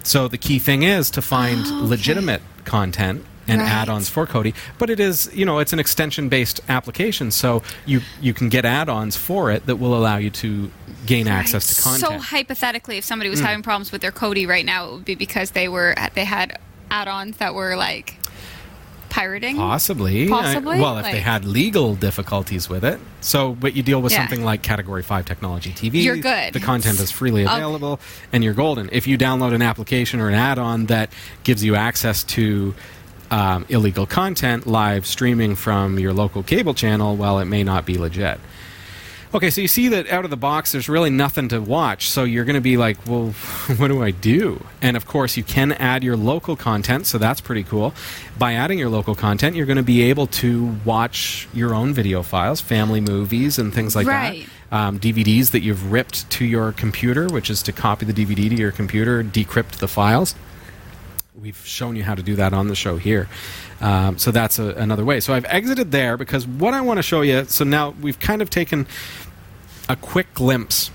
so 0.03 0.29
the 0.29 0.39
key 0.47 0.59
thing 0.59 0.83
is 0.83 1.11
to 1.11 1.21
find 1.23 1.61
Oh, 1.67 1.77
okay. 1.79 1.87
legitimate 1.95 2.43
content 2.65 3.25
and 3.49 3.61
Right. 3.61 3.71
add-ons 3.79 4.09
for 4.09 4.27
Kodi 4.27 4.53
but 4.79 4.91
it 4.91 5.01
is 5.01 5.31
you 5.35 5.45
know 5.45 5.59
it's 5.63 5.73
an 5.73 5.81
extension 5.87 6.29
based 6.29 6.61
application 6.69 7.31
so 7.31 7.63
you 7.87 8.01
you 8.21 8.33
can 8.39 8.49
get 8.49 8.65
add-ons 8.65 9.17
for 9.17 9.51
it 9.51 9.67
that 9.67 9.77
will 9.77 9.95
allow 10.01 10.17
you 10.25 10.31
to 10.43 10.71
gain 11.07 11.27
access 11.29 11.75
to 11.75 11.83
content. 11.83 12.01
So 12.13 12.19
hypothetically, 12.19 12.99
if 12.99 13.05
somebody 13.05 13.31
was 13.31 13.41
mm. 13.41 13.47
having 13.47 13.63
problems 13.63 13.91
with 13.91 14.03
their 14.03 14.13
Kodi 14.13 14.47
right 14.47 14.67
now, 14.67 14.87
it 14.87 14.93
would 14.93 15.05
be 15.05 15.15
because 15.15 15.53
they 15.53 15.69
were 15.69 15.95
they 16.15 16.25
had 16.25 16.59
add-ons 16.91 17.39
that 17.39 17.55
were 17.55 17.75
like 17.77 18.20
pirating. 19.11 19.57
Possibly. 19.57 20.29
Possibly? 20.29 20.79
I- 20.79 20.81
well, 20.81 20.99
if 20.99 21.05
they 21.05 21.21
had 21.21 21.45
legal 21.45 21.95
difficulties 21.95 22.69
with 22.69 22.85
it. 22.85 22.99
So, 23.21 23.53
but 23.53 23.77
you 23.77 23.83
deal 23.83 24.01
with 24.01 24.13
Yeah. 24.13 24.19
something 24.19 24.45
like 24.45 24.63
Category 24.63 25.03
5 25.03 25.27
Technology 25.27 25.73
TV. 25.73 26.03
You're 26.03 26.17
good. 26.17 26.53
The 26.55 26.61
content 26.61 26.99
is 27.01 27.11
freely 27.11 27.45
Okay. 27.45 27.55
available, 27.55 28.01
and 28.33 28.43
you're 28.43 28.55
golden. 28.55 28.89
If 28.93 29.07
you 29.07 29.19
download 29.19 29.53
an 29.55 29.63
application 29.63 30.21
or 30.21 30.29
an 30.29 30.35
add 30.35 30.59
on 30.59 30.87
that 30.87 31.11
gives 31.45 31.63
you 31.63 31.77
access 31.77 32.23
to 32.25 32.75
um, 33.31 33.65
illegal 33.69 34.07
content 34.07 34.67
live 34.67 35.07
streaming 35.07 35.55
from 35.55 35.99
your 36.01 36.13
local 36.13 36.43
cable 36.43 36.75
channel, 36.75 37.15
well, 37.17 37.39
it 37.39 37.45
may 37.45 37.63
not 37.63 37.87
be 37.87 37.97
legit. 37.97 38.41
Okay, 39.33 39.49
so 39.51 39.61
you 39.61 39.69
see 39.69 39.87
that 39.89 40.09
out 40.11 40.25
of 40.25 40.31
the 40.31 40.37
box, 40.37 40.73
there's 40.73 40.89
really 40.89 41.09
nothing 41.09 41.49
to 41.51 41.61
watch. 41.61 42.11
So 42.11 42.25
you're 42.25 42.45
going 42.45 42.55
to 42.55 42.61
be 42.61 42.77
like, 42.77 42.99
well, 43.07 43.27
what 43.77 43.87
do 43.87 44.03
I 44.03 44.11
do? 44.11 44.65
And 44.83 44.97
of 44.97 45.07
course, 45.07 45.37
you 45.37 45.45
can 45.45 45.71
add 45.73 46.03
your 46.03 46.17
local 46.17 46.57
content, 46.57 47.07
so 47.07 47.17
that's 47.17 47.41
pretty 47.41 47.63
cool. 47.63 47.95
By 48.39 48.55
adding 48.55 48.77
your 48.79 48.89
local 48.89 49.15
content, 49.15 49.55
you're 49.55 49.67
going 49.67 49.77
to 49.77 49.85
be 49.85 50.03
able 50.03 50.27
to 50.27 50.77
watch 50.85 51.47
your 51.55 51.75
own 51.77 51.95
video 51.95 52.25
files, 52.25 52.61
family 52.61 53.01
movies, 53.01 53.57
and 53.57 53.73
things 53.73 53.95
like 53.95 54.09
Right. 54.09 54.49
that. 54.71 54.77
Um, 54.77 54.99
DVDs 54.99 55.51
that 55.53 55.61
you've 55.63 55.93
ripped 55.93 56.29
to 56.31 56.45
your 56.45 56.73
computer, 56.73 57.29
which 57.29 57.51
is 57.51 57.63
to 57.65 57.73
copy 57.73 58.07
the 58.07 58.13
DVD 58.13 58.49
to 58.49 58.57
your 58.57 58.73
computer, 58.73 59.23
decrypt 59.23 59.77
the 59.79 59.89
files. 59.89 60.35
We've 61.41 61.57
shown 61.65 61.97
you 61.97 62.03
how 62.03 62.15
to 62.15 62.23
do 62.23 62.37
that 62.37 62.53
on 62.53 62.69
the 62.69 62.75
show 62.75 62.99
here. 62.99 63.27
Um, 63.81 64.19
so 64.19 64.31
that's 64.31 64.59
a, 64.59 64.75
another 64.75 65.07
way. 65.07 65.21
So 65.21 65.33
I've 65.33 65.47
exited 65.47 65.91
there 65.91 66.19
because 66.19 66.47
what 66.47 66.75
I 66.75 66.83
want 66.83 66.99
to 66.99 67.03
show 67.03 67.23
you. 67.23 67.47
So 67.47 67.65
now 67.65 67.95
we've 68.03 68.21
kind 68.21 68.43
of 68.43 68.51
taken 68.51 68.87
a 69.89 69.97
quick 69.97 70.35
glimpse 70.35 70.91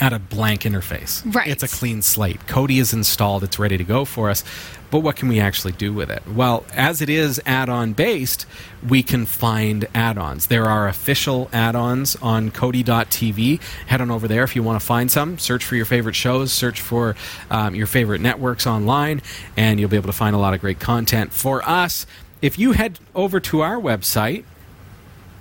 at 0.00 0.12
a 0.12 0.18
blank 0.18 0.62
interface. 0.62 1.22
Right. 1.34 1.48
It's 1.48 1.62
a 1.62 1.68
clean 1.68 2.02
slate. 2.02 2.40
Kodi 2.46 2.80
is 2.80 2.92
installed, 2.92 3.42
it's 3.42 3.58
ready 3.58 3.76
to 3.76 3.84
go 3.84 4.04
for 4.04 4.30
us. 4.30 4.44
But 4.90 5.00
what 5.00 5.16
can 5.16 5.28
we 5.28 5.38
actually 5.38 5.72
do 5.72 5.92
with 5.92 6.10
it? 6.10 6.22
Well, 6.26 6.64
as 6.72 7.02
it 7.02 7.10
is 7.10 7.40
add 7.44 7.68
on 7.68 7.92
based, 7.92 8.46
we 8.86 9.02
can 9.02 9.26
find 9.26 9.86
add 9.94 10.16
ons. 10.16 10.46
There 10.46 10.64
are 10.64 10.88
official 10.88 11.50
add 11.52 11.76
ons 11.76 12.16
on 12.16 12.50
Kodi.tv. 12.50 13.60
Head 13.86 14.00
on 14.00 14.10
over 14.10 14.26
there 14.26 14.44
if 14.44 14.56
you 14.56 14.62
want 14.62 14.80
to 14.80 14.86
find 14.86 15.10
some. 15.10 15.38
Search 15.38 15.64
for 15.64 15.76
your 15.76 15.84
favorite 15.84 16.14
shows, 16.14 16.52
search 16.52 16.80
for 16.80 17.16
um, 17.50 17.74
your 17.74 17.86
favorite 17.86 18.22
networks 18.22 18.66
online, 18.66 19.20
and 19.56 19.78
you'll 19.78 19.90
be 19.90 19.96
able 19.96 20.06
to 20.06 20.12
find 20.12 20.34
a 20.34 20.38
lot 20.38 20.54
of 20.54 20.60
great 20.60 20.80
content. 20.80 21.34
For 21.34 21.66
us, 21.68 22.06
if 22.40 22.58
you 22.58 22.72
head 22.72 22.98
over 23.14 23.40
to 23.40 23.60
our 23.60 23.76
website, 23.76 24.44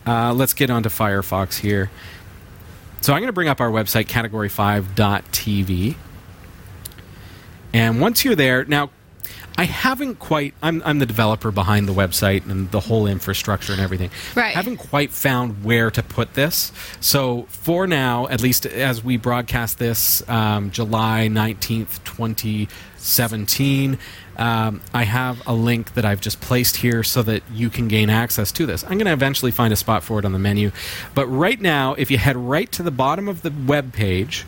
uh, 0.06 0.34
let's 0.34 0.54
get 0.54 0.70
onto 0.70 0.90
Firefox 0.90 1.60
here. 1.60 1.90
So 3.08 3.14
I'm 3.14 3.22
going 3.22 3.30
to 3.30 3.34
bring 3.34 3.48
up 3.48 3.62
our 3.62 3.72
website, 3.72 4.08
category5.tv. 4.08 5.96
And 7.72 8.02
once 8.02 8.26
you're 8.26 8.36
there, 8.36 8.66
now 8.66 8.90
I 9.58 9.64
haven't 9.64 10.20
quite, 10.20 10.54
I'm, 10.62 10.84
I'm 10.84 11.00
the 11.00 11.06
developer 11.06 11.50
behind 11.50 11.88
the 11.88 11.94
website 11.94 12.46
and 12.50 12.70
the 12.70 12.82
whole 12.82 13.08
infrastructure 13.08 13.72
and 13.72 13.82
everything. 13.82 14.12
Right. 14.36 14.48
I 14.48 14.58
haven't 14.58 14.76
quite 14.76 15.12
found 15.12 15.64
where 15.64 15.90
to 15.90 16.04
put 16.04 16.34
this. 16.34 16.74
So 17.00 17.44
for 17.48 17.88
now, 17.88 18.28
at 18.28 18.42
least 18.42 18.66
as 18.66 19.02
we 19.02 19.16
broadcast 19.16 19.80
this 19.80 20.28
um, 20.28 20.70
July 20.72 21.30
19th, 21.32 22.04
2017, 22.04 23.98
um, 24.38 24.82
I 24.94 25.04
have 25.04 25.42
a 25.48 25.54
link 25.54 25.96
that 25.96 26.06
I've 26.06 26.22
just 26.22 26.40
placed 26.42 26.78
here 26.78 27.04
so 27.04 27.24
that 27.24 27.44
you 27.52 27.70
can 27.70 27.88
gain 27.88 28.10
access 28.10 28.52
to 28.54 28.66
this. 28.66 28.84
I'm 28.84 28.92
going 28.92 29.06
to 29.06 29.14
eventually 29.14 29.52
find 29.52 29.74
a 29.74 29.76
spot 29.76 30.04
for 30.04 30.20
it 30.20 30.26
on 30.26 30.32
the 30.32 30.40
menu. 30.40 30.72
But 31.16 31.28
right 31.28 31.60
now, 31.60 31.96
if 31.96 32.12
you 32.12 32.18
head 32.18 32.38
right 32.38 32.72
to 32.74 32.84
the 32.84 32.92
bottom 32.92 33.28
of 33.28 33.42
the 33.42 33.52
web 33.66 33.94
page, 33.94 34.46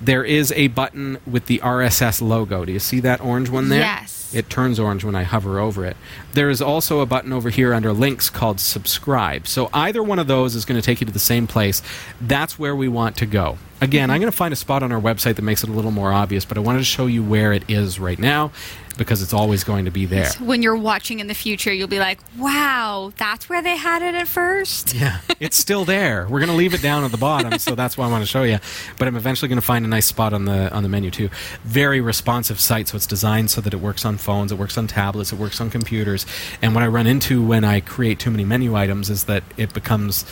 there 0.00 0.24
is 0.24 0.52
a 0.52 0.68
button 0.68 1.18
with 1.26 1.46
the 1.46 1.58
RSS 1.58 2.22
logo. 2.22 2.64
Do 2.64 2.72
you 2.72 2.78
see 2.78 3.00
that 3.00 3.20
orange 3.20 3.50
one 3.50 3.68
there? 3.68 3.80
Yes. 3.80 4.32
It 4.32 4.48
turns 4.48 4.78
orange 4.78 5.02
when 5.02 5.16
I 5.16 5.24
hover 5.24 5.58
over 5.58 5.84
it. 5.84 5.96
There 6.32 6.48
is 6.48 6.62
also 6.62 7.00
a 7.00 7.06
button 7.06 7.32
over 7.32 7.50
here 7.50 7.74
under 7.74 7.92
links 7.92 8.30
called 8.30 8.60
subscribe. 8.60 9.48
So 9.48 9.68
either 9.74 10.02
one 10.02 10.20
of 10.20 10.28
those 10.28 10.54
is 10.54 10.64
going 10.64 10.80
to 10.80 10.86
take 10.86 11.00
you 11.00 11.06
to 11.06 11.12
the 11.12 11.18
same 11.18 11.48
place. 11.48 11.82
That's 12.20 12.58
where 12.58 12.76
we 12.76 12.86
want 12.86 13.16
to 13.16 13.26
go. 13.26 13.58
Again, 13.80 14.04
mm-hmm. 14.04 14.10
I'm 14.12 14.20
going 14.20 14.30
to 14.30 14.36
find 14.36 14.52
a 14.52 14.56
spot 14.56 14.82
on 14.82 14.92
our 14.92 15.00
website 15.00 15.36
that 15.36 15.42
makes 15.42 15.62
it 15.62 15.70
a 15.70 15.72
little 15.72 15.90
more 15.90 16.12
obvious, 16.12 16.44
but 16.44 16.56
I 16.56 16.60
wanted 16.60 16.80
to 16.80 16.84
show 16.84 17.06
you 17.06 17.24
where 17.24 17.52
it 17.52 17.68
is 17.68 17.98
right 17.98 18.18
now 18.18 18.52
because 18.98 19.22
it's 19.22 19.32
always 19.32 19.64
going 19.64 19.86
to 19.86 19.90
be 19.90 20.04
there. 20.04 20.30
When 20.40 20.62
you're 20.62 20.76
watching 20.76 21.20
in 21.20 21.26
the 21.26 21.34
future, 21.34 21.72
you'll 21.72 21.88
be 21.88 21.98
like, 21.98 22.18
"Wow, 22.36 23.12
that's 23.16 23.48
where 23.48 23.62
they 23.62 23.76
had 23.76 24.02
it 24.02 24.14
at 24.14 24.28
first. 24.28 24.94
Yeah, 24.94 25.20
it's 25.40 25.56
still 25.56 25.86
there. 25.86 26.26
We're 26.28 26.40
going 26.40 26.50
to 26.50 26.56
leave 26.56 26.74
it 26.74 26.82
down 26.82 27.04
at 27.04 27.10
the 27.10 27.16
bottom, 27.16 27.58
so 27.58 27.74
that's 27.74 27.96
why 27.96 28.06
I 28.06 28.10
want 28.10 28.22
to 28.22 28.26
show 28.26 28.42
you. 28.42 28.58
But 28.98 29.08
I'm 29.08 29.16
eventually 29.16 29.48
going 29.48 29.60
to 29.60 29.66
find 29.66 29.86
a 29.86 29.88
nice 29.88 30.06
spot 30.06 30.34
on 30.34 30.44
the 30.44 30.70
on 30.74 30.82
the 30.82 30.90
menu 30.90 31.10
too. 31.10 31.30
Very 31.64 32.02
responsive 32.02 32.60
site, 32.60 32.88
so 32.88 32.96
it's 32.96 33.06
designed 33.06 33.50
so 33.50 33.62
that 33.62 33.72
it 33.72 33.78
works 33.78 34.04
on 34.04 34.18
phones, 34.18 34.52
it 34.52 34.58
works 34.58 34.76
on 34.76 34.86
tablets, 34.86 35.32
it 35.32 35.38
works 35.38 35.60
on 35.60 35.70
computers. 35.70 36.26
And 36.60 36.74
what 36.74 36.84
I 36.84 36.88
run 36.88 37.06
into 37.06 37.42
when 37.42 37.64
I 37.64 37.80
create 37.80 38.18
too 38.18 38.30
many 38.30 38.44
menu 38.44 38.76
items 38.76 39.08
is 39.08 39.24
that 39.24 39.42
it 39.56 39.72
becomes 39.72 40.26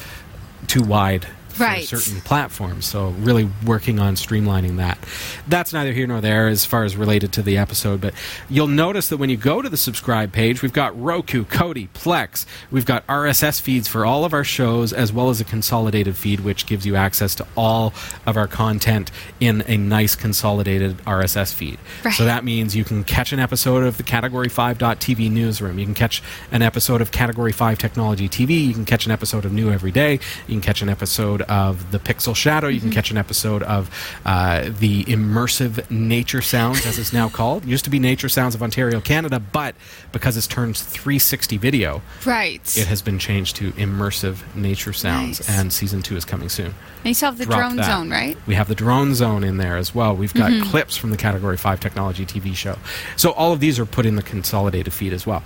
too 0.67 0.83
wide 0.83 1.27
Right. 1.61 1.89
for 1.89 1.97
certain 1.97 2.21
platforms. 2.21 2.87
So 2.87 3.11
really 3.11 3.49
working 3.65 3.99
on 3.99 4.15
streamlining 4.15 4.77
that. 4.77 4.99
That's 5.47 5.73
neither 5.73 5.93
here 5.93 6.07
nor 6.07 6.21
there 6.21 6.49
as 6.49 6.65
far 6.65 6.85
as 6.85 6.97
related 6.97 7.33
to 7.35 7.43
the 7.43 7.57
episode, 7.59 8.01
but 8.01 8.15
you'll 8.49 8.67
notice 8.67 9.09
that 9.09 9.17
when 9.19 9.31
you 9.31 9.37
go 9.37 9.63
to 9.63 9.69
the 9.69 9.77
subscribe 9.77 10.33
page, 10.33 10.63
we've 10.63 10.73
got 10.73 10.99
Roku, 11.01 11.45
Kodi, 11.45 11.89
Plex, 11.91 12.47
we've 12.71 12.87
got 12.87 13.07
RSS 13.07 13.61
feeds 13.61 13.89
for 13.89 14.05
all 14.05 14.25
of 14.25 14.33
our 14.33 14.45
shows, 14.45 14.93
as 14.93 15.13
well 15.13 15.31
as 15.31 15.41
a 15.41 15.45
consolidated 15.45 16.17
feed, 16.17 16.41
which 16.41 16.67
gives 16.67 16.87
you 16.87 16.97
access 16.97 17.35
to 17.37 17.47
all 17.57 17.93
of 18.27 18.37
our 18.37 18.47
content 18.47 19.11
in 19.41 19.63
a 19.67 19.77
nice 19.77 20.15
consolidated 20.15 20.97
RSS 20.99 21.53
feed. 21.55 21.79
Right. 22.05 22.15
So 22.15 22.25
that 22.25 22.45
means 22.45 22.77
you 22.77 22.85
can 22.85 23.05
catch 23.05 23.33
an 23.33 23.41
episode 23.41 23.85
of 23.85 23.97
the 23.97 24.03
Category 24.03 24.49
5.tv 24.49 25.31
newsroom. 25.31 25.79
You 25.79 25.85
can 25.85 25.95
catch 25.95 26.23
an 26.51 26.63
episode 26.63 27.01
of 27.01 27.11
Category 27.11 27.53
5 27.53 27.79
Technology 27.79 28.29
TV. 28.29 28.67
You 28.67 28.75
can 28.75 28.85
catch 28.85 29.07
an 29.07 29.13
episode 29.13 29.45
of 29.45 29.53
New 29.53 29.71
Every 29.71 29.91
Day. 29.91 30.13
You 30.47 30.55
can 30.55 30.61
catch 30.61 30.83
an 30.83 30.89
episode 30.89 31.43
of 31.49 31.91
The 31.91 31.99
Pixel 31.99 32.35
Shadow. 32.37 32.69
You 32.69 32.81
can 32.81 32.91
catch 32.91 33.11
an 33.11 33.17
episode 33.17 33.63
of 33.63 33.91
uh, 34.25 34.71
the 34.79 35.05
Immersive 35.05 35.91
Nature 35.91 36.43
Sounds, 36.43 36.85
as 36.87 36.99
it's 36.99 37.13
now 37.13 37.29
called. 37.29 37.65
It 37.65 37.69
used 37.69 37.85
to 37.85 37.91
be 37.91 37.99
Nature 37.99 38.29
Sounds 38.29 38.55
of 38.55 38.63
Ontario, 38.63 39.01
Canada, 39.01 39.39
but 39.41 39.75
because 40.13 40.37
it's 40.37 40.47
turned 40.47 40.77
360 40.77 41.57
video, 41.57 42.03
Right. 42.25 42.61
it 42.77 42.87
has 42.89 43.03
been 43.03 43.19
changed 43.19 43.57
to 43.57 43.73
Immersive 43.73 44.39
Nature 44.55 44.93
Sounds, 44.93 45.41
Nice. 45.41 45.59
and 45.59 45.73
season 45.73 46.03
two 46.03 46.17
is 46.17 46.25
coming 46.25 46.49
soon. 46.49 46.67
and 46.99 47.07
you 47.07 47.15
still 47.15 47.31
have 47.31 47.39
the 47.39 47.45
Drop 47.47 47.59
drone 47.61 47.77
that. 47.77 47.87
zone, 47.87 48.11
right? 48.11 48.37
We 48.47 48.55
have 48.55 48.69
the 48.69 48.75
drone 48.75 49.15
zone 49.15 49.45
in 49.45 49.57
there 49.59 49.77
as 49.77 49.95
well. 49.95 50.15
We've 50.17 50.35
got 50.35 50.51
clips 50.67 50.97
from 50.97 51.11
the 51.11 51.17
Category 51.17 51.57
5 51.57 51.81
Technology 51.81 52.27
TV 52.27 52.55
show. 52.55 52.77
So 53.17 53.31
all 53.33 53.53
of 53.53 53.61
these 53.61 53.79
are 53.79 53.87
put 53.87 54.05
in 54.07 54.17
the 54.17 54.23
consolidated 54.23 54.93
feed 54.93 55.13
as 55.13 55.27
well. 55.27 55.43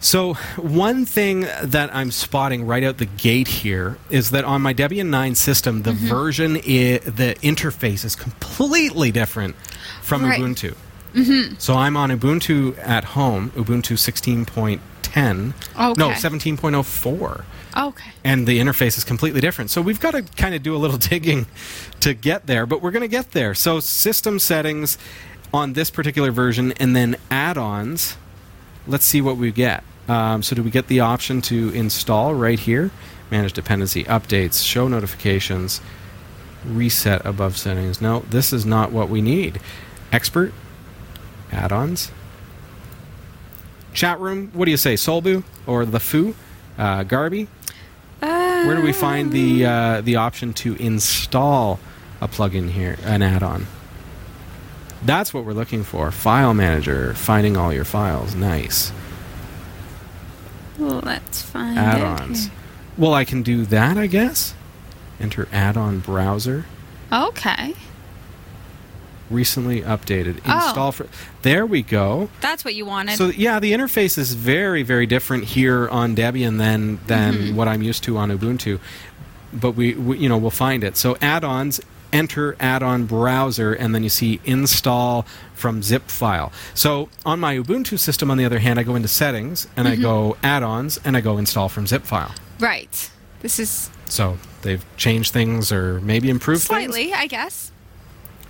So, 0.00 0.34
one 0.56 1.06
thing 1.06 1.46
that 1.62 1.94
I'm 1.94 2.10
spotting 2.10 2.66
right 2.66 2.84
out 2.84 2.98
the 2.98 3.06
gate 3.06 3.48
here 3.48 3.96
is 4.10 4.30
that 4.30 4.44
on 4.44 4.60
my 4.60 4.74
Debian 4.74 5.06
9 5.06 5.34
system, 5.34 5.82
the 5.82 5.92
mm-hmm. 5.92 6.06
version, 6.06 6.56
I- 6.56 7.00
the 7.04 7.36
interface 7.42 8.04
is 8.04 8.14
completely 8.14 9.10
different 9.10 9.56
from 10.02 10.24
right. 10.24 10.38
Ubuntu. 10.38 10.76
Mm-hmm. 11.14 11.54
So, 11.58 11.74
I'm 11.76 11.96
on 11.96 12.10
Ubuntu 12.10 12.76
at 12.86 13.04
home, 13.04 13.50
Ubuntu 13.52 13.96
16.1 13.96 14.80
10. 15.14 15.54
Okay. 15.78 15.92
No, 15.96 16.10
17.04. 16.10 17.44
Okay. 17.76 18.10
And 18.24 18.48
the 18.48 18.58
interface 18.58 18.98
is 18.98 19.04
completely 19.04 19.40
different. 19.40 19.70
So 19.70 19.80
we've 19.80 20.00
got 20.00 20.10
to 20.10 20.22
kind 20.22 20.56
of 20.56 20.64
do 20.64 20.74
a 20.74 20.78
little 20.78 20.98
digging 21.12 21.46
to 22.00 22.14
get 22.14 22.48
there, 22.48 22.66
but 22.66 22.82
we're 22.82 22.90
going 22.90 23.02
to 23.02 23.08
get 23.08 23.30
there. 23.30 23.54
So 23.54 23.78
system 23.78 24.40
settings 24.40 24.98
on 25.52 25.74
this 25.74 25.88
particular 25.88 26.32
version 26.32 26.72
and 26.72 26.96
then 26.96 27.14
add 27.30 27.56
ons. 27.56 28.16
Let's 28.88 29.04
see 29.04 29.20
what 29.20 29.36
we 29.36 29.52
get. 29.52 29.84
Um, 30.08 30.42
so 30.42 30.56
do 30.56 30.64
we 30.64 30.70
get 30.72 30.88
the 30.88 30.98
option 30.98 31.40
to 31.42 31.70
install 31.70 32.34
right 32.34 32.58
here? 32.58 32.90
Manage 33.30 33.52
dependency 33.52 34.02
updates, 34.04 34.66
show 34.66 34.88
notifications, 34.88 35.80
reset 36.66 37.24
above 37.24 37.56
settings. 37.56 38.00
No, 38.00 38.24
this 38.30 38.52
is 38.52 38.66
not 38.66 38.90
what 38.90 39.08
we 39.08 39.22
need. 39.22 39.60
Expert, 40.10 40.52
add 41.52 41.70
ons 41.70 42.10
chat 43.94 44.20
room. 44.20 44.50
What 44.52 44.66
do 44.66 44.70
you 44.70 44.76
say, 44.76 44.94
Solbu 44.94 45.42
or 45.66 45.86
the 45.86 46.00
Foo, 46.00 46.34
uh, 46.76 47.04
Garby? 47.04 47.48
Where 48.20 48.76
do 48.76 48.82
we 48.82 48.92
find 48.92 49.30
the 49.30 49.66
uh, 49.66 50.00
the 50.00 50.16
option 50.16 50.54
to 50.54 50.74
install 50.76 51.78
a 52.20 52.28
plugin 52.28 52.70
here, 52.70 52.96
an 53.04 53.20
add-on? 53.20 53.66
That's 55.04 55.34
what 55.34 55.44
we're 55.44 55.52
looking 55.52 55.84
for. 55.84 56.10
File 56.10 56.54
manager, 56.54 57.12
finding 57.12 57.58
all 57.58 57.74
your 57.74 57.84
files. 57.84 58.34
Nice. 58.34 58.90
Let's 60.78 61.42
find 61.42 61.78
Add-ons. 61.78 62.48
Well, 62.96 63.12
I 63.12 63.24
can 63.24 63.42
do 63.42 63.66
that, 63.66 63.98
I 63.98 64.06
guess. 64.06 64.54
Enter 65.20 65.46
add-on 65.52 65.98
browser. 65.98 66.64
Okay. 67.12 67.74
Recently 69.30 69.80
updated. 69.82 70.40
Oh. 70.46 70.54
Install 70.66 70.92
for. 70.92 71.06
There 71.42 71.64
we 71.64 71.82
go. 71.82 72.28
That's 72.40 72.64
what 72.64 72.74
you 72.74 72.84
wanted. 72.86 73.16
So 73.16 73.28
yeah, 73.28 73.58
the 73.58 73.72
interface 73.72 74.18
is 74.18 74.34
very, 74.34 74.82
very 74.82 75.06
different 75.06 75.44
here 75.44 75.88
on 75.88 76.14
Debian 76.14 76.58
than 76.58 77.00
than 77.06 77.34
Mm-hmm. 77.34 77.56
what 77.56 77.66
I'm 77.68 77.82
used 77.82 78.04
to 78.04 78.16
on 78.18 78.30
Ubuntu. 78.30 78.78
But 79.52 79.72
we, 79.72 79.94
we, 79.94 80.18
you 80.18 80.28
know, 80.28 80.36
we'll 80.36 80.50
find 80.50 80.82
it. 80.84 80.96
So 80.96 81.16
add-ons, 81.22 81.80
enter 82.12 82.56
add-on 82.60 83.06
browser, 83.06 83.72
and 83.72 83.94
then 83.94 84.02
you 84.02 84.08
see 84.10 84.40
install 84.44 85.26
from 85.54 85.82
zip 85.82 86.08
file. 86.08 86.52
So 86.74 87.08
on 87.24 87.38
my 87.40 87.56
Ubuntu 87.56 87.98
system, 87.98 88.30
on 88.30 88.36
the 88.36 88.44
other 88.44 88.58
hand, 88.58 88.78
I 88.78 88.82
go 88.82 88.94
into 88.96 89.08
settings 89.08 89.66
and 89.76 89.86
Mm-hmm. 89.86 90.00
I 90.00 90.02
go 90.02 90.36
add-ons 90.42 90.98
and 91.04 91.16
I 91.16 91.20
go 91.20 91.38
install 91.38 91.68
from 91.68 91.86
zip 91.86 92.02
file. 92.02 92.32
right. 92.60 93.10
This 93.40 93.58
is 93.58 93.90
So 94.06 94.38
they've 94.62 94.84
changed 94.96 95.32
things 95.32 95.70
or 95.70 96.00
maybe 96.00 96.30
improved 96.30 96.62
things. 96.62 96.68
slightly, 96.92 97.12
I 97.12 97.26
guess. 97.26 97.70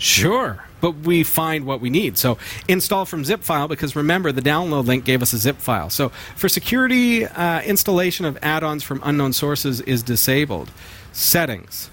Sure, 0.04 0.62
but 0.82 0.96
we 0.96 1.22
find 1.22 1.64
what 1.64 1.80
we 1.80 1.88
need. 1.88 2.18
So 2.18 2.36
install 2.68 3.06
from 3.06 3.24
zip 3.24 3.42
file 3.42 3.68
because 3.68 3.96
remember 3.96 4.32
the 4.32 4.42
download 4.42 4.84
link 4.84 5.06
gave 5.06 5.22
us 5.22 5.32
a 5.32 5.38
zip 5.38 5.56
file. 5.56 5.88
So 5.88 6.10
for 6.36 6.46
security, 6.46 7.24
uh, 7.24 7.62
installation 7.62 8.26
of 8.26 8.36
add-ons 8.42 8.82
from 8.82 9.00
unknown 9.02 9.32
sources 9.32 9.80
is 9.80 10.02
disabled. 10.02 10.70
Settings. 11.14 11.88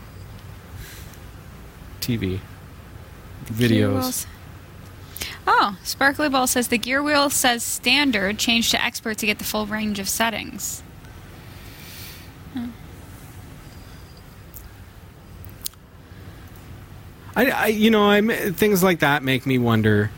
TV. 1.99 2.39
Videos. 3.45 4.27
Oh, 5.49 5.77
Sparkly 5.83 6.27
Ball 6.29 6.45
says 6.45 6.67
the 6.67 6.77
gear 6.77 7.01
wheel 7.01 7.29
says 7.29 7.63
standard. 7.63 8.37
Change 8.37 8.69
to 8.71 8.83
expert 8.83 9.17
to 9.19 9.25
get 9.25 9.37
the 9.37 9.45
full 9.45 9.65
range 9.65 9.97
of 9.99 10.09
settings. 10.09 10.83
I, 17.35 17.49
I 17.51 17.67
you 17.67 17.91
know, 17.91 18.09
I 18.09 18.21
things 18.51 18.83
like 18.83 18.99
that 18.99 19.23
make 19.23 19.45
me 19.45 19.57
wonder 19.57 20.09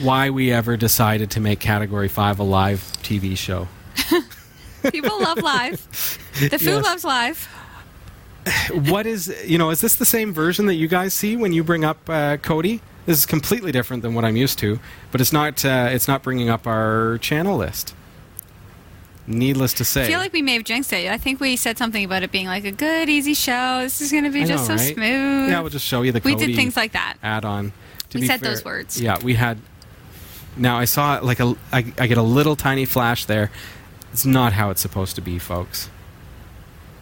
why 0.00 0.30
we 0.30 0.52
ever 0.52 0.76
decided 0.76 1.30
to 1.32 1.40
make 1.40 1.60
Category 1.60 2.08
Five 2.08 2.38
a 2.38 2.42
live 2.44 2.80
TV 3.02 3.36
show. 3.36 3.68
People 4.90 5.20
love 5.20 5.38
live. 5.38 5.80
The 6.40 6.58
food 6.58 6.62
Yes. 6.62 6.84
loves 6.84 7.04
live. 7.04 7.48
what 8.88 9.06
is 9.06 9.34
you 9.46 9.58
know 9.58 9.70
is 9.70 9.80
this 9.80 9.96
the 9.96 10.04
same 10.04 10.32
version 10.32 10.66
that 10.66 10.74
you 10.74 10.88
guys 10.88 11.12
see 11.12 11.36
when 11.36 11.52
you 11.52 11.62
bring 11.64 11.84
up 11.84 11.98
uh, 12.08 12.36
Kodi? 12.38 12.80
This 13.06 13.18
is 13.18 13.26
completely 13.26 13.72
different 13.72 14.02
than 14.02 14.14
what 14.14 14.24
I'm 14.24 14.36
used 14.36 14.58
to, 14.60 14.78
but 15.10 15.20
it's 15.20 15.32
not 15.32 15.64
uh, 15.64 15.88
it's 15.90 16.06
not 16.06 16.22
bringing 16.22 16.48
up 16.48 16.66
our 16.66 17.18
channel 17.18 17.56
list. 17.56 17.94
Needless 19.26 19.74
to 19.74 19.84
say, 19.84 20.04
I 20.04 20.08
feel 20.08 20.18
like 20.18 20.32
we 20.32 20.42
may 20.42 20.54
have 20.54 20.64
jinxed 20.64 20.92
it. 20.92 21.08
I 21.10 21.16
think 21.16 21.40
we 21.40 21.54
said 21.56 21.78
something 21.78 22.04
about 22.04 22.22
it 22.22 22.32
being 22.32 22.46
like 22.46 22.64
a 22.64 22.72
good, 22.72 23.08
easy 23.08 23.34
show. 23.34 23.80
This 23.82 24.00
is 24.00 24.10
going 24.10 24.24
to 24.24 24.30
be 24.30 24.42
I 24.42 24.46
just 24.46 24.68
know, 24.68 24.76
so 24.76 24.82
right? 24.82 24.94
smooth. 24.94 25.50
yeah, 25.50 25.60
we'll 25.60 25.70
just 25.70 25.86
show 25.86 26.02
you 26.02 26.10
the 26.10 26.20
we 26.24 26.32
Cody 26.32 26.46
did 26.48 26.56
things 26.56 26.76
like 26.76 26.92
that. 26.92 27.16
add-on. 27.22 27.72
To 28.10 28.18
We 28.18 28.26
said 28.26 28.40
fair- 28.40 28.48
those 28.50 28.64
words. 28.64 29.00
Yeah, 29.00 29.18
we 29.22 29.34
had. 29.34 29.58
Now 30.56 30.78
I 30.78 30.84
saw 30.84 31.20
like 31.22 31.38
a 31.38 31.54
I, 31.72 31.78
I 31.98 32.06
get 32.08 32.18
a 32.18 32.22
little 32.22 32.56
tiny 32.56 32.84
flash 32.86 33.24
there. 33.24 33.50
It's 34.12 34.26
not 34.26 34.52
how 34.54 34.70
it's 34.70 34.80
supposed 34.80 35.14
to 35.14 35.20
be, 35.20 35.38
folks. 35.38 35.88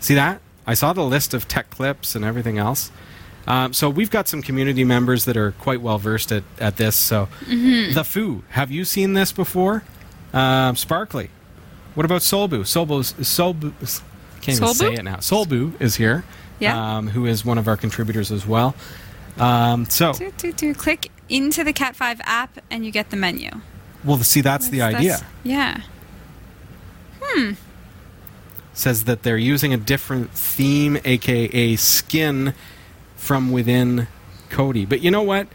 See 0.00 0.14
that? 0.14 0.40
I 0.66 0.74
saw 0.74 0.92
the 0.92 1.04
list 1.04 1.32
of 1.32 1.48
tech 1.48 1.70
clips 1.70 2.14
and 2.14 2.24
everything 2.26 2.58
else. 2.58 2.92
Um, 3.48 3.72
so 3.72 3.88
we've 3.88 4.10
got 4.10 4.28
some 4.28 4.42
community 4.42 4.84
members 4.84 5.24
that 5.24 5.36
are 5.36 5.52
quite 5.52 5.80
well 5.80 5.98
versed 5.98 6.30
at, 6.32 6.44
at 6.60 6.76
this. 6.76 6.94
So 6.94 7.28
Mm-hmm. 7.46 7.94
the 7.94 8.04
Foo, 8.04 8.44
have 8.50 8.70
you 8.70 8.84
seen 8.84 9.14
this 9.14 9.32
before? 9.32 9.82
Um, 10.32 10.76
Sparkly. 10.76 11.30
What 11.94 12.04
about 12.04 12.20
Solbu? 12.20 12.60
Solbu's 12.60 13.14
Solbu. 13.14 13.72
Can't 14.42 14.58
even 14.58 14.68
Solbu? 14.68 14.74
say 14.74 14.94
it 14.94 15.02
now. 15.02 15.16
Solbu 15.16 15.80
is 15.80 15.96
here. 15.96 16.22
Yeah. 16.60 16.98
Um, 16.98 17.08
who 17.08 17.24
is 17.26 17.44
one 17.44 17.56
of 17.58 17.66
our 17.66 17.76
contributors 17.76 18.30
as 18.30 18.46
well. 18.46 18.74
Um, 19.38 19.86
so 19.88 20.12
Do, 20.12 20.30
do, 20.36 20.52
do. 20.52 20.74
Click 20.74 21.10
into 21.28 21.64
the 21.64 21.72
Cat 21.72 21.96
5 21.96 22.20
app 22.24 22.58
and 22.70 22.84
you 22.84 22.90
get 22.92 23.10
the 23.10 23.16
menu. 23.16 23.50
well, 24.04 24.18
see, 24.18 24.42
that's 24.42 24.68
the 24.68 24.82
idea. 24.82 25.12
That's- 25.12 25.24
yeah. 25.42 25.80
Hmm 27.22 27.52
says 28.74 29.04
that 29.04 29.24
they're 29.24 29.36
using 29.36 29.74
a 29.74 29.76
different 29.76 30.30
theme, 30.30 30.96
aka 31.04 31.74
skin, 31.74 32.54
from 33.18 33.52
within 33.52 34.08
Kodi. 34.48 34.88
But 34.88 35.02
you 35.02 35.10
know 35.10 35.22
what? 35.22 35.46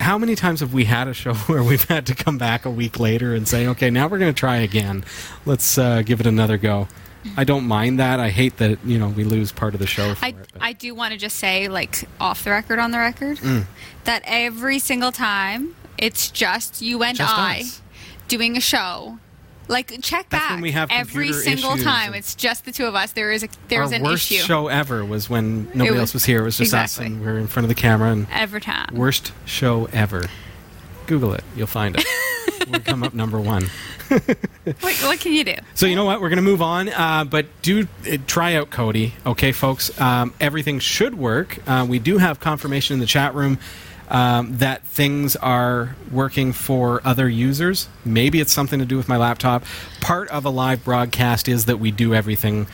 How 0.00 0.16
many 0.16 0.34
times 0.34 0.60
have 0.60 0.72
we 0.72 0.84
had 0.84 1.08
a 1.08 1.14
show 1.14 1.34
where 1.46 1.62
we've 1.62 1.84
had 1.84 2.06
to 2.06 2.14
come 2.14 2.38
back 2.38 2.64
a 2.64 2.70
week 2.70 2.98
later 2.98 3.34
and 3.34 3.46
say, 3.46 3.66
okay, 3.68 3.90
now 3.90 4.08
we're 4.08 4.18
going 4.18 4.32
to 4.32 4.38
try 4.38 4.56
again. 4.56 5.04
Let's 5.44 5.76
uh, 5.78 6.02
give 6.02 6.20
it 6.20 6.26
another 6.26 6.56
go. 6.56 6.88
I 7.36 7.44
don't 7.44 7.66
mind 7.66 7.98
that. 7.98 8.20
I 8.20 8.30
hate 8.30 8.56
that 8.58 8.78
you 8.84 8.98
know 8.98 9.08
we 9.08 9.24
lose 9.24 9.50
part 9.52 9.74
of 9.74 9.80
the 9.80 9.86
show 9.88 10.14
for 10.14 10.24
I, 10.24 10.28
it. 10.28 10.36
I 10.60 10.72
do 10.72 10.94
want 10.94 11.12
to 11.12 11.18
just 11.18 11.36
say, 11.36 11.68
like, 11.68 12.04
off 12.20 12.44
the 12.44 12.50
record, 12.50 12.78
on 12.78 12.90
the 12.92 12.98
record, 12.98 13.38
Mm. 13.38 13.64
that 14.04 14.22
every 14.24 14.78
single 14.78 15.10
time 15.12 15.74
it's 15.98 16.30
just 16.30 16.80
you 16.80 17.02
and 17.02 17.16
Just 17.18 17.36
I 17.36 17.60
us. 17.60 17.82
doing 18.28 18.56
a 18.56 18.60
show. 18.60 19.18
Like, 19.68 19.90
check 20.02 20.28
That's 20.30 20.48
back. 20.48 20.62
we 20.62 20.72
have 20.72 20.90
every 20.90 21.32
single 21.32 21.76
time 21.76 22.14
it's 22.14 22.34
just 22.34 22.64
the 22.64 22.72
two 22.72 22.86
of 22.86 22.94
us. 22.94 23.12
There 23.12 23.30
is 23.30 23.44
a 23.44 23.48
there's 23.68 23.90
Our 23.90 23.96
an 23.96 24.02
worst 24.02 24.30
issue 24.30 24.42
show 24.42 24.68
ever 24.68 25.04
was 25.04 25.28
when 25.28 25.66
nobody 25.74 25.90
was- 25.90 26.00
else 26.00 26.14
was 26.14 26.24
here. 26.24 26.40
It 26.40 26.44
was 26.44 26.56
just 26.58 26.74
us 26.74 26.98
and 26.98 27.20
we 27.20 27.26
are 27.26 27.38
in 27.38 27.46
front 27.46 27.64
of 27.64 27.68
the 27.68 27.74
camera 27.74 28.10
and 28.10 28.26
every 28.32 28.60
time. 28.60 28.94
worst 28.94 29.32
show 29.44 29.88
ever. 29.92 30.24
Google 31.06 31.32
it, 31.34 31.44
you'll 31.56 31.66
find 31.66 31.96
it. 31.98 32.04
we'll 32.70 32.80
come 32.80 33.02
up 33.02 33.14
number 33.14 33.38
one. 33.40 33.66
What, 34.80 34.94
what 35.02 35.20
can 35.20 35.32
you 35.32 35.44
do? 35.44 35.54
So 35.74 35.84
you 35.86 35.94
know 35.96 36.04
what? 36.04 36.20
We're 36.20 36.28
going 36.30 36.36
to 36.38 36.42
move 36.42 36.60
on, 36.62 36.88
uh, 36.90 37.24
but 37.24 37.46
do 37.62 37.86
uh, 38.10 38.16
try 38.26 38.54
out 38.54 38.68
Kodi, 38.70 39.12
okay, 39.24 39.52
folks? 39.52 39.98
Um, 40.00 40.32
everything 40.40 40.78
should 40.78 41.14
work. 41.14 41.58
Uh, 41.66 41.86
we 41.88 41.98
do 41.98 42.16
have 42.18 42.38
confirmation 42.40 42.94
in 42.94 43.00
the 43.00 43.06
chat 43.06 43.34
room 43.34 43.58
um, 44.10 44.56
that 44.58 44.82
things 44.84 45.36
are 45.36 45.94
working 46.10 46.52
for 46.52 47.00
other 47.04 47.28
users. 47.28 47.88
Maybe 48.04 48.40
it's 48.40 48.52
something 48.52 48.78
to 48.78 48.84
do 48.86 48.96
with 48.96 49.08
my 49.08 49.16
laptop. 49.16 49.64
Part 50.00 50.28
of 50.30 50.44
a 50.44 50.50
live 50.50 50.84
broadcast 50.84 51.48
is 51.48 51.66
that 51.66 51.78
we 51.78 51.90
do 51.90 52.14
everything 52.14 52.66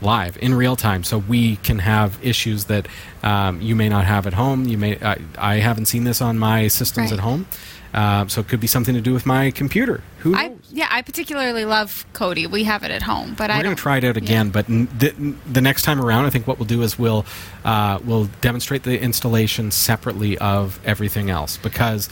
live 0.00 0.36
in 0.40 0.54
real 0.54 0.76
time, 0.76 1.02
so 1.02 1.18
we 1.18 1.56
can 1.56 1.80
have 1.80 2.18
issues 2.24 2.66
that 2.66 2.86
um, 3.22 3.60
you 3.60 3.74
may 3.74 3.88
not 3.88 4.04
have 4.04 4.26
at 4.26 4.34
home. 4.34 4.64
You 4.66 4.78
may 4.78 4.96
I, 5.02 5.18
I 5.36 5.54
haven't 5.56 5.86
seen 5.86 6.04
this 6.04 6.20
on 6.20 6.38
my 6.38 6.68
systems 6.68 7.10
Right. 7.10 7.18
at 7.18 7.24
home, 7.24 7.46
uh, 7.92 8.26
so 8.28 8.40
it 8.40 8.48
could 8.48 8.60
be 8.60 8.68
something 8.68 8.94
to 8.94 9.00
do 9.00 9.12
with 9.12 9.26
my 9.26 9.50
computer. 9.50 10.02
Who 10.20 10.30
knows? 10.32 10.40
I 10.40 10.52
yeah, 10.70 10.88
I 10.90 11.02
particularly 11.02 11.64
love 11.64 12.04
Kodi. 12.12 12.46
We 12.50 12.64
have 12.64 12.82
it 12.82 12.90
at 12.90 13.02
home, 13.02 13.34
but 13.36 13.50
I 13.50 13.54
We're 13.58 13.62
going 13.62 13.70
don't. 13.70 13.76
to 13.76 13.82
try 13.82 13.96
it 13.98 14.04
out 14.04 14.16
again, 14.16 14.50
but 14.50 14.68
n- 14.68 14.88
the, 14.98 15.10
the 15.50 15.60
next 15.60 15.82
time 15.82 16.00
around, 16.00 16.26
I 16.26 16.30
think 16.30 16.46
what 16.46 16.58
we'll 16.58 16.66
do 16.68 16.82
is 16.82 16.98
we'll 16.98 17.24
uh, 17.64 17.98
we'll 18.04 18.26
demonstrate 18.40 18.82
the 18.82 19.00
installation 19.00 19.70
separately 19.70 20.36
of 20.38 20.78
everything 20.84 21.30
else 21.30 21.56
because 21.56 22.08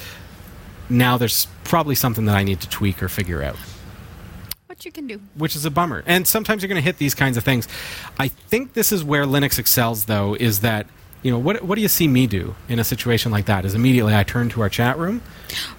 now 0.89 1.19
there's 1.19 1.47
probably 1.65 1.95
something 1.95 2.25
that 2.27 2.37
I 2.37 2.45
need 2.45 2.61
to 2.61 2.69
tweak 2.69 3.03
or 3.03 3.09
figure 3.09 3.43
out, 3.43 3.57
What 4.67 4.85
you 4.85 4.93
can 4.93 5.07
do? 5.07 5.21
which 5.37 5.57
is 5.57 5.65
a 5.65 5.71
bummer. 5.71 6.03
And 6.07 6.27
sometimes 6.27 6.63
you're 6.63 6.69
going 6.69 6.81
to 6.81 6.85
hit 6.85 6.99
these 6.99 7.15
kinds 7.15 7.37
of 7.37 7.45
things. 7.45 7.67
I 8.19 8.29
think 8.29 8.73
this 8.75 8.93
is 8.93 9.03
where 9.03 9.25
Linux 9.25 9.59
excels, 9.59 10.05
though, 10.05 10.35
is 10.35 10.61
that 10.61 10.87
you 11.23 11.31
know 11.31 11.39
what 11.39 11.63
what 11.65 11.75
do 11.77 11.83
you 11.83 11.89
see 11.89 12.07
me 12.09 12.27
do 12.27 12.55
in 12.69 12.79
a 12.79 12.85
situation 12.85 13.33
like 13.33 13.47
that? 13.47 13.65
Is 13.65 13.75
immediately 13.75 14.15
I 14.15 14.23
turn 14.23 14.49
to 14.51 14.61
our 14.63 14.69
chat 14.69 14.99
room. 14.99 15.23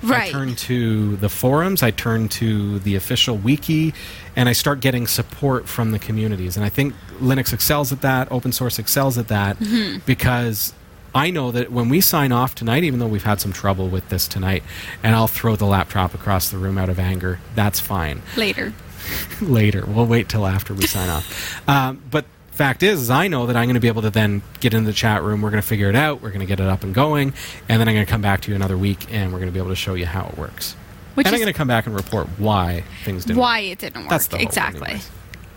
Right. 0.01 0.29
I 0.29 0.31
turn 0.31 0.55
to 0.55 1.15
the 1.17 1.29
forums, 1.29 1.83
I 1.83 1.91
turn 1.91 2.27
to 2.29 2.79
the 2.79 2.95
official 2.95 3.37
wiki, 3.37 3.93
and 4.35 4.47
I 4.49 4.53
start 4.53 4.79
getting 4.79 5.07
support 5.07 5.67
from 5.67 5.91
the 5.91 5.99
communities. 5.99 6.55
And 6.57 6.65
I 6.65 6.69
think 6.69 6.93
Linux 7.21 7.53
excels 7.53 7.91
at 7.91 8.01
that, 8.01 8.31
open 8.31 8.51
source 8.51 8.79
excels 8.79 9.17
at 9.17 9.27
that, 9.29 9.57
Mm-hmm. 9.59 9.99
because 10.05 10.73
I 11.15 11.31
know 11.31 11.51
that 11.51 11.71
when 11.71 11.89
we 11.89 11.99
sign 12.01 12.31
off 12.31 12.53
tonight, 12.55 12.83
even 12.83 12.99
though 12.99 13.07
we've 13.07 13.23
had 13.23 13.41
some 13.41 13.51
trouble 13.51 13.87
with 13.89 14.07
this 14.09 14.27
tonight, 14.27 14.63
and 15.03 15.15
I'll 15.15 15.27
throw 15.27 15.55
the 15.55 15.65
laptop 15.65 16.13
across 16.13 16.49
the 16.49 16.57
room 16.57 16.77
out 16.77 16.89
of 16.89 16.99
anger, 16.99 17.39
that's 17.55 17.79
fine. 17.79 18.21
Later. 18.35 18.73
Later, 19.41 19.85
we'll 19.87 20.05
wait 20.05 20.29
till 20.29 20.45
after 20.45 20.73
we 20.73 20.85
sign 20.85 21.09
off. 21.09 21.67
Um, 21.69 22.01
but 22.11 22.25
fact 22.57 22.83
is, 22.83 23.01
is 23.01 23.09
I 23.09 23.27
know 23.27 23.45
that 23.45 23.55
I'm 23.55 23.65
going 23.65 23.75
to 23.75 23.79
be 23.79 23.87
able 23.87 24.01
to 24.01 24.09
then 24.09 24.41
get 24.59 24.73
into 24.73 24.87
the 24.87 24.93
chat 24.93 25.23
room. 25.23 25.41
We're 25.41 25.51
going 25.51 25.61
to 25.61 25.67
figure 25.67 25.89
it 25.89 25.95
out. 25.95 26.21
We're 26.21 26.29
going 26.29 26.41
to 26.41 26.45
get 26.45 26.59
it 26.59 26.67
up 26.67 26.83
and 26.83 26.93
going, 26.93 27.33
and 27.69 27.79
then 27.79 27.87
I'm 27.87 27.95
going 27.95 28.05
to 28.05 28.11
come 28.11 28.21
back 28.21 28.41
to 28.41 28.51
you 28.51 28.55
another 28.55 28.77
week, 28.77 29.11
and 29.11 29.31
we're 29.31 29.39
going 29.39 29.49
to 29.49 29.53
be 29.53 29.59
able 29.59 29.69
to 29.69 29.75
show 29.75 29.93
you 29.93 30.05
how 30.05 30.27
it 30.27 30.37
works. 30.37 30.75
Which 31.13 31.25
and 31.25 31.35
I'm 31.35 31.41
going 31.41 31.51
to 31.51 31.57
come 31.57 31.67
back 31.67 31.87
and 31.87 31.95
report 31.95 32.27
why 32.37 32.83
things 33.03 33.25
didn't. 33.25 33.39
why 33.39 33.59
it 33.59 33.79
didn't 33.79 34.01
work. 34.01 34.09
That's 34.09 34.27
the 34.27 34.41
exactly. 34.41 34.99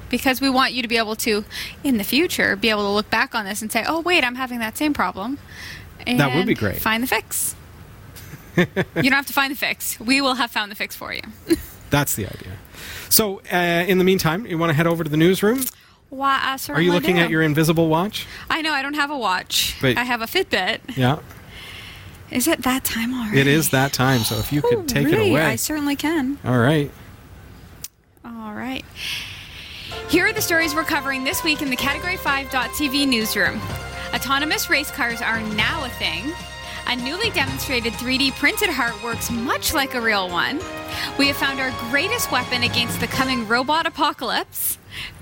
Because 0.08 0.40
we 0.40 0.50
want 0.50 0.72
you 0.72 0.82
to 0.82 0.88
be 0.88 0.96
able 0.96 1.16
to, 1.16 1.44
in 1.84 1.98
the 1.98 2.04
future, 2.04 2.56
be 2.56 2.70
able 2.70 2.82
to 2.82 2.88
look 2.88 3.10
back 3.10 3.34
on 3.34 3.44
this 3.44 3.60
and 3.62 3.70
say, 3.70 3.84
"Oh, 3.86 4.00
wait, 4.00 4.24
I'm 4.24 4.36
having 4.36 4.58
that 4.60 4.76
same 4.76 4.94
problem." 4.94 5.38
And 6.06 6.18
That 6.18 6.34
would 6.34 6.46
be 6.46 6.54
great. 6.54 6.78
Find 6.78 7.02
the 7.02 7.06
fix. 7.06 7.54
you 8.56 8.66
don't 8.66 9.12
have 9.12 9.26
to 9.26 9.32
find 9.32 9.52
the 9.52 9.56
fix. 9.56 10.00
We 10.00 10.20
will 10.20 10.34
have 10.34 10.50
found 10.50 10.70
the 10.70 10.76
fix 10.76 10.96
for 10.96 11.12
you. 11.12 11.22
That's 11.90 12.14
the 12.14 12.26
idea. 12.26 12.52
So, 13.08 13.40
uh, 13.52 13.84
in 13.86 13.98
the 13.98 14.04
meantime, 14.04 14.46
you 14.46 14.56
want 14.56 14.70
to 14.70 14.74
head 14.74 14.86
over 14.86 15.04
to 15.04 15.10
the 15.10 15.16
newsroom? 15.16 15.64
Why? 16.10 16.38
I 16.42 16.72
Are 16.72 16.80
you 16.82 16.92
looking 16.92 17.16
do. 17.16 17.22
at 17.22 17.30
your 17.30 17.40
invisible 17.42 17.88
watch? 17.88 18.26
I 18.50 18.62
know 18.62 18.72
I 18.72 18.82
don't 18.82 18.94
have 18.94 19.10
a 19.10 19.16
watch. 19.18 19.76
But- 19.80 19.96
I 19.96 20.04
have 20.04 20.20
a 20.22 20.26
Fitbit. 20.26 20.96
Yeah, 20.96 21.18
Is 22.30 22.46
it 22.48 22.62
that 22.62 22.84
time 22.84 23.14
already? 23.14 23.40
it 23.40 23.46
is 23.46 23.70
that 23.70 23.92
time. 23.92 24.20
So 24.20 24.36
if 24.38 24.52
you 24.52 24.60
could 24.62 24.78
Oh, 24.78 24.82
take 24.84 25.06
really? 25.06 25.28
it 25.28 25.30
away. 25.30 25.42
I 25.44 25.56
certainly 25.56 25.96
can. 25.96 26.38
All 26.44 26.58
right. 26.58 26.90
All 28.24 28.52
right. 28.52 28.84
Here 30.08 30.26
are 30.26 30.32
the 30.32 30.42
stories 30.42 30.74
we're 30.74 30.84
covering 30.84 31.24
this 31.24 31.42
week 31.44 31.62
in 31.62 31.70
the 31.70 31.76
Category 31.76 32.16
5.tv 32.16 33.06
newsroom. 33.06 33.60
Autonomous 34.12 34.68
race 34.68 34.90
cars 34.90 35.22
are 35.22 35.40
now 35.40 35.84
a 35.84 35.88
thing. 35.90 36.32
A 36.88 36.96
newly 36.96 37.30
demonstrated 37.30 37.92
3D 37.92 38.32
printed 38.32 38.68
heart 38.68 39.00
works 39.04 39.30
much 39.30 39.72
like 39.74 39.94
a 39.94 40.00
real 40.00 40.28
one. 40.28 40.60
We 41.18 41.28
have 41.28 41.36
found 41.36 41.60
our 41.60 41.70
greatest 41.90 42.32
weapon 42.32 42.64
against 42.64 42.98
the 42.98 43.06
coming 43.06 43.46
robot 43.46 43.86
apocalypse. 43.86 44.78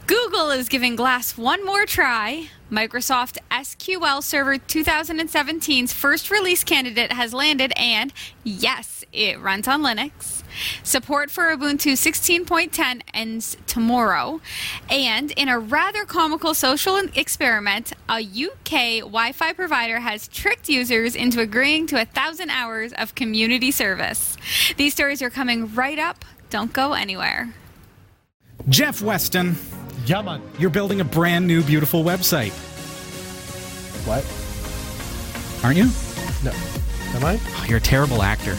Google 0.08 0.50
is 0.52 0.70
giving 0.70 0.96
Glass 0.96 1.36
one 1.36 1.66
more 1.66 1.84
try. 1.84 2.48
Microsoft 2.72 3.36
SQL 3.50 4.22
Server 4.22 4.54
2017's 4.54 5.92
first 5.92 6.30
release 6.30 6.64
candidate 6.64 7.12
has 7.12 7.34
landed, 7.34 7.74
and 7.76 8.14
yes, 8.42 9.04
it 9.12 9.38
runs 9.38 9.68
on 9.68 9.82
Linux. 9.82 10.42
Support 10.82 11.30
for 11.30 11.54
Ubuntu 11.54 11.92
16.10 11.92 13.02
ends 13.12 13.58
tomorrow. 13.66 14.40
And 14.88 15.30
in 15.32 15.50
a 15.50 15.58
rather 15.58 16.06
comical 16.06 16.54
social 16.54 16.96
experiment, 17.14 17.92
a 18.08 18.20
UK 18.22 19.00
Wi 19.00 19.32
Fi 19.32 19.52
provider 19.52 20.00
has 20.00 20.26
tricked 20.28 20.70
users 20.70 21.14
into 21.16 21.42
agreeing 21.42 21.86
to 21.88 22.00
a 22.00 22.06
thousand 22.06 22.48
hours 22.48 22.94
of 22.94 23.14
community 23.14 23.70
service. 23.70 24.38
These 24.78 24.94
stories 24.94 25.20
are 25.20 25.28
coming 25.28 25.74
right 25.74 25.98
up. 25.98 26.24
Don't 26.48 26.72
go 26.72 26.94
anywhere. 26.94 27.52
Jeff 28.68 29.00
Weston, 29.00 29.56
Yeah, 30.08 30.22
man. 30.22 30.40
you're 30.58 30.70
building 30.70 31.00
a 31.02 31.04
brand 31.04 31.46
new, 31.46 31.62
beautiful 31.62 32.02
website, 32.02 32.52
What? 34.06 34.24
aren't 35.62 35.76
you? 35.76 35.90
No. 36.42 36.52
Am 37.14 37.24
I? 37.24 37.38
Oh, 37.56 37.66
you're 37.68 37.76
a 37.76 37.80
terrible 37.80 38.22
actor. 38.22 38.54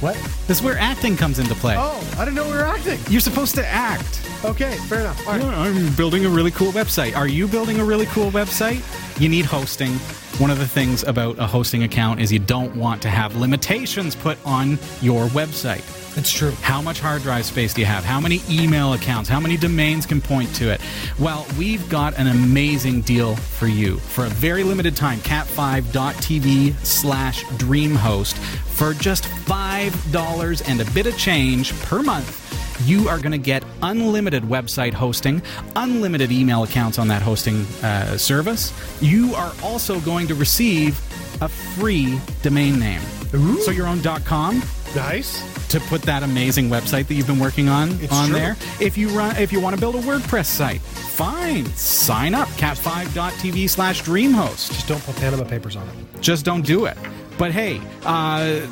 What? 0.00 0.14
This 0.46 0.58
is 0.58 0.62
where 0.62 0.78
acting 0.78 1.16
comes 1.16 1.38
into 1.40 1.54
play. 1.56 1.74
Oh, 1.76 2.00
I 2.16 2.24
didn't 2.24 2.36
know 2.36 2.44
we 2.46 2.52
were 2.54 2.64
acting. 2.64 3.00
You're 3.08 3.20
supposed 3.20 3.54
to 3.56 3.66
act. 3.66 4.22
Okay, 4.44 4.76
fair 4.88 5.00
enough. 5.00 5.26
All 5.26 5.34
right. 5.34 5.42
Yeah, 5.42 5.58
I'm 5.60 5.92
building 5.94 6.24
a 6.26 6.28
really 6.28 6.50
cool 6.52 6.70
website. 6.72 7.16
Are 7.16 7.26
you 7.28 7.48
building 7.48 7.80
a 7.80 7.84
really 7.84 8.06
cool 8.06 8.30
website? 8.30 8.80
You 9.20 9.28
need 9.28 9.44
hosting. 9.46 9.98
One 10.40 10.50
of 10.50 10.58
the 10.58 10.66
things 10.66 11.02
about 11.02 11.38
a 11.38 11.46
hosting 11.46 11.82
account 11.82 12.18
is 12.18 12.32
you 12.32 12.38
don't 12.38 12.74
want 12.74 13.02
to 13.02 13.10
have 13.10 13.36
limitations 13.36 14.16
put 14.16 14.38
on 14.46 14.78
your 15.02 15.26
website. 15.26 15.84
It's 16.16 16.32
true. 16.32 16.52
How 16.62 16.80
much 16.80 16.98
hard 16.98 17.20
drive 17.20 17.44
space 17.44 17.74
do 17.74 17.82
you 17.82 17.86
have? 17.86 18.04
How 18.04 18.18
many 18.18 18.40
email 18.48 18.94
accounts? 18.94 19.28
How 19.28 19.38
many 19.38 19.58
domains 19.58 20.06
can 20.06 20.18
point 20.22 20.54
to 20.54 20.70
it? 20.72 20.80
Well, 21.18 21.46
we've 21.58 21.86
got 21.90 22.18
an 22.18 22.26
amazing 22.28 23.02
deal 23.02 23.36
for 23.36 23.66
you. 23.66 23.98
For 23.98 24.24
a 24.24 24.30
very 24.30 24.62
limited 24.62 24.96
time, 24.96 25.18
cat5.tv 25.18 26.86
slash 26.86 27.44
dreamhost 27.44 28.32
for 28.32 28.94
just 28.94 29.24
$5 29.24 30.62
and 30.66 30.80
a 30.80 30.90
bit 30.92 31.06
of 31.06 31.18
change 31.18 31.78
per 31.80 32.02
month. 32.02 32.59
You 32.84 33.08
are 33.08 33.18
going 33.18 33.32
to 33.32 33.38
get 33.38 33.62
unlimited 33.82 34.42
website 34.44 34.92
hosting, 34.94 35.42
unlimited 35.76 36.32
email 36.32 36.62
accounts 36.62 36.98
on 36.98 37.08
that 37.08 37.22
hosting 37.22 37.62
uh, 37.82 38.16
service. 38.16 38.72
You 39.02 39.34
are 39.34 39.52
also 39.62 40.00
going 40.00 40.26
to 40.28 40.34
receive 40.34 40.98
a 41.42 41.48
free 41.48 42.18
domain 42.42 42.78
name. 42.78 43.00
Ooh. 43.34 43.60
So 43.60 43.70
your 43.70 43.86
own 43.86 44.00
.com, 44.24 44.62
Nice. 44.96 45.40
to 45.68 45.78
put 45.80 46.02
that 46.02 46.22
amazing 46.22 46.68
website 46.68 47.06
that 47.06 47.14
you've 47.14 47.26
been 47.28 47.38
working 47.38 47.68
on 47.68 47.90
It's 48.00 48.12
on 48.12 48.28
true. 48.28 48.36
there. 48.38 48.56
If 48.80 48.98
you 48.98 49.08
run, 49.10 49.36
if 49.36 49.52
you 49.52 49.60
want 49.60 49.74
to 49.76 49.80
build 49.80 49.94
a 49.94 50.00
WordPress 50.00 50.46
site, 50.46 50.80
fine. 50.80 51.66
Sign 51.76 52.34
up 52.34 52.48
cat5.tv 52.50 53.68
slash 53.70 54.02
dreamhost. 54.02 54.72
Just 54.72 54.88
don't 54.88 55.02
put 55.04 55.16
Panama 55.16 55.44
Papers 55.44 55.76
on 55.76 55.86
it. 55.88 55.94
Just 56.20 56.44
don't 56.44 56.62
do 56.66 56.86
it. 56.86 56.96
But 57.38 57.52
hey, 57.52 57.80
uh, 58.04 58.66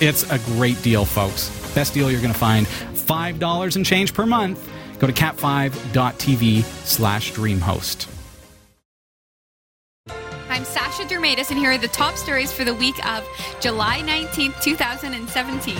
it's 0.00 0.28
a 0.30 0.38
great 0.56 0.80
deal, 0.82 1.04
folks. 1.04 1.50
Best 1.74 1.94
deal 1.94 2.10
you're 2.10 2.20
going 2.20 2.32
to 2.32 2.38
find. 2.38 2.66
Five 3.02 3.38
dollars 3.38 3.76
and 3.76 3.84
change 3.84 4.14
per 4.14 4.26
month. 4.26 4.68
Go 4.98 5.06
to 5.06 5.12
cat5.tv 5.12 6.62
slash 6.62 7.32
dreamhost. 7.32 8.06
I'm 10.52 10.66
Sasha 10.66 11.04
Dermatis, 11.04 11.48
and 11.48 11.58
here 11.58 11.70
are 11.70 11.78
the 11.78 11.88
top 11.88 12.14
stories 12.14 12.52
for 12.52 12.62
the 12.62 12.74
week 12.74 13.02
of 13.08 13.26
July 13.60 14.00
19th, 14.00 14.62
2017. 14.62 15.74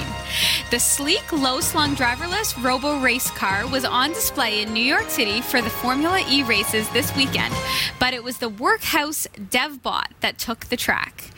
The 0.71 0.81
sleek, 0.81 1.31
low 1.31 1.61
slung, 1.61 1.95
driverless 1.95 2.57
Roborace 2.65 3.31
car 3.33 3.67
was 3.67 3.85
on 3.85 4.15
display 4.15 4.63
in 4.63 4.73
New 4.73 4.83
York 4.83 5.11
City 5.11 5.43
for 5.43 5.61
the 5.61 5.69
Formula 5.69 6.25
E 6.27 6.43
races 6.45 6.89
this 6.93 7.15
weekend, 7.15 7.55
but 8.01 8.15
it 8.15 8.25
was 8.25 8.39
the 8.39 8.49
Workhouse 8.49 9.27
DevBot 9.37 10.07
that 10.21 10.39
took 10.39 10.65
the 10.65 10.79
track. 10.79 11.33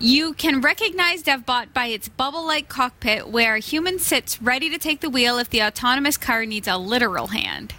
You 0.00 0.32
can 0.32 0.62
recognize 0.62 1.22
DevBot 1.22 1.74
by 1.74 1.88
its 1.88 2.08
bubble 2.08 2.46
like 2.46 2.70
cockpit, 2.70 3.28
where 3.28 3.54
a 3.54 3.60
human 3.60 3.98
sits 3.98 4.40
ready 4.40 4.70
to 4.70 4.78
take 4.78 5.00
the 5.00 5.10
wheel 5.10 5.36
if 5.36 5.50
the 5.50 5.62
autonomous 5.62 6.16
car 6.16 6.46
needs 6.46 6.66
a 6.66 6.78
literal 6.78 7.26
hand. 7.26 7.74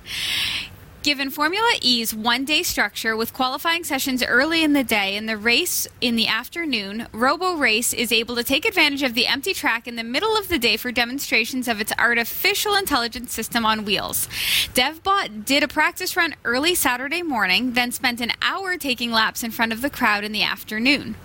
Given 1.03 1.31
Formula 1.31 1.69
E's 1.81 2.15
one 2.15 2.45
day 2.45 2.63
structure 2.63 3.17
with 3.17 3.33
qualifying 3.33 3.83
sessions 3.83 4.23
early 4.23 4.63
in 4.63 4.71
the 4.71 4.85
day 4.85 5.17
and 5.17 5.27
the 5.27 5.35
race 5.35 5.85
in 5.99 6.15
the 6.15 6.27
afternoon, 6.27 7.07
Roborace 7.11 7.93
is 7.93 8.13
able 8.13 8.37
to 8.37 8.43
take 8.43 8.63
advantage 8.63 9.03
of 9.03 9.13
the 9.13 9.27
empty 9.27 9.53
track 9.53 9.85
in 9.85 9.97
the 9.97 10.03
middle 10.05 10.37
of 10.37 10.47
the 10.47 10.57
day 10.57 10.77
for 10.77 10.93
demonstrations 10.93 11.67
of 11.67 11.81
its 11.81 11.91
artificial 11.99 12.75
intelligence 12.75 13.33
system 13.33 13.65
on 13.65 13.83
wheels. 13.83 14.29
DevBot 14.75 15.43
did 15.43 15.61
a 15.61 15.67
practice 15.67 16.15
run 16.15 16.35
early 16.45 16.73
Saturday 16.73 17.21
morning, 17.21 17.73
then 17.73 17.91
spent 17.91 18.21
an 18.21 18.31
hour 18.41 18.77
taking 18.77 19.11
laps 19.11 19.43
in 19.43 19.51
front 19.51 19.73
of 19.73 19.81
the 19.81 19.89
crowd 19.89 20.23
in 20.23 20.31
the 20.31 20.43
afternoon. 20.43 21.15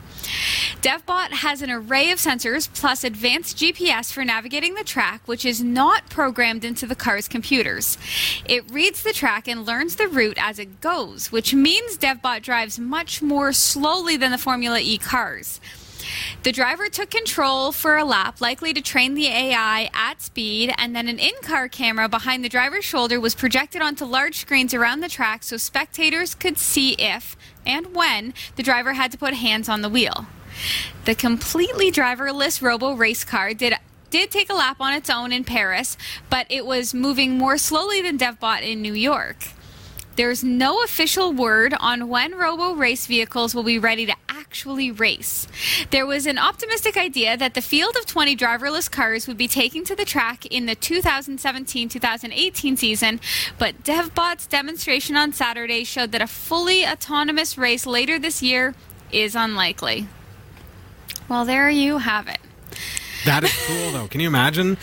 DevBot 0.83 1.31
has 1.31 1.63
an 1.63 1.71
array 1.71 2.11
of 2.11 2.19
sensors 2.19 2.69
plus 2.73 3.03
advanced 3.05 3.57
GPS 3.57 4.13
for 4.13 4.25
navigating 4.25 4.75
the 4.75 4.85
track, 4.85 5.23
which 5.27 5.45
is 5.45 5.63
not 5.63 6.09
programmed 6.09 6.65
into 6.65 6.87
the 6.87 6.95
car's 6.95 7.27
computers. 7.27 7.99
It 8.45 8.71
reads 8.71 9.03
the 9.03 9.13
track 9.13 9.49
and 9.49 9.67
learns 9.67 9.97
the 9.97 10.09
route 10.09 10.39
as 10.41 10.59
it 10.59 10.81
goes, 10.81 11.33
which 11.33 11.55
means 11.55 11.99
DevBot 11.99 12.43
drives 12.43 12.79
much 12.79 13.23
more 13.23 13.53
slowly 13.53 14.17
than 14.17 14.31
the 14.31 14.39
Formula 14.39 14.79
E 14.81 14.99
cars. 14.99 15.61
The 16.43 16.53
driver 16.53 16.89
took 16.89 17.11
control 17.11 17.73
for 17.73 17.97
a 17.97 18.05
lap, 18.05 18.41
likely 18.41 18.73
to 18.75 18.81
train 18.81 19.15
the 19.15 19.27
AI 19.27 19.91
at 19.93 20.23
speed, 20.23 20.73
and 20.79 20.95
then 20.95 21.09
an 21.09 21.19
in 21.19 21.35
car 21.43 21.69
camera 21.69 22.09
behind 22.09 22.45
the 22.45 22.49
driver's 22.49 22.85
shoulder 22.85 23.21
was 23.21 23.35
projected 23.35 23.83
onto 23.83 24.05
large 24.05 24.39
screens 24.39 24.75
around 24.75 25.01
the 25.01 25.09
track 25.09 25.43
so 25.43 25.57
spectators 25.57 26.35
could 26.35 26.59
see 26.59 26.93
if 26.93 27.37
and 27.67 27.95
when 27.95 28.35
the 28.57 28.63
driver 28.63 28.93
had 28.95 29.13
to 29.13 29.19
put 29.19 29.35
hands 29.35 29.69
on 29.69 29.83
the 29.83 29.89
wheel. 29.89 30.27
The 31.05 31.15
completely 31.15 31.93
driverless 31.93 32.63
Roborace 32.63 33.25
car 33.25 33.55
did 33.55 33.75
did 34.11 34.31
take 34.31 34.51
a 34.51 34.55
lap 34.55 34.79
on 34.81 34.95
its 34.95 35.11
own 35.11 35.33
in 35.33 35.45
Paris, 35.45 35.97
but 36.31 36.47
it 36.49 36.65
was 36.65 36.95
moving 36.95 37.37
more 37.37 37.59
slowly 37.59 38.01
than 38.01 38.17
DevBot 38.17 38.63
in 38.63 38.81
New 38.81 38.95
York. 38.95 39.37
There's 40.19 40.43
no 40.43 40.83
official 40.83 41.33
word 41.33 41.75
on 41.79 42.09
when 42.09 42.35
Roborace 42.35 43.07
vehicles 43.07 43.55
will 43.55 43.63
be 43.63 43.79
ready 43.79 44.05
to 44.07 44.17
actually 44.29 44.91
race. 44.91 45.47
There 45.93 46.07
was 46.07 46.27
an 46.27 46.39
optimistic 46.39 46.97
idea 46.97 47.37
that 47.37 47.55
the 47.55 47.61
field 47.61 47.95
of 47.95 48.05
20 48.05 48.37
driverless 48.37 48.91
cars 48.91 49.29
would 49.29 49.37
be 49.39 49.47
taken 49.47 49.85
to 49.85 49.95
the 49.95 50.05
track 50.05 50.45
in 50.47 50.67
the 50.67 50.75
2017 50.75 51.89
2018 51.89 52.77
season, 52.77 53.21
but 53.59 53.85
DevBot's 53.85 54.49
demonstration 54.49 55.17
on 55.17 55.33
Saturday 55.33 55.85
showed 55.85 56.11
that 56.11 56.21
a 56.21 56.27
fully 56.27 56.85
autonomous 56.85 57.57
race 57.57 57.87
later 57.87 58.19
this 58.19 58.43
year 58.43 58.75
is 59.13 59.37
unlikely. 59.37 60.09
Well, 61.29 61.45
there 61.45 61.71
you 61.71 61.99
have 61.99 62.27
it. 62.27 62.41
That 63.25 63.45
is 63.45 63.53
cool, 63.69 63.93
though. 63.93 64.09
Can 64.09 64.21
you 64.21 64.27
imagine 64.27 64.79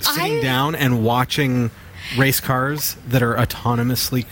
sitting 0.00 0.38
I- 0.38 0.42
down 0.42 0.74
and 0.74 1.04
watching 1.04 1.70
race 2.18 2.40
cars 2.40 2.96
that 3.06 3.22
are 3.22 3.36
autonomously? 3.36 4.26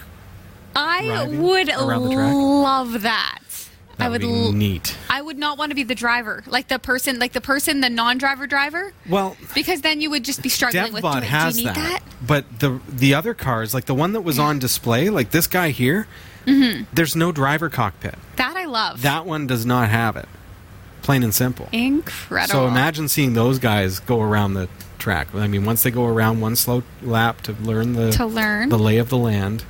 I 0.78 1.26
would 1.28 1.68
around 1.68 2.04
the 2.08 2.14
track? 2.14 2.34
love 2.34 3.02
that. 3.02 3.38
That 3.98 4.04
I 4.06 4.08
would 4.10 4.20
be 4.20 4.28
l- 4.28 4.52
neat. 4.52 4.96
I 5.10 5.20
would 5.20 5.38
not 5.38 5.58
want 5.58 5.70
to 5.70 5.74
be 5.74 5.82
the 5.82 5.94
driver, 5.96 6.44
like 6.46 6.68
the 6.68 6.78
person, 6.78 7.18
like 7.18 7.32
the 7.32 7.40
person, 7.40 7.80
the 7.80 7.90
non-driver 7.90 8.46
driver, 8.46 8.92
Well, 9.08 9.36
because 9.56 9.80
then 9.80 10.00
you 10.00 10.08
would 10.10 10.24
just 10.24 10.40
be 10.40 10.48
struggling 10.48 10.92
with. 10.92 11.02
DevBot 11.02 11.14
I- 11.16 11.20
do 11.20 11.26
has 11.26 11.58
you 11.58 11.66
need 11.66 11.74
that, 11.74 12.00
that? 12.00 12.02
but 12.24 12.60
the 12.60 12.80
the 12.88 13.14
other 13.14 13.34
cars, 13.34 13.74
like 13.74 13.86
the 13.86 13.94
one 13.94 14.12
that 14.12 14.20
was 14.20 14.38
on 14.38 14.60
display, 14.60 15.10
like 15.10 15.30
this 15.32 15.46
guy 15.48 15.70
here, 15.70 16.06
Mm-hmm. 16.46 16.84
there's 16.94 17.14
no 17.16 17.30
driver 17.32 17.68
cockpit. 17.68 18.14
That 18.36 18.56
I 18.56 18.64
love. 18.66 19.02
That 19.02 19.26
one 19.26 19.46
does 19.48 19.66
not 19.66 19.90
have 19.90 20.16
it. 20.16 20.26
Plain 21.02 21.22
and 21.24 21.34
simple. 21.34 21.68
incredible. 21.72 22.52
So 22.52 22.66
imagine 22.68 23.08
seeing 23.08 23.34
those 23.34 23.58
guys 23.58 23.98
go 24.00 24.20
around 24.22 24.54
the 24.54 24.68
track. 24.98 25.34
I 25.34 25.46
mean, 25.48 25.64
once 25.64 25.82
they 25.82 25.90
go 25.90 26.06
around 26.06 26.40
one 26.40 26.54
slow 26.56 26.82
lap 27.02 27.40
to 27.42 27.52
learn 27.52 27.94
the 27.94 28.12
To 28.12 28.24
learn. 28.26 28.68
the 28.70 28.78
lay 28.78 28.96
of 28.98 29.08
the 29.10 29.18
land, 29.18 29.64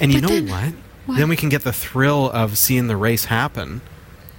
and 0.00 0.12
you 0.12 0.20
But 0.20 0.28
know 0.30 0.34
then- 0.34 0.48
what? 0.48 0.74
what? 1.06 1.18
Then 1.18 1.28
we 1.28 1.36
can 1.36 1.48
get 1.48 1.62
the 1.64 1.72
thrill 1.72 2.30
of 2.30 2.56
seeing 2.58 2.86
the 2.86 2.96
race 2.96 3.26
happen 3.26 3.80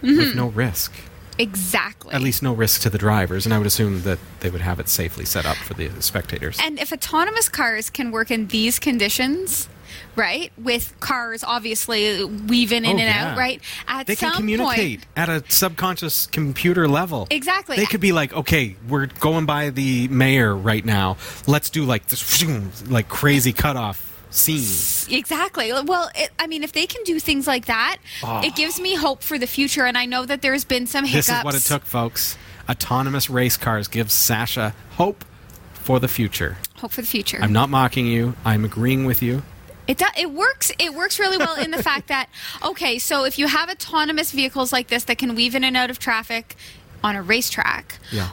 Mm-hmm. 0.04 0.18
with 0.18 0.36
no 0.36 0.48
risk. 0.48 0.92
exactly. 1.38 2.14
At 2.14 2.22
least 2.22 2.42
no 2.44 2.54
risk 2.54 2.82
to 2.82 2.90
the 2.90 2.98
drivers, 2.98 3.46
and 3.46 3.54
I 3.54 3.58
would 3.58 3.68
assume 3.68 4.02
that 4.04 4.20
they 4.42 4.50
would 4.50 4.62
have 4.62 4.80
it 4.80 4.90
safely 4.90 5.26
set 5.26 5.46
up 5.46 5.58
for 5.58 5.74
the 5.76 5.90
spectators. 6.02 6.58
And 6.64 6.80
if 6.80 6.92
autonomous 6.92 7.50
cars 7.50 7.90
can 7.90 8.12
work 8.12 8.32
in 8.32 8.48
these 8.48 8.80
conditions, 8.80 9.70
right, 10.16 10.52
with 10.58 10.94
cars 11.00 11.44
obviously 11.44 12.24
weaving 12.26 12.84
in 12.86 12.98
Oh, 12.98 13.00
and 13.00 13.00
yeah. 13.00 13.32
out, 13.32 13.38
right, 13.38 13.62
at 13.88 14.08
they 14.08 14.16
can 14.16 14.34
communicate 14.34 15.02
point, 15.02 15.06
at 15.16 15.30
a 15.30 15.44
subconscious 15.50 16.28
computer 16.28 16.88
level. 16.88 17.28
Exactly. 17.30 17.76
They 17.76 17.86
could 17.86 18.02
be 18.02 18.12
like, 18.12 18.34
okay, 18.34 18.76
we're 18.88 19.06
going 19.08 19.46
by 19.46 19.70
the 19.70 20.08
mayor 20.10 20.56
right 20.56 20.84
now. 20.86 21.18
Let's 21.48 21.70
do 21.70 21.86
like 21.86 22.08
this, 22.08 22.44
like 22.90 23.08
crazy 23.10 23.54
cutoff 23.54 24.11
scene. 24.32 25.16
Exactly. 25.16 25.72
Well, 25.72 26.10
it, 26.16 26.32
I 26.40 26.48
mean, 26.48 26.64
if 26.64 26.72
they 26.72 26.88
can 26.88 27.04
do 27.04 27.20
things 27.20 27.48
like 27.48 27.66
that, 27.66 27.98
ah. 28.24 28.42
it 28.44 28.56
gives 28.56 28.80
me 28.80 28.96
hope 28.96 29.22
for 29.22 29.38
the 29.38 29.48
future. 29.48 29.86
And 29.86 29.98
I 29.98 30.06
know 30.06 30.26
that 30.26 30.42
there's 30.42 30.64
been 30.64 30.88
some 30.88 31.06
hiccups. 31.06 31.28
This 31.28 31.38
is 31.38 31.44
what 31.44 31.56
it 31.56 31.62
took, 31.62 31.86
folks. 31.86 32.38
Autonomous 32.70 33.30
race 33.30 33.58
cars 33.58 33.88
give 33.88 34.12
Sasha 34.12 34.74
hope 34.92 35.26
for 35.74 36.00
the 36.00 36.08
future. 36.08 36.58
Hope 36.78 36.92
for 36.92 37.02
the 37.02 37.08
future. 37.08 37.38
I'm 37.42 37.54
not 37.54 37.70
mocking 37.70 38.08
you. 38.08 38.36
I'm 38.46 38.66
agreeing 38.66 39.06
with 39.06 39.22
you. 39.22 39.44
It 39.88 39.98
do, 39.98 40.06
it 40.18 40.32
works. 40.32 40.72
It 40.80 40.94
works 40.94 41.20
really 41.20 41.38
well 41.38 41.56
in 41.56 41.72
the 41.72 41.82
fact 41.84 42.08
that 42.08 42.30
okay, 42.64 43.00
so 43.00 43.26
if 43.26 43.38
you 43.38 43.48
have 43.48 43.70
autonomous 43.70 44.32
vehicles 44.32 44.72
like 44.72 44.88
this 44.88 45.04
that 45.06 45.18
can 45.18 45.36
weave 45.36 45.56
in 45.56 45.64
and 45.64 45.76
out 45.76 45.90
of 45.90 46.00
traffic, 46.00 46.56
on 47.04 47.16
a 47.16 47.22
racetrack. 47.22 48.00
Yeah. 48.12 48.28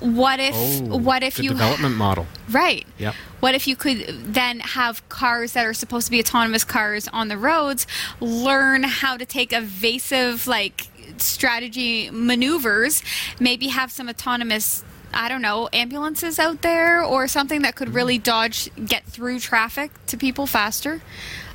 What 0.00 0.40
if 0.40 0.54
Oh, 0.54 0.96
what 0.96 1.22
if 1.22 1.38
you 1.38 1.50
development 1.50 1.96
model? 1.96 2.26
Right. 2.50 2.86
Yep. 2.98 3.14
What 3.40 3.54
if 3.54 3.66
you 3.66 3.76
could 3.76 4.04
then 4.34 4.60
have 4.60 5.06
cars 5.08 5.52
that 5.52 5.66
are 5.66 5.74
supposed 5.74 6.06
to 6.06 6.10
be 6.10 6.20
autonomous 6.20 6.64
cars 6.64 7.08
on 7.08 7.28
the 7.28 7.38
roads 7.38 7.86
learn 8.20 8.82
how 8.82 9.16
to 9.16 9.24
take 9.24 9.52
evasive 9.52 10.46
like 10.46 10.88
strategy 11.18 12.10
maneuvers, 12.10 13.02
maybe 13.38 13.68
have 13.68 13.90
some 13.92 14.08
autonomous 14.08 14.84
I 15.16 15.28
don't 15.28 15.42
know, 15.42 15.68
ambulances 15.72 16.40
out 16.40 16.62
there 16.62 17.04
or 17.04 17.28
something 17.28 17.62
that 17.62 17.76
could 17.76 17.88
mm-hmm. 17.88 17.96
really 17.96 18.18
dodge 18.18 18.68
get 18.84 19.04
through 19.04 19.38
traffic 19.38 19.92
to 20.06 20.16
people 20.16 20.48
faster. 20.48 21.00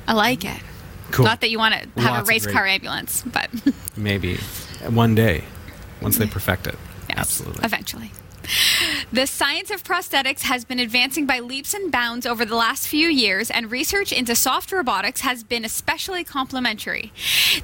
I 0.08 0.14
like 0.14 0.40
mm-hmm. 0.40 0.56
it. 0.56 0.64
Cool. 1.12 1.26
Not 1.26 1.42
that 1.42 1.50
you 1.50 1.58
want 1.58 1.74
to 1.74 2.02
have 2.02 2.18
Lots 2.18 2.30
a 2.30 2.32
race 2.32 2.48
car 2.48 2.66
ambulance, 2.66 3.24
but 3.24 3.50
Maybe 3.98 4.38
one 4.88 5.16
day, 5.16 5.44
once 6.02 6.18
they 6.18 6.28
perfect 6.28 6.68
it. 6.68 6.76
Yes, 7.10 7.18
Absolutely. 7.20 7.66
Eventually. 7.66 8.12
The 9.12 9.28
science 9.28 9.70
of 9.70 9.84
prosthetics 9.84 10.42
has 10.42 10.66
been 10.66 10.80
advancing 10.80 11.26
by 11.26 11.40
leaps 11.40 11.74
and 11.74 11.92
bounds 11.92 12.26
over 12.26 12.46
the 12.46 12.56
last 12.56 12.88
few 12.88 13.08
years, 13.08 13.52
and 13.52 13.72
research 13.72 14.12
into 14.12 14.36
soft 14.36 14.72
robotics 14.72 15.22
has 15.22 15.44
been 15.44 15.64
especially 15.66 16.24
complementary. 16.24 17.12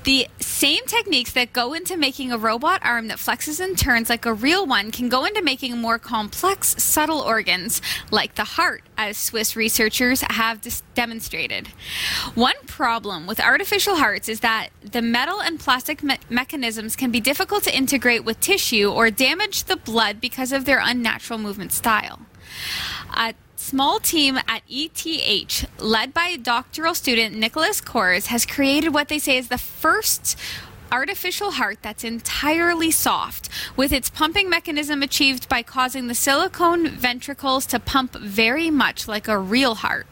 The 0.03 0.27
same 0.39 0.85
techniques 0.85 1.31
that 1.33 1.53
go 1.53 1.73
into 1.73 1.97
making 1.97 2.31
a 2.31 2.37
robot 2.37 2.81
arm 2.83 3.07
that 3.07 3.17
flexes 3.17 3.59
and 3.59 3.77
turns 3.77 4.09
like 4.09 4.25
a 4.25 4.33
real 4.33 4.65
one 4.65 4.91
can 4.91 5.09
go 5.09 5.25
into 5.25 5.41
making 5.41 5.77
more 5.77 5.97
complex, 5.97 6.75
subtle 6.81 7.19
organs, 7.19 7.81
like 8.11 8.35
the 8.35 8.43
heart, 8.43 8.83
as 8.97 9.17
Swiss 9.17 9.55
researchers 9.55 10.21
have 10.21 10.61
dis- 10.61 10.83
demonstrated. 10.93 11.67
One 12.33 12.55
problem 12.67 13.27
with 13.27 13.39
artificial 13.39 13.95
hearts 13.95 14.29
is 14.29 14.39
that 14.41 14.69
the 14.81 15.01
metal 15.01 15.41
and 15.41 15.59
plastic 15.59 16.03
me- 16.03 16.17
mechanisms 16.29 16.95
can 16.95 17.11
be 17.11 17.19
difficult 17.19 17.63
to 17.63 17.75
integrate 17.75 18.23
with 18.23 18.39
tissue 18.39 18.91
or 18.91 19.11
damage 19.11 19.65
the 19.65 19.75
blood 19.75 20.21
because 20.21 20.51
of 20.51 20.65
their 20.65 20.79
unnatural 20.81 21.39
movement 21.39 21.71
style. 21.71 22.21
A 23.13 23.33
small 23.55 23.99
team 23.99 24.37
at 24.47 24.61
ETH, 24.69 25.67
led 25.79 26.13
by 26.13 26.35
doctoral 26.35 26.93
student 26.93 27.35
Nicholas 27.35 27.81
Cohrs, 27.81 28.27
has 28.27 28.45
created 28.45 28.93
what 28.93 29.07
they 29.07 29.19
say 29.19 29.37
is 29.37 29.47
the 29.47 29.57
first 29.57 30.37
artificial 30.95 31.51
heart 31.51 31.77
that's 31.81 32.05
entirely 32.05 32.89
soft, 32.89 33.49
with 33.75 33.91
its 33.91 34.09
pumping 34.09 34.49
mechanism 34.49 35.03
achieved 35.03 35.49
by 35.49 35.61
causing 35.61 36.07
the 36.07 36.15
silicone 36.15 36.87
ventricles 36.87 37.65
to 37.65 37.77
pump 37.77 38.15
very 38.15 38.69
much 38.69 39.05
like 39.05 39.27
a 39.27 39.37
real 39.37 39.75
heart. 39.75 40.07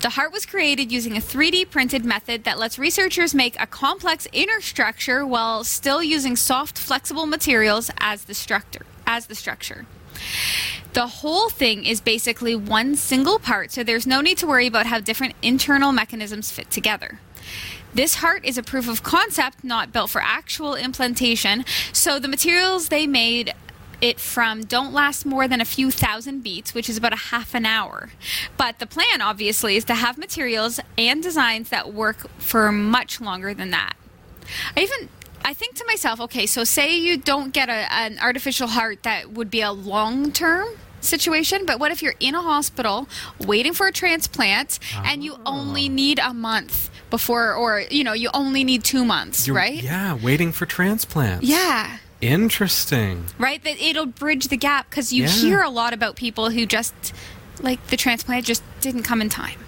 The 0.00 0.08
heart 0.10 0.32
was 0.32 0.46
created 0.46 0.90
using 0.90 1.18
a 1.18 1.20
3D 1.20 1.68
printed 1.70 2.02
method 2.02 2.44
that 2.44 2.58
lets 2.58 2.78
researchers 2.78 3.34
make 3.34 3.60
a 3.60 3.66
complex 3.66 4.26
inner 4.32 4.62
structure 4.62 5.26
while 5.26 5.64
still 5.64 6.02
using 6.02 6.34
soft, 6.34 6.78
flexible 6.78 7.26
materials 7.26 7.90
as 7.98 8.24
the 8.24 8.34
structure. 8.34 8.86
As 9.06 9.26
the 9.26 9.34
structure. 9.34 9.84
The 10.94 11.08
whole 11.08 11.50
thing 11.50 11.84
is 11.84 12.00
basically 12.00 12.56
one 12.56 12.96
single 12.96 13.38
part, 13.38 13.70
so 13.70 13.84
there's 13.84 14.06
no 14.06 14.22
need 14.22 14.38
to 14.38 14.46
worry 14.46 14.66
about 14.66 14.86
how 14.86 15.00
different 15.00 15.34
internal 15.42 15.92
mechanisms 15.92 16.50
fit 16.50 16.70
together. 16.70 17.18
This 17.92 18.16
heart 18.16 18.44
is 18.44 18.58
a 18.58 18.62
proof 18.62 18.88
of 18.88 19.02
concept, 19.02 19.62
not 19.62 19.92
built 19.92 20.10
for 20.10 20.20
actual 20.20 20.74
implantation, 20.74 21.64
so 21.92 22.18
the 22.18 22.28
materials 22.28 22.88
they 22.88 23.06
made 23.06 23.54
it 24.00 24.20
from 24.20 24.62
don't 24.62 24.92
last 24.92 25.24
more 25.24 25.48
than 25.48 25.60
a 25.60 25.64
few 25.64 25.90
thousand 25.90 26.42
beats, 26.42 26.74
which 26.74 26.88
is 26.88 26.96
about 26.96 27.12
a 27.12 27.16
half 27.16 27.54
an 27.54 27.64
hour. 27.64 28.10
But 28.56 28.78
the 28.78 28.86
plan, 28.86 29.22
obviously, 29.22 29.76
is 29.76 29.84
to 29.84 29.94
have 29.94 30.18
materials 30.18 30.80
and 30.98 31.22
designs 31.22 31.70
that 31.70 31.94
work 31.94 32.28
for 32.38 32.70
much 32.72 33.20
longer 33.20 33.54
than 33.54 33.70
that. 33.70 33.94
I 34.76 34.80
even 34.80 35.08
I 35.44 35.52
think 35.52 35.74
to 35.76 35.84
myself, 35.86 36.20
okay, 36.22 36.46
so 36.46 36.64
say 36.64 36.96
you 36.96 37.18
don't 37.18 37.52
get 37.52 37.68
a, 37.68 37.92
an 37.92 38.18
artificial 38.18 38.68
heart 38.68 39.02
that 39.02 39.32
would 39.32 39.50
be 39.50 39.60
a 39.60 39.72
long 39.72 40.32
term 40.32 40.66
situation, 41.00 41.66
but 41.66 41.78
what 41.78 41.92
if 41.92 42.02
you're 42.02 42.14
in 42.18 42.34
a 42.34 42.40
hospital 42.40 43.08
waiting 43.38 43.74
for 43.74 43.86
a 43.86 43.92
transplant 43.92 44.78
and 45.04 45.22
you 45.22 45.36
only 45.44 45.86
ah. 45.86 45.92
need 45.92 46.18
a 46.18 46.32
month 46.32 46.90
before, 47.18 47.54
or 47.54 47.80
you 47.90 48.02
know, 48.02 48.12
you 48.12 48.28
only 48.34 48.64
need 48.64 48.82
two 48.82 49.04
months, 49.04 49.46
You're- 49.46 49.56
right? 49.60 49.82
Yeah, 49.82 50.14
waiting 50.14 50.50
for 50.52 50.66
transplants. 50.66 51.46
Yeah. 51.46 51.98
Interesting. 52.20 53.26
Right? 53.38 53.62
That 53.62 53.80
it'll 53.80 54.06
bridge 54.06 54.48
the 54.48 54.56
gap 54.56 54.90
because 54.90 55.12
you 55.12 55.22
Yeah. 55.24 55.28
hear 55.30 55.60
a 55.62 55.70
lot 55.70 55.92
about 55.92 56.16
people 56.16 56.50
who 56.50 56.66
just, 56.66 56.94
like, 57.60 57.80
the 57.88 57.96
transplant 57.96 58.44
just 58.46 58.62
didn't 58.80 59.04
come 59.04 59.20
in 59.20 59.28
time. 59.28 59.60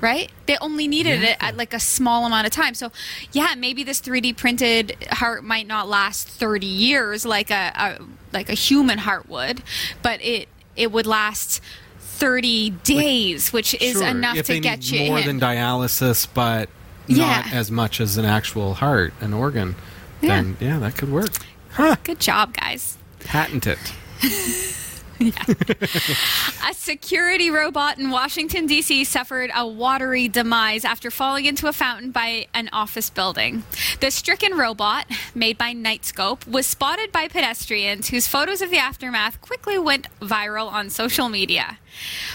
Right? 0.00 0.30
They 0.46 0.56
only 0.60 0.86
needed 0.86 1.22
it 1.24 1.36
at 1.40 1.56
like 1.56 1.74
a 1.74 1.80
small 1.80 2.24
amount 2.24 2.46
of 2.46 2.52
time. 2.52 2.74
So, 2.74 2.92
yeah, 3.32 3.54
maybe 3.56 3.82
this 3.82 4.00
3D 4.00 4.32
printed 4.32 4.96
heart 5.10 5.42
might 5.44 5.66
not 5.66 5.88
last 5.88 6.28
30 6.28 6.66
years 6.68 7.26
like 7.26 7.50
a, 7.50 7.72
a 7.74 8.02
like 8.32 8.48
a 8.48 8.54
human 8.54 8.98
heart 8.98 9.28
would, 9.28 9.60
but 10.02 10.22
it 10.22 10.48
it 10.76 10.92
would 10.92 11.06
last 11.08 11.60
30 11.98 12.70
days, 12.84 13.52
which 13.52 13.74
is 13.80 13.94
Sure, 13.98 14.06
enough 14.06 14.40
to 14.42 14.60
get 14.60 14.88
you 14.92 15.06
more 15.08 15.18
in. 15.18 15.26
than 15.26 15.40
dialysis, 15.40 16.28
but 16.32 16.68
Yeah. 17.08 17.42
not 17.42 17.52
as 17.52 17.70
much 17.70 18.00
as 18.00 18.16
an 18.16 18.24
actual 18.24 18.74
heart, 18.74 19.12
an 19.20 19.32
organ. 19.32 19.74
Yeah. 20.20 20.42
Then 20.42 20.56
yeah, 20.60 20.78
that 20.78 20.96
could 20.96 21.10
work. 21.10 21.30
Huh. 21.70 21.96
Good 22.04 22.20
job, 22.20 22.54
guys. 22.54 22.96
Patent 23.20 23.66
it. 23.66 23.78
A 25.20 26.74
security 26.74 27.50
robot 27.50 27.98
in 27.98 28.10
Washington, 28.10 28.66
D.C. 28.66 29.02
suffered 29.04 29.50
a 29.52 29.66
watery 29.66 30.28
demise 30.28 30.84
after 30.84 31.10
falling 31.10 31.44
into 31.44 31.66
a 31.66 31.72
fountain 31.72 32.12
by 32.12 32.46
an 32.54 32.68
office 32.72 33.10
building. 33.10 33.64
The 34.00 34.12
stricken 34.12 34.56
robot, 34.56 35.06
made 35.34 35.58
by 35.58 35.74
Knightscope, 35.74 36.46
was 36.46 36.66
spotted 36.66 37.10
by 37.10 37.26
pedestrians 37.26 38.08
whose 38.10 38.28
photos 38.28 38.62
of 38.62 38.70
the 38.70 38.78
aftermath 38.78 39.40
quickly 39.40 39.76
went 39.78 40.06
viral 40.20 40.70
on 40.70 40.88
social 40.88 41.28
media. 41.28 41.78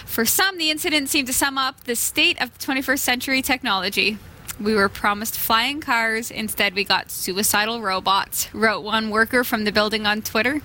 For 0.06 0.26
some, 0.26 0.58
the 0.58 0.70
incident 0.70 1.08
seemed 1.08 1.28
to 1.28 1.34
sum 1.34 1.58
up 1.58 1.86
the 1.86 1.96
state 1.96 2.42
of 2.42 2.58
21st 2.60 3.00
century 3.00 3.42
technology. 3.42 4.18
We 4.60 4.76
were 4.76 4.90
promised 4.90 5.38
flying 5.38 5.82
cars, 5.82 6.30
instead, 6.30 6.76
we 6.76 6.84
got 6.84 7.10
suicidal 7.10 7.82
robots, 7.82 8.54
wrote 8.54 8.82
one 8.82 9.10
worker 9.10 9.44
from 9.44 9.64
the 9.64 9.72
building 9.72 10.06
on 10.06 10.22
Twitter. 10.22 10.62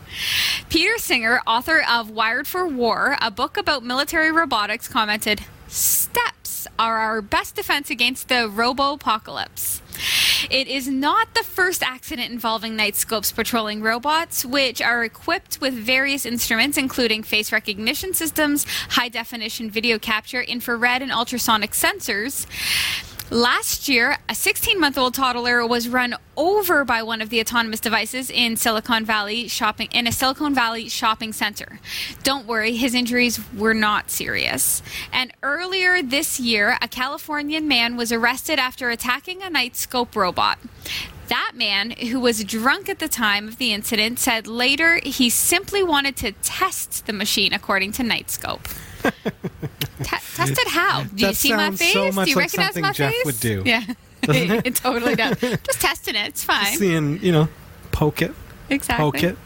Peter 0.68 0.98
Singer, 0.98 1.40
author 1.46 1.82
of 1.88 2.10
Wired 2.10 2.46
for 2.46 2.66
War, 2.66 3.16
a 3.20 3.30
book 3.30 3.56
about 3.56 3.82
military 3.82 4.30
robotics, 4.30 4.88
commented 4.88 5.42
Steps 5.68 6.66
are 6.78 6.98
our 6.98 7.22
best 7.22 7.56
defense 7.56 7.90
against 7.90 8.28
the 8.28 8.48
robo 8.48 8.92
apocalypse. 8.92 9.82
It 10.50 10.68
is 10.68 10.86
not 10.86 11.34
the 11.34 11.42
first 11.42 11.82
accident 11.82 12.30
involving 12.30 12.76
Knightscope's 12.76 13.32
patrolling 13.32 13.82
robots, 13.82 14.44
which 14.44 14.80
are 14.80 15.02
equipped 15.02 15.60
with 15.60 15.74
various 15.74 16.24
instruments, 16.24 16.78
including 16.78 17.22
face 17.22 17.52
recognition 17.52 18.14
systems, 18.14 18.64
high 18.90 19.08
definition 19.08 19.70
video 19.70 19.98
capture, 19.98 20.40
infrared, 20.40 21.02
and 21.02 21.10
ultrasonic 21.10 21.72
sensors. 21.72 22.46
Last 23.30 23.90
year, 23.90 24.16
a 24.26 24.34
16 24.34 24.80
month 24.80 24.96
old 24.96 25.12
toddler 25.12 25.66
was 25.66 25.86
run 25.86 26.14
over 26.34 26.82
by 26.86 27.02
one 27.02 27.20
of 27.20 27.28
the 27.28 27.40
autonomous 27.40 27.78
devices 27.78 28.30
in 28.30 28.56
Silicon 28.56 29.04
Valley 29.04 29.48
shopping 29.48 29.88
in 29.92 30.06
a 30.06 30.12
Silicon 30.12 30.54
Valley 30.54 30.88
shopping 30.88 31.34
center. 31.34 31.78
Don't 32.22 32.46
worry, 32.46 32.74
his 32.74 32.94
injuries 32.94 33.38
were 33.54 33.74
not 33.74 34.10
serious. 34.10 34.82
And 35.12 35.30
earlier 35.42 36.02
this 36.02 36.40
year, 36.40 36.78
a 36.80 36.88
Californian 36.88 37.68
man 37.68 37.98
was 37.98 38.12
arrested 38.12 38.58
after 38.58 38.88
attacking 38.88 39.42
a 39.42 39.50
Knightscope 39.50 40.16
robot. 40.16 40.58
That 41.28 41.52
man, 41.54 41.90
who 41.90 42.20
was 42.20 42.42
drunk 42.44 42.88
at 42.88 42.98
the 42.98 43.08
time 43.08 43.46
of 43.46 43.58
the 43.58 43.74
incident, 43.74 44.18
said 44.18 44.46
later 44.46 45.00
he 45.02 45.28
simply 45.28 45.82
wanted 45.82 46.16
to 46.16 46.32
test 46.32 47.04
the 47.04 47.12
machine, 47.12 47.52
according 47.52 47.92
to 47.92 48.02
Knightscope. 48.02 48.74
Te- 49.98 50.16
test 50.34 50.52
it 50.52 50.68
how? 50.68 51.02
Do 51.04 51.10
you 51.16 51.26
That 51.28 51.36
see 51.36 51.52
my 51.52 51.70
face? 51.72 51.92
so 51.92 52.12
much 52.12 52.24
do 52.26 52.30
you 52.30 52.36
like 52.36 52.44
recognize 52.44 52.66
something 52.66 52.82
my 52.82 52.92
Jeff 52.92 53.12
face? 53.12 53.24
would 53.24 53.40
do, 53.40 53.62
Yeah, 53.66 53.84
it? 54.22 54.74
totally 54.76 55.14
does. 55.14 55.38
Just 55.40 55.80
testing 55.80 56.14
it. 56.14 56.28
It's 56.28 56.44
fine. 56.44 56.76
Seeing, 56.76 57.20
you 57.22 57.32
know, 57.32 57.48
poke 57.92 58.22
it, 58.22 58.32
exactly. 58.70 59.02
poke 59.04 59.22
it, 59.22 59.36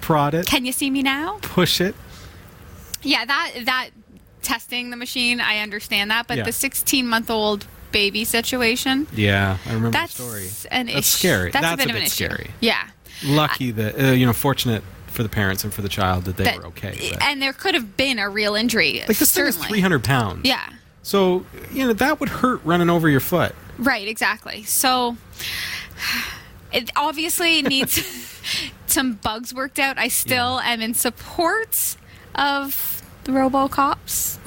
prod 0.00 0.34
it, 0.34 0.46
Can 0.46 0.64
you 0.64 0.72
see 0.72 0.90
me 0.90 1.02
now? 1.02 1.38
push 1.42 1.80
it. 1.80 1.94
Yeah, 3.02 3.24
that 3.24 3.52
that 3.64 3.90
testing 4.42 4.90
the 4.90 4.96
machine, 4.96 5.40
I 5.40 5.58
understand 5.58 6.10
that, 6.10 6.26
but 6.26 6.38
Yeah. 6.38 6.44
the 6.44 6.52
16 6.52 7.06
month 7.06 7.30
old 7.30 7.66
baby 7.92 8.24
situation, 8.24 9.06
Yeah, 9.14 9.58
I 9.66 9.68
remember 9.72 9.90
that's 9.90 10.14
the 10.16 10.22
story. 10.22 10.48
an 10.70 10.86
That's 10.86 10.98
issue. 10.98 11.18
scary. 11.18 11.50
That's, 11.50 11.62
That's 11.62 11.74
a 11.74 11.76
bit 11.76 11.86
a 11.86 11.90
of 11.90 11.96
an 11.96 12.02
bit 12.02 12.06
issue. 12.06 12.24
scary. 12.26 12.50
Yeah. 12.60 12.82
Lucky 13.24 13.70
that 13.72 14.00
uh, 14.00 14.12
you 14.12 14.24
know, 14.26 14.32
fortunate 14.32 14.82
for 15.20 15.24
the 15.24 15.28
parents 15.28 15.64
and 15.64 15.74
for 15.74 15.82
the 15.82 15.88
child 15.90 16.24
that 16.24 16.38
they 16.38 16.44
That- 16.44 16.56
were 16.56 16.66
okay. 16.68 16.96
But. 17.10 17.22
And 17.22 17.42
there 17.42 17.52
could 17.52 17.74
have 17.74 17.94
been 17.94 18.18
a 18.18 18.30
real 18.30 18.54
injury. 18.54 19.04
Like 19.06 19.18
this 19.18 19.32
thing 19.32 19.44
is 19.44 19.56
300 19.56 20.02
pounds. 20.02 20.46
Yeah. 20.46 20.66
So 21.02 21.44
you 21.72 21.86
know 21.86 21.92
that 21.92 22.20
would 22.20 22.30
hurt 22.30 22.62
running 22.64 22.88
over 22.88 23.06
your 23.06 23.20
foot. 23.20 23.54
Right, 23.78 24.08
exactly. 24.08 24.62
So 24.62 25.18
it 26.72 26.90
obviously 26.96 27.60
needs 27.74 28.02
some 28.86 29.14
bugs 29.14 29.52
worked 29.52 29.78
out. 29.78 29.98
I 29.98 30.08
still 30.08 30.58
am 30.60 30.80
in 30.80 30.94
support 30.94 31.96
of 32.34 33.02
the 33.24 33.32
RoboCops. 33.32 34.38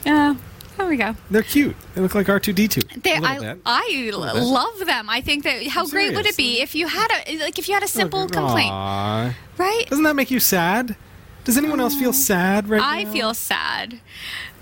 yeah, 0.06 0.36
I'm 0.80 0.88
we 0.88 0.96
go. 0.96 1.14
They're 1.30 1.42
cute. 1.42 1.76
They 1.94 2.00
look 2.00 2.14
like 2.14 2.26
R2D2. 2.26 3.02
They, 3.02 3.16
a 3.16 3.20
little 3.20 3.54
I. 3.64 4.30
I 4.30 4.32
love 4.32 4.86
them. 4.86 5.08
I 5.08 5.20
think 5.20 5.44
that 5.44 5.66
how 5.68 5.82
I'm 5.82 5.88
great 5.90 6.14
would 6.14 6.26
it 6.26 6.36
be 6.36 6.60
if 6.60 6.74
you 6.74 6.86
had 6.86 7.08
a 7.26 7.38
like 7.38 7.58
if 7.58 7.68
you 7.68 7.74
had 7.74 7.82
a 7.82 7.88
simple 7.88 8.28
complaint, 8.28 8.72
Aw. 8.72 9.34
right? 9.58 9.86
Doesn't 9.88 10.04
that 10.04 10.16
make 10.16 10.30
you 10.30 10.40
sad? 10.40 10.96
Does 11.44 11.56
anyone 11.56 11.80
else 11.80 11.96
feel 11.96 12.12
mm. 12.12 12.14
sad 12.16 12.68
right 12.68 12.82
I 12.82 13.04
now? 13.04 13.10
I 13.10 13.12
feel 13.12 13.34
sad. 13.34 14.00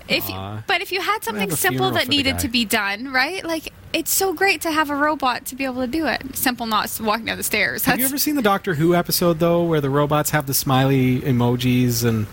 If 0.07 0.27
you, 0.27 0.35
but 0.65 0.81
if 0.81 0.91
you 0.91 1.01
had 1.01 1.23
something 1.23 1.51
simple 1.51 1.91
that 1.91 2.07
needed 2.07 2.39
to 2.39 2.47
be 2.47 2.65
done, 2.65 3.13
right? 3.13 3.43
Like 3.45 3.71
it's 3.93 4.11
so 4.11 4.33
great 4.33 4.61
to 4.61 4.71
have 4.71 4.89
a 4.89 4.95
robot 4.95 5.45
to 5.45 5.55
be 5.55 5.65
able 5.65 5.81
to 5.81 5.87
do 5.87 6.07
it. 6.07 6.35
Simple, 6.35 6.65
not 6.65 6.99
walking 7.01 7.25
down 7.25 7.37
the 7.37 7.43
stairs. 7.43 7.85
Have 7.85 7.99
you 7.99 8.05
ever 8.05 8.17
seen 8.17 8.35
the 8.35 8.41
Doctor 8.41 8.73
Who 8.75 8.95
episode 8.95 9.39
though, 9.39 9.63
where 9.63 9.81
the 9.81 9.89
robots 9.89 10.31
have 10.31 10.47
the 10.47 10.53
smiley 10.53 11.21
emojis 11.21 12.03
and 12.03 12.25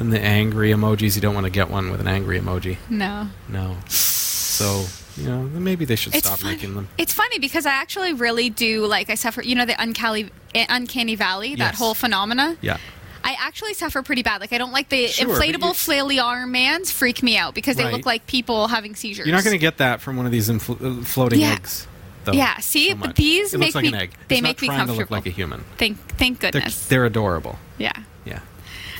and 0.00 0.12
the 0.12 0.20
angry 0.20 0.70
emojis? 0.70 1.14
You 1.14 1.20
don't 1.20 1.34
want 1.34 1.44
to 1.46 1.50
get 1.50 1.70
one 1.70 1.90
with 1.90 2.00
an 2.00 2.08
angry 2.08 2.40
emoji. 2.40 2.78
no. 2.88 3.28
No. 3.48 3.76
So 3.88 4.84
you 5.16 5.26
know, 5.28 5.42
maybe 5.42 5.84
they 5.84 5.96
should 5.96 6.14
It's 6.14 6.26
stop 6.26 6.38
funny. 6.40 6.54
making 6.56 6.74
them. 6.74 6.88
It's 6.98 7.12
funny 7.12 7.38
because 7.38 7.66
I 7.66 7.72
actually 7.72 8.12
really 8.12 8.50
do 8.50 8.86
like 8.86 9.10
I 9.10 9.14
suffer. 9.14 9.42
You 9.42 9.54
know 9.54 9.64
the 9.64 9.80
uncanny, 9.80 10.30
uncanny 10.54 11.14
valley, 11.14 11.54
that 11.56 11.72
Yes. 11.72 11.78
whole 11.78 11.94
phenomena. 11.94 12.56
Yeah. 12.60 12.76
I 13.22 13.36
actually 13.38 13.74
suffer 13.74 14.02
pretty 14.02 14.22
bad. 14.22 14.40
Like 14.40 14.52
I 14.52 14.58
don't 14.58 14.72
like 14.72 14.88
the 14.88 15.08
Sure, 15.08 15.28
inflatable 15.28 15.72
flaily 15.72 16.22
arm 16.22 16.52
mans 16.52 16.90
freak 16.90 17.22
me 17.22 17.36
out 17.36 17.54
because 17.54 17.76
they 17.76 17.90
look 17.90 18.06
like 18.06 18.26
people 18.26 18.68
having 18.68 18.94
seizures. 18.94 19.26
You're 19.26 19.36
not 19.36 19.44
going 19.44 19.54
to 19.54 19.58
get 19.58 19.78
that 19.78 20.00
from 20.00 20.16
one 20.16 20.24
of 20.26 20.32
these 20.32 20.48
infl- 20.48 21.00
uh, 21.00 21.04
floating 21.04 21.40
Yeah. 21.40 21.52
eggs. 21.52 21.86
Though, 22.24 22.32
Yeah, 22.32 22.58
see, 22.60 22.90
so 22.90 22.96
but 22.96 23.16
these 23.16 23.54
it 23.54 23.58
make 23.58 23.68
looks 23.68 23.74
like 23.76 23.82
me- 23.82 23.88
an 23.88 23.94
egg. 23.94 24.10
they 24.28 24.36
It's 24.36 24.42
make 24.42 24.60
me 24.62 24.68
trying 24.68 24.80
to 24.86 24.92
look 24.92 25.08
comfortable. 25.08 25.16
like 25.16 25.26
a 25.26 25.30
human. 25.30 25.64
Thank, 25.78 25.98
thank 26.18 26.40
They're, 26.40 26.50
goodness. 26.50 26.86
they're 26.86 27.04
adorable. 27.06 27.58
yeah. 27.78 27.92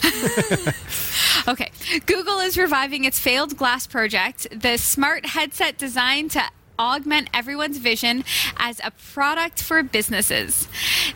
Okay. 1.48 1.70
Google 2.06 2.38
is 2.40 2.58
reviving 2.58 3.04
its 3.04 3.18
failed 3.18 3.56
glass 3.56 3.86
project, 3.86 4.46
the 4.58 4.76
smart 4.76 5.26
headset 5.26 5.78
designed 5.78 6.30
to 6.32 6.42
augment 6.80 7.28
everyone's 7.34 7.76
vision 7.76 8.24
as 8.56 8.80
a 8.82 8.90
product 8.90 9.62
for 9.62 9.82
businesses. 9.82 10.66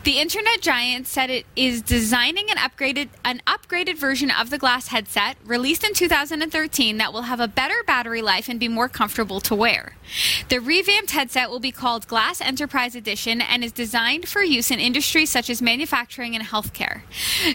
The 0.03 0.19
internet 0.19 0.61
giant 0.61 1.07
said 1.07 1.31
it 1.31 1.47
is 1.55 1.81
designing 1.81 2.51
an 2.51 2.57
upgraded 2.57 3.09
an 3.23 3.41
upgraded 3.47 3.97
version 3.97 4.29
of 4.29 4.51
the 4.51 4.59
glass 4.59 4.89
headset 4.89 5.37
released 5.43 5.83
in 5.83 5.95
2013 5.95 6.97
that 6.97 7.11
will 7.11 7.23
have 7.23 7.39
a 7.39 7.47
better 7.47 7.81
battery 7.87 8.21
life 8.21 8.47
and 8.47 8.59
be 8.59 8.67
more 8.67 8.87
comfortable 8.87 9.41
to 9.41 9.55
wear. 9.55 9.95
The 10.49 10.59
revamped 10.59 11.11
headset 11.11 11.49
will 11.49 11.59
be 11.59 11.71
called 11.71 12.07
Glass 12.07 12.39
Enterprise 12.41 12.95
Edition 12.95 13.41
and 13.41 13.63
is 13.63 13.71
designed 13.71 14.27
for 14.27 14.43
use 14.43 14.69
in 14.69 14.79
industries 14.79 15.31
such 15.31 15.49
as 15.49 15.63
manufacturing 15.63 16.35
and 16.35 16.45
healthcare. 16.45 17.01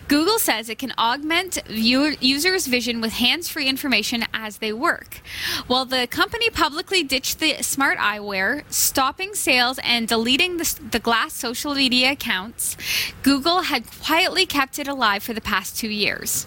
Google 0.08 0.40
says 0.40 0.68
it 0.68 0.78
can 0.78 0.92
augment 0.98 1.62
viewer, 1.68 2.14
users' 2.20 2.66
vision 2.66 3.00
with 3.00 3.12
hands 3.12 3.48
free 3.48 3.68
information 3.68 4.24
as 4.34 4.58
they 4.58 4.72
work. 4.72 5.20
While 5.68 5.84
the 5.84 6.08
company 6.08 6.50
publicly 6.50 7.04
ditched 7.04 7.38
the 7.38 7.62
smart 7.62 7.98
eyewear, 8.01 8.64
stopping 8.72 9.34
sales 9.34 9.78
and 9.84 10.09
deleting 10.09 10.57
the, 10.57 10.80
the 10.90 10.98
Glass 10.98 11.34
social 11.34 11.74
media 11.74 12.12
accounts, 12.12 12.76
Google 13.22 13.62
had 13.62 13.84
quietly 14.03 14.46
kept 14.46 14.78
it 14.78 14.88
alive 14.88 15.22
for 15.22 15.32
the 15.32 15.40
past 15.40 15.76
two 15.76 15.90
years. 15.90 16.46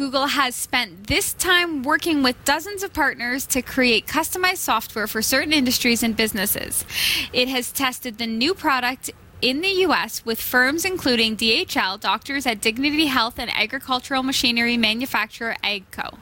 Google 0.00 0.28
has 0.28 0.54
spent 0.54 1.08
this 1.08 1.34
time 1.34 1.82
working 1.82 2.22
with 2.22 2.42
dozens 2.46 2.82
of 2.82 2.90
partners 2.94 3.44
to 3.48 3.60
create 3.60 4.06
customized 4.06 4.56
software 4.56 5.06
for 5.06 5.20
certain 5.20 5.52
industries 5.52 6.02
and 6.02 6.16
businesses. 6.16 6.86
It 7.34 7.48
has 7.48 7.70
tested 7.70 8.16
the 8.16 8.26
new 8.26 8.54
product 8.54 9.10
in 9.42 9.60
the 9.60 9.68
U.S. 9.68 10.24
with 10.24 10.40
firms 10.40 10.84
including 10.84 11.36
DHL, 11.36 11.98
doctors 12.00 12.46
at 12.46 12.60
Dignity 12.60 13.06
Health, 13.06 13.38
and 13.38 13.50
agricultural 13.50 14.22
machinery 14.22 14.76
manufacturer 14.76 15.56
AGCO. 15.64 16.18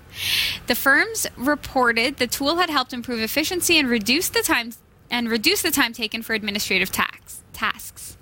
The 0.66 0.75
firms 0.75 1.27
reported 1.37 2.16
the 2.19 2.27
tool 2.27 2.57
had 2.57 2.71
helped 2.71 2.93
improve 2.93 3.21
efficiency 3.21 3.79
and 3.79 3.89
reduce 3.89 4.29
the 4.29 4.43
time 4.43 4.73
and 5.11 5.31
reduce 5.31 5.62
the 5.62 5.71
time 5.71 5.93
taken 5.93 6.23
for 6.23 6.35
administrative 6.35 6.93
tax, 6.93 7.43
tasks. 7.53 8.16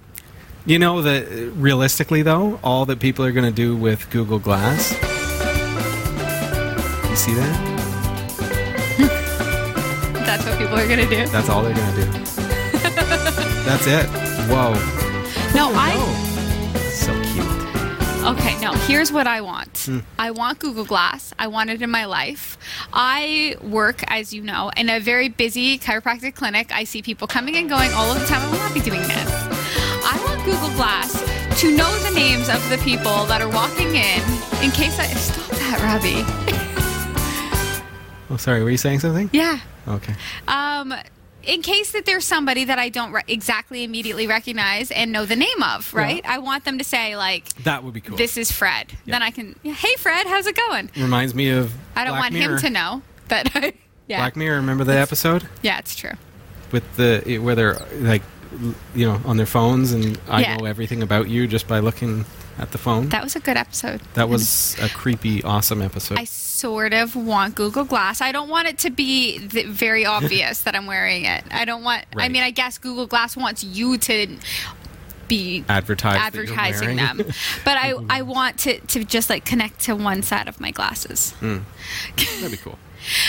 You 0.67 0.79
know 0.79 1.03
that 1.03 1.53
realistically, 1.55 2.23
though, 2.23 2.59
all 2.63 2.87
that 2.87 2.99
people 2.99 3.25
are 3.25 3.33
going 3.33 3.47
to 3.47 3.53
do 3.55 3.77
with 3.77 4.11
Google 4.11 4.39
Glass. 4.39 4.93
You 7.09 7.17
see 7.17 7.35
that? 7.35 7.73
That's 10.27 10.45
what 10.45 10.59
people 10.59 10.77
are 10.77 10.87
going 10.89 11.09
to 11.09 11.09
do. 11.09 11.27
That's 11.29 11.49
all 11.49 11.63
they're 11.63 11.75
going 11.75 11.95
to 11.95 12.03
do. 12.05 12.11
That's 13.65 13.87
it. 13.87 14.26
Whoa. 14.49 14.73
No, 15.55 15.73
I. 15.75 15.95
So 16.91 17.13
cute. 17.33 17.47
Okay, 18.25 18.61
no, 18.61 18.73
here's 18.87 19.13
what 19.13 19.27
I 19.27 19.41
want. 19.41 19.77
Hmm. 19.87 19.99
I 20.19 20.31
want 20.31 20.59
Google 20.59 20.85
Glass. 20.85 21.33
I 21.39 21.47
want 21.49 21.71
it 21.71 21.83
in 21.83 21.91
my 21.91 22.07
life. 22.07 22.59
I 22.93 23.57
work, 23.63 24.03
as 24.09 24.33
you 24.33 24.43
know, 24.43 24.71
in 24.77 24.89
a 24.89 24.99
very 25.01 25.29
busy 25.29 25.79
chiropractic 25.79 26.35
clinic. 26.35 26.73
I 26.73 26.85
see 26.85 27.03
people 27.03 27.27
coming 27.29 27.57
and 27.57 27.69
going 27.69 27.93
all 27.93 28.11
of 28.11 28.21
the 28.21 28.27
time. 28.27 28.41
I 28.43 28.51
will 28.51 28.59
not 28.59 28.75
be 28.75 28.81
doing 28.81 29.03
this. 29.03 29.31
I 30.05 30.21
want 30.25 30.45
Google 30.45 30.71
Glass 30.77 31.13
to 31.61 31.77
know 31.77 31.93
the 32.09 32.15
names 32.15 32.49
of 32.49 32.69
the 32.69 32.79
people 32.79 33.25
that 33.27 33.41
are 33.41 33.49
walking 33.49 33.89
in 33.95 34.21
in 34.65 34.71
case 34.71 34.99
I. 34.99 35.07
Stop 35.07 35.51
that, 35.59 35.81
Robbie. 35.83 36.25
Oh, 38.29 38.37
sorry. 38.37 38.61
Were 38.65 38.71
you 38.71 38.77
saying 38.77 38.99
something? 38.99 39.31
Yeah. 39.33 39.61
Okay. 39.87 40.13
Um, 40.49 40.93
in 41.47 41.63
case 41.63 41.93
that 41.93 42.05
there's 42.07 42.25
somebody 42.25 42.65
that 42.65 42.79
I 42.79 42.89
don't 42.89 43.13
re- 43.13 43.23
exactly 43.29 43.85
immediately 43.85 44.27
recognize 44.27 44.91
and 44.91 45.13
know 45.13 45.25
the 45.27 45.37
name 45.37 45.63
of, 45.63 45.93
right? 45.95 46.25
I 46.27 46.39
want 46.39 46.65
them 46.65 46.79
to 46.79 46.85
say, 46.85 47.17
like, 47.17 47.49
That 47.65 47.85
would 47.85 47.95
be 47.95 48.01
cool. 48.01 48.17
this 48.17 48.37
is 48.37 48.51
Fred. 48.53 48.93
Then 49.07 49.23
I 49.23 49.31
can, 49.31 49.55
hey, 49.63 49.95
Fred, 49.99 50.27
how's 50.27 50.47
it 50.47 50.57
going? 50.57 50.91
reminds 50.97 51.35
me 51.35 51.51
of. 51.51 51.73
I 51.95 52.05
don't 52.05 52.13
Black 52.13 52.23
want 52.23 52.35
Mirror. 52.35 52.55
him 52.57 52.61
to 52.61 52.71
know 52.71 53.03
that 53.29 53.51
I. 53.55 53.73
Yeah. 54.09 54.19
Black 54.19 54.37
Mirror. 54.37 54.59
Remember 54.59 54.85
the 54.85 54.97
episode 54.97 55.49
yeah, 55.63 55.79
it's 55.81 55.97
true. 55.97 56.13
with 56.71 56.85
the 56.97 57.39
where 57.39 57.57
they're 57.57 57.75
like, 57.95 58.23
you 58.95 59.07
know, 59.07 59.21
on 59.25 59.37
their 59.37 59.47
phones, 59.47 59.93
and 59.93 60.19
I 60.29 60.41
Yeah. 60.43 60.57
know 60.57 60.65
everything 60.67 61.03
about 61.03 61.29
you 61.29 61.47
just 61.47 61.67
by 61.69 61.81
looking 61.81 62.25
at 62.59 62.73
the 62.73 62.79
phone. 62.79 63.09
That 63.11 63.23
was 63.23 63.37
a 63.37 63.41
good 63.41 63.57
episode. 63.57 64.01
That 64.15 64.29
was 64.29 64.77
a 64.81 64.89
creepy, 64.89 65.43
awesome 65.43 65.83
episode. 65.83 66.19
I 66.19 66.25
sort 66.25 66.95
of 66.95 67.15
want 67.15 67.55
Google 67.55 67.85
Glass. 67.85 68.21
I 68.23 68.33
don't 68.33 68.49
want 68.49 68.67
it 68.67 68.79
to 68.79 68.91
be 68.91 69.39
very 69.39 70.07
obvious 70.17 70.63
that 70.63 70.75
I'm 70.75 70.87
wearing 70.87 71.25
it. 71.27 71.45
I 71.51 71.65
don't 71.67 71.83
want. 71.85 72.05
Right. 72.15 72.25
I 72.25 72.29
mean, 72.29 72.43
I 72.43 72.51
guess 72.51 72.79
Google 72.79 73.07
Glass 73.07 73.37
wants 73.37 73.63
you 73.63 73.99
to 73.99 74.37
be 75.29 75.65
Advertise 75.69 76.19
advertising 76.19 76.97
them, 76.99 77.17
but 77.65 77.77
I 77.77 77.95
I 78.11 78.23
want 78.23 78.59
to 78.61 78.79
to 78.79 79.03
just 79.05 79.29
like 79.29 79.45
connect 79.45 79.81
to 79.81 79.97
one 79.97 80.23
side 80.23 80.47
of 80.49 80.61
my 80.61 80.71
glasses. 80.71 81.33
Hmm. 81.41 81.59
That'd 82.17 82.53
be 82.53 82.57
cool. 82.59 82.79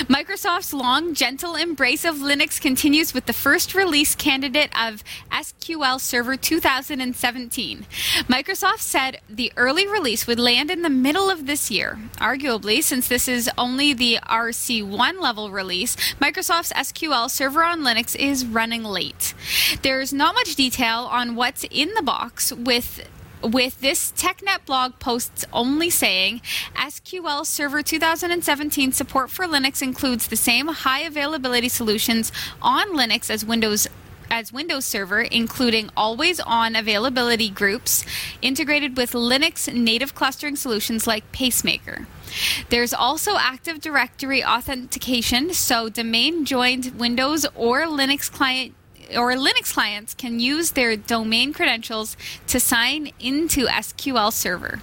Microsoft's 0.08 0.74
long, 0.74 1.14
gentle 1.14 1.56
embrace 1.56 2.04
of 2.04 2.16
Linux 2.16 2.60
continues 2.60 3.14
with 3.14 3.26
the 3.26 3.34
first 3.34 3.76
release 3.76 4.16
candidate 4.16 4.72
of 4.80 5.04
SQL 5.32 6.00
Server 6.00 6.36
2017. 6.36 7.86
Microsoft 8.28 8.80
said 8.80 9.22
the 9.30 9.54
early 9.56 9.88
release 9.88 10.26
would 10.26 10.40
land 10.40 10.72
in 10.72 10.82
the 10.82 10.90
middle 10.90 11.30
of 11.30 11.46
this 11.46 11.70
year. 11.70 12.00
Arguably, 12.18 12.82
since 12.82 13.08
this 13.08 13.28
is 13.28 13.50
only 13.58 13.94
the 13.94 14.18
RC1 14.24 15.22
level 15.22 15.52
release, 15.52 15.96
Microsoft's 16.20 16.74
SQL 16.74 17.30
Server 17.30 17.64
on 17.64 17.82
Linux 17.82 18.16
is 18.16 18.46
running 18.46 18.84
late. 18.84 19.34
There's 19.84 20.12
not 20.12 20.34
much 20.34 20.56
detail 20.56 21.08
on 21.12 21.36
what's 21.36 21.66
in 21.70 21.94
the 21.94 22.02
box 22.02 22.52
with 22.52 23.08
with 23.42 23.80
this 23.82 24.12
TechNet 24.14 24.66
blog 24.66 25.00
posts 25.00 25.46
only 25.54 25.90
saying 25.90 26.42
SQL 26.76 27.46
Server 27.46 27.82
2017 27.82 28.92
support 28.92 29.30
for 29.30 29.46
Linux 29.46 29.82
includes 29.82 30.28
the 30.28 30.36
same 30.36 30.68
high 30.68 31.02
availability 31.02 31.70
solutions 31.70 32.32
on 32.62 32.96
Linux 32.96 33.30
as 33.30 33.46
Windows 33.46 33.88
as 34.30 34.52
Windows 34.52 34.86
Server, 34.86 35.22
including 35.22 35.90
always 35.96 36.40
on 36.42 36.76
availability 36.76 37.50
groups 37.50 38.06
integrated 38.42 38.98
with 38.98 39.14
Linux 39.14 39.74
native 39.74 40.14
clustering 40.16 40.56
solutions 40.56 41.08
like 41.08 41.32
Pacemaker. 41.32 42.08
There's 42.70 42.94
also 42.94 43.38
Active 43.38 43.80
Directory 43.80 44.44
authentication, 44.44 45.54
so 45.54 45.90
domain 45.90 46.46
joined 46.46 47.00
Windows 47.00 47.46
or 47.56 47.84
Linux 47.84 48.32
client 48.32 48.74
or 49.16 49.32
Linux 49.34 49.74
clients 49.74 50.14
can 50.14 50.40
use 50.40 50.72
their 50.72 50.96
domain 50.96 51.54
credentials 51.54 52.18
to 52.48 52.60
sign 52.60 53.12
into 53.20 53.66
SQL 53.66 54.32
Server. 54.32 54.80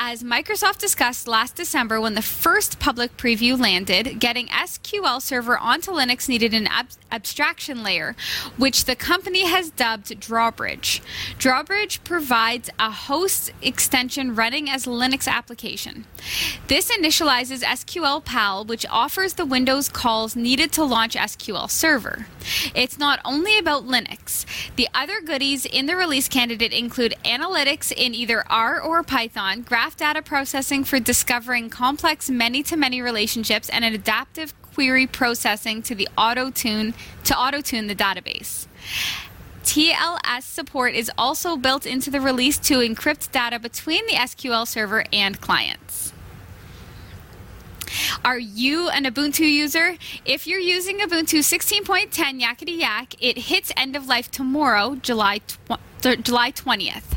As 0.00 0.22
Microsoft 0.22 0.78
discussed 0.78 1.26
last 1.26 1.56
December 1.56 2.00
when 2.00 2.14
the 2.14 2.22
first 2.22 2.78
public 2.78 3.16
preview 3.16 3.58
landed, 3.58 4.20
getting 4.20 4.46
SQL 4.46 5.20
Server 5.20 5.58
onto 5.58 5.90
Linux 5.90 6.28
needed 6.28 6.54
an 6.54 6.68
ab- 6.68 6.90
abstraction 7.10 7.82
layer, 7.82 8.14
which 8.56 8.84
the 8.84 8.94
company 8.94 9.44
has 9.48 9.70
dubbed 9.70 10.20
Drawbridge. 10.20 11.02
Drawbridge 11.36 12.04
provides 12.04 12.70
a 12.78 12.92
host 12.92 13.50
extension 13.60 14.36
running 14.36 14.70
as 14.70 14.86
a 14.86 14.90
Linux 14.90 15.26
application. 15.26 16.04
This 16.68 16.92
initializes 16.92 17.64
SQL 17.64 18.24
PAL, 18.24 18.66
which 18.66 18.86
offers 18.88 19.34
the 19.34 19.44
Windows 19.44 19.88
calls 19.88 20.36
needed 20.36 20.70
to 20.74 20.84
launch 20.84 21.16
SQL 21.16 21.68
Server. 21.68 22.26
It's 22.72 22.98
not 22.98 23.18
only 23.24 23.58
about 23.58 23.84
Linux. 23.84 24.46
The 24.76 24.88
other 24.94 25.20
goodies 25.20 25.66
in 25.66 25.86
the 25.86 25.96
release 25.96 26.28
candidate 26.28 26.72
include 26.72 27.16
analytics 27.24 27.90
in 27.90 28.14
either 28.14 28.44
R 28.48 28.80
or 28.80 29.02
Python, 29.02 29.62
graph 29.62 29.87
data 29.96 30.22
processing 30.22 30.84
for 30.84 31.00
discovering 31.00 31.70
complex 31.70 32.28
many 32.28 32.62
to 32.64 32.76
many 32.76 33.00
relationships, 33.00 33.68
and 33.68 33.84
an 33.84 33.94
adaptive 33.94 34.54
query 34.62 35.06
processing 35.06 35.82
to 35.82 35.94
the 35.94 36.08
auto 36.16 36.50
tune 36.50 36.94
to 37.24 37.36
auto 37.36 37.60
tune 37.60 37.86
the 37.86 37.94
database. 37.94 38.66
TLS 39.64 40.42
support 40.42 40.94
is 40.94 41.10
also 41.18 41.56
built 41.56 41.84
into 41.84 42.10
the 42.10 42.20
release 42.20 42.58
to 42.58 42.78
encrypt 42.78 43.30
data 43.32 43.58
between 43.58 44.06
the 44.06 44.14
SQL 44.14 44.66
server 44.66 45.04
and 45.12 45.40
clients. 45.40 46.12
Are 48.24 48.38
you 48.38 48.88
an 48.88 49.04
Ubuntu 49.04 49.40
user? 49.40 49.96
If 50.24 50.46
you're 50.46 50.58
using 50.58 50.98
Ubuntu 50.98 51.40
16.10 51.40 52.40
Yakkety 52.40 52.78
Yak, 52.78 53.14
it 53.20 53.38
hits 53.38 53.72
end 53.76 53.96
of 53.96 54.06
life 54.06 54.30
tomorrow, 54.30 54.96
July 54.96 55.40
th- 56.02 56.22
July 56.22 56.52
20th. 56.52 57.16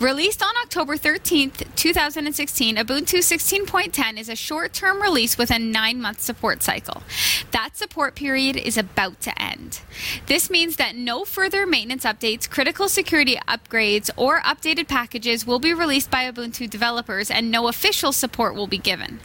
Released 0.00 0.42
on 0.42 0.54
October 0.62 0.96
13th, 0.96 1.74
2016, 1.76 2.76
Ubuntu 2.76 3.18
16.10 3.18 4.18
is 4.18 4.28
a 4.28 4.36
short 4.36 4.72
term 4.72 5.02
release 5.02 5.36
with 5.36 5.50
a 5.50 5.58
nine 5.58 6.00
month 6.00 6.20
support 6.20 6.62
cycle. 6.62 7.02
That 7.50 7.76
support 7.76 8.14
period 8.14 8.56
is 8.56 8.78
about 8.78 9.20
to 9.22 9.42
end. 9.42 9.80
This 10.26 10.48
means 10.50 10.76
that 10.76 10.96
no 10.96 11.24
further 11.24 11.66
maintenance 11.66 12.04
updates, 12.04 12.48
critical 12.48 12.88
security 12.88 13.36
upgrades, 13.46 14.10
or 14.16 14.40
updated 14.40 14.88
packages 14.88 15.46
will 15.46 15.58
be 15.58 15.74
released 15.74 16.10
by 16.10 16.30
Ubuntu 16.30 16.68
developers, 16.70 17.30
and 17.30 17.50
no 17.50 17.68
official 17.68 18.12
support 18.12 18.54
will 18.54 18.66
be 18.66 18.78
given. 18.78 19.20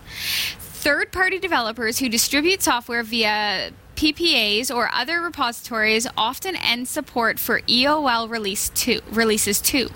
Third 0.60 1.12
party 1.12 1.39
developers 1.39 1.99
who 1.99 2.10
distribute 2.10 2.62
software 2.62 3.01
via 3.03 3.72
PPAs 3.95 4.73
or 4.73 4.89
other 4.93 5.21
repositories 5.21 6.05
often 6.17 6.55
end 6.57 6.87
support 6.87 7.39
for 7.39 7.61
EOL 7.61 8.29
release 8.29 8.69
two, 8.69 8.99
releases 9.09 9.61
2. 9.61 9.89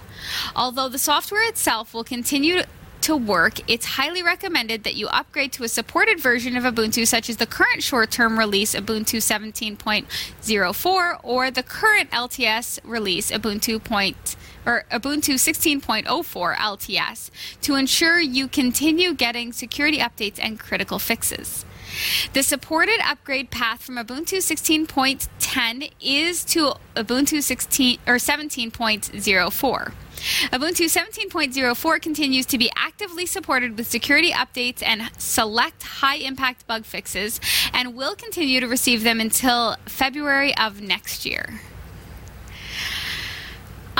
Although 0.55 0.89
the 0.89 0.97
software 0.97 1.47
itself 1.47 1.93
will 1.93 2.05
continue 2.05 2.63
to 3.01 3.15
work, 3.15 3.59
it's 3.69 3.85
highly 3.85 4.23
recommended 4.23 4.83
that 4.83 4.95
you 4.95 5.07
upgrade 5.07 5.51
to 5.53 5.63
a 5.63 5.67
supported 5.67 6.19
version 6.19 6.55
of 6.55 6.63
Ubuntu, 6.63 7.07
such 7.07 7.29
as 7.29 7.37
the 7.37 7.45
current 7.45 7.83
short 7.83 8.11
term 8.11 8.39
release 8.39 8.73
Ubuntu 8.73 9.17
17.04 9.17 11.19
or 11.23 11.51
the 11.51 11.63
current 11.63 12.09
LTS 12.11 12.79
release 12.83 13.31
Ubuntu. 13.31 13.83
Point, 13.83 14.35
or 14.65 14.85
Ubuntu 14.91 15.35
16.04 15.35 16.55
LTS 16.55 17.29
to 17.61 17.75
ensure 17.75 18.19
you 18.19 18.47
continue 18.47 19.13
getting 19.13 19.51
security 19.51 19.97
updates 19.97 20.39
and 20.41 20.59
critical 20.59 20.99
fixes. 20.99 21.65
The 22.33 22.43
supported 22.43 22.99
upgrade 23.03 23.51
path 23.51 23.81
from 23.81 23.95
Ubuntu 23.95 24.37
16.10 24.37 25.91
is 25.99 26.43
to 26.45 26.73
Ubuntu 26.95 27.41
16 27.41 27.99
or 28.07 28.15
17.04. 28.15 29.93
Ubuntu 30.51 30.85
17.04 30.85 32.01
continues 32.01 32.45
to 32.45 32.57
be 32.57 32.71
actively 32.75 33.25
supported 33.25 33.77
with 33.77 33.87
security 33.87 34.31
updates 34.31 34.83
and 34.83 35.09
select 35.17 35.83
high 35.83 36.17
impact 36.17 36.67
bug 36.67 36.85
fixes 36.85 37.39
and 37.73 37.95
will 37.95 38.15
continue 38.15 38.59
to 38.59 38.67
receive 38.67 39.03
them 39.03 39.19
until 39.19 39.77
February 39.85 40.55
of 40.57 40.81
next 40.81 41.25
year. 41.25 41.61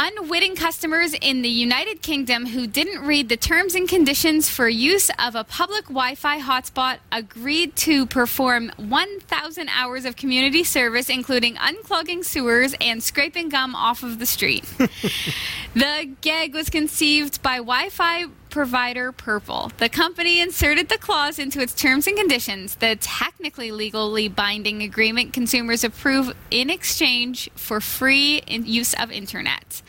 Unwitting 0.01 0.55
customers 0.55 1.13
in 1.13 1.41
the 1.41 1.49
United 1.49 2.01
Kingdom 2.01 2.45
who 2.45 2.67
didn't 2.67 3.05
read 3.05 3.27
the 3.27 3.35
terms 3.35 3.75
and 3.75 3.85
conditions 3.85 4.49
for 4.49 4.69
use 4.69 5.11
of 5.19 5.35
a 5.35 5.43
public 5.43 5.87
Wi 5.87 6.15
Fi 6.15 6.39
hotspot 6.39 6.99
agreed 7.11 7.75
to 7.75 8.05
perform 8.05 8.71
1,000 8.77 9.67
hours 9.67 10.05
of 10.05 10.15
community 10.15 10.63
service, 10.63 11.09
including 11.09 11.55
unclogging 11.55 12.23
sewers 12.23 12.73
and 12.79 13.03
scraping 13.03 13.49
gum 13.49 13.75
off 13.75 14.01
of 14.01 14.19
the 14.19 14.25
street. 14.25 14.63
the 15.73 16.09
gag 16.21 16.53
was 16.53 16.69
conceived 16.69 17.41
by 17.41 17.57
Wi 17.57 17.89
Fi 17.89 18.27
provider 18.49 19.11
Purple. 19.11 19.71
The 19.77 19.89
company 19.89 20.39
inserted 20.39 20.89
the 20.89 20.97
clause 20.97 21.39
into 21.39 21.61
its 21.61 21.73
terms 21.73 22.07
and 22.07 22.17
conditions, 22.17 22.75
the 22.75 22.97
technically 22.99 23.71
legally 23.71 24.27
binding 24.27 24.81
agreement 24.81 25.33
consumers 25.33 25.83
approve 25.83 26.35
in 26.51 26.69
exchange 26.69 27.49
for 27.55 27.79
free 27.81 28.41
use 28.47 28.93
of 28.93 29.11
internet. 29.11 29.81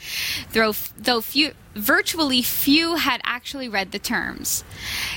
Though, 0.52 0.74
though 0.96 1.20
few, 1.20 1.52
virtually 1.74 2.42
few 2.42 2.96
had 2.96 3.20
actually 3.24 3.68
read 3.68 3.92
the 3.92 3.98
terms. 3.98 4.64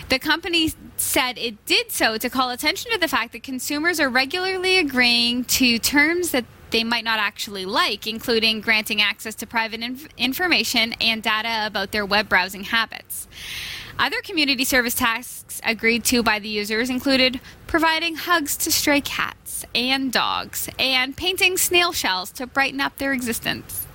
The 0.09 0.19
company 0.19 0.71
said 0.97 1.37
it 1.37 1.65
did 1.65 1.91
so 1.91 2.17
to 2.17 2.29
call 2.29 2.51
attention 2.51 2.91
to 2.91 2.97
the 2.97 3.07
fact 3.07 3.33
that 3.33 3.43
consumers 3.43 3.99
are 3.99 4.09
regularly 4.09 4.77
agreeing 4.77 5.43
to 5.45 5.79
terms 5.79 6.31
that 6.31 6.45
they 6.73 6.83
might 6.83 7.05
not 7.05 7.19
actually 7.19 7.65
like, 7.65 8.05
including 8.07 8.59
granting 8.59 8.99
access 8.99 9.35
to 9.35 9.47
private 9.47 9.81
inf- 9.81 10.07
information 10.17 10.93
and 10.99 11.21
data 11.21 11.65
about 11.67 11.91
their 11.91 12.05
web 12.05 12.27
browsing 12.27 12.65
habits. 12.65 13.27
Other 13.99 14.21
community 14.21 14.65
service 14.65 14.95
tasks 14.95 15.61
agreed 15.63 16.03
to 16.05 16.23
by 16.23 16.39
the 16.39 16.49
users 16.49 16.89
included 16.89 17.39
providing 17.67 18.15
hugs 18.15 18.57
to 18.57 18.71
stray 18.71 19.01
cats 19.01 19.65
and 19.75 20.11
dogs 20.11 20.67
and 20.79 21.15
painting 21.15 21.57
snail 21.57 21.93
shells 21.93 22.31
to 22.31 22.47
brighten 22.47 22.81
up 22.81 22.97
their 22.97 23.13
existence. 23.13 23.85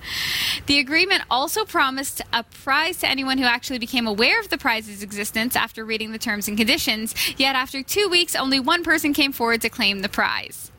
The 0.65 0.79
agreement 0.79 1.23
also 1.29 1.65
promised 1.65 2.21
a 2.31 2.43
prize 2.43 2.97
to 2.99 3.09
anyone 3.09 3.37
who 3.37 3.43
actually 3.43 3.79
became 3.79 4.07
aware 4.07 4.39
of 4.39 4.49
the 4.49 4.57
prize's 4.57 5.03
existence 5.03 5.57
after 5.57 5.83
reading 5.83 6.13
the 6.13 6.17
terms 6.17 6.47
and 6.47 6.57
conditions, 6.57 7.13
yet 7.37 7.55
after 7.55 7.83
two 7.83 8.07
weeks, 8.07 8.35
only 8.35 8.59
one 8.59 8.85
person 8.85 9.13
came 9.13 9.33
forward 9.33 9.61
to 9.61 9.69
claim 9.69 10.01
the 10.01 10.09
prize. 10.09 10.71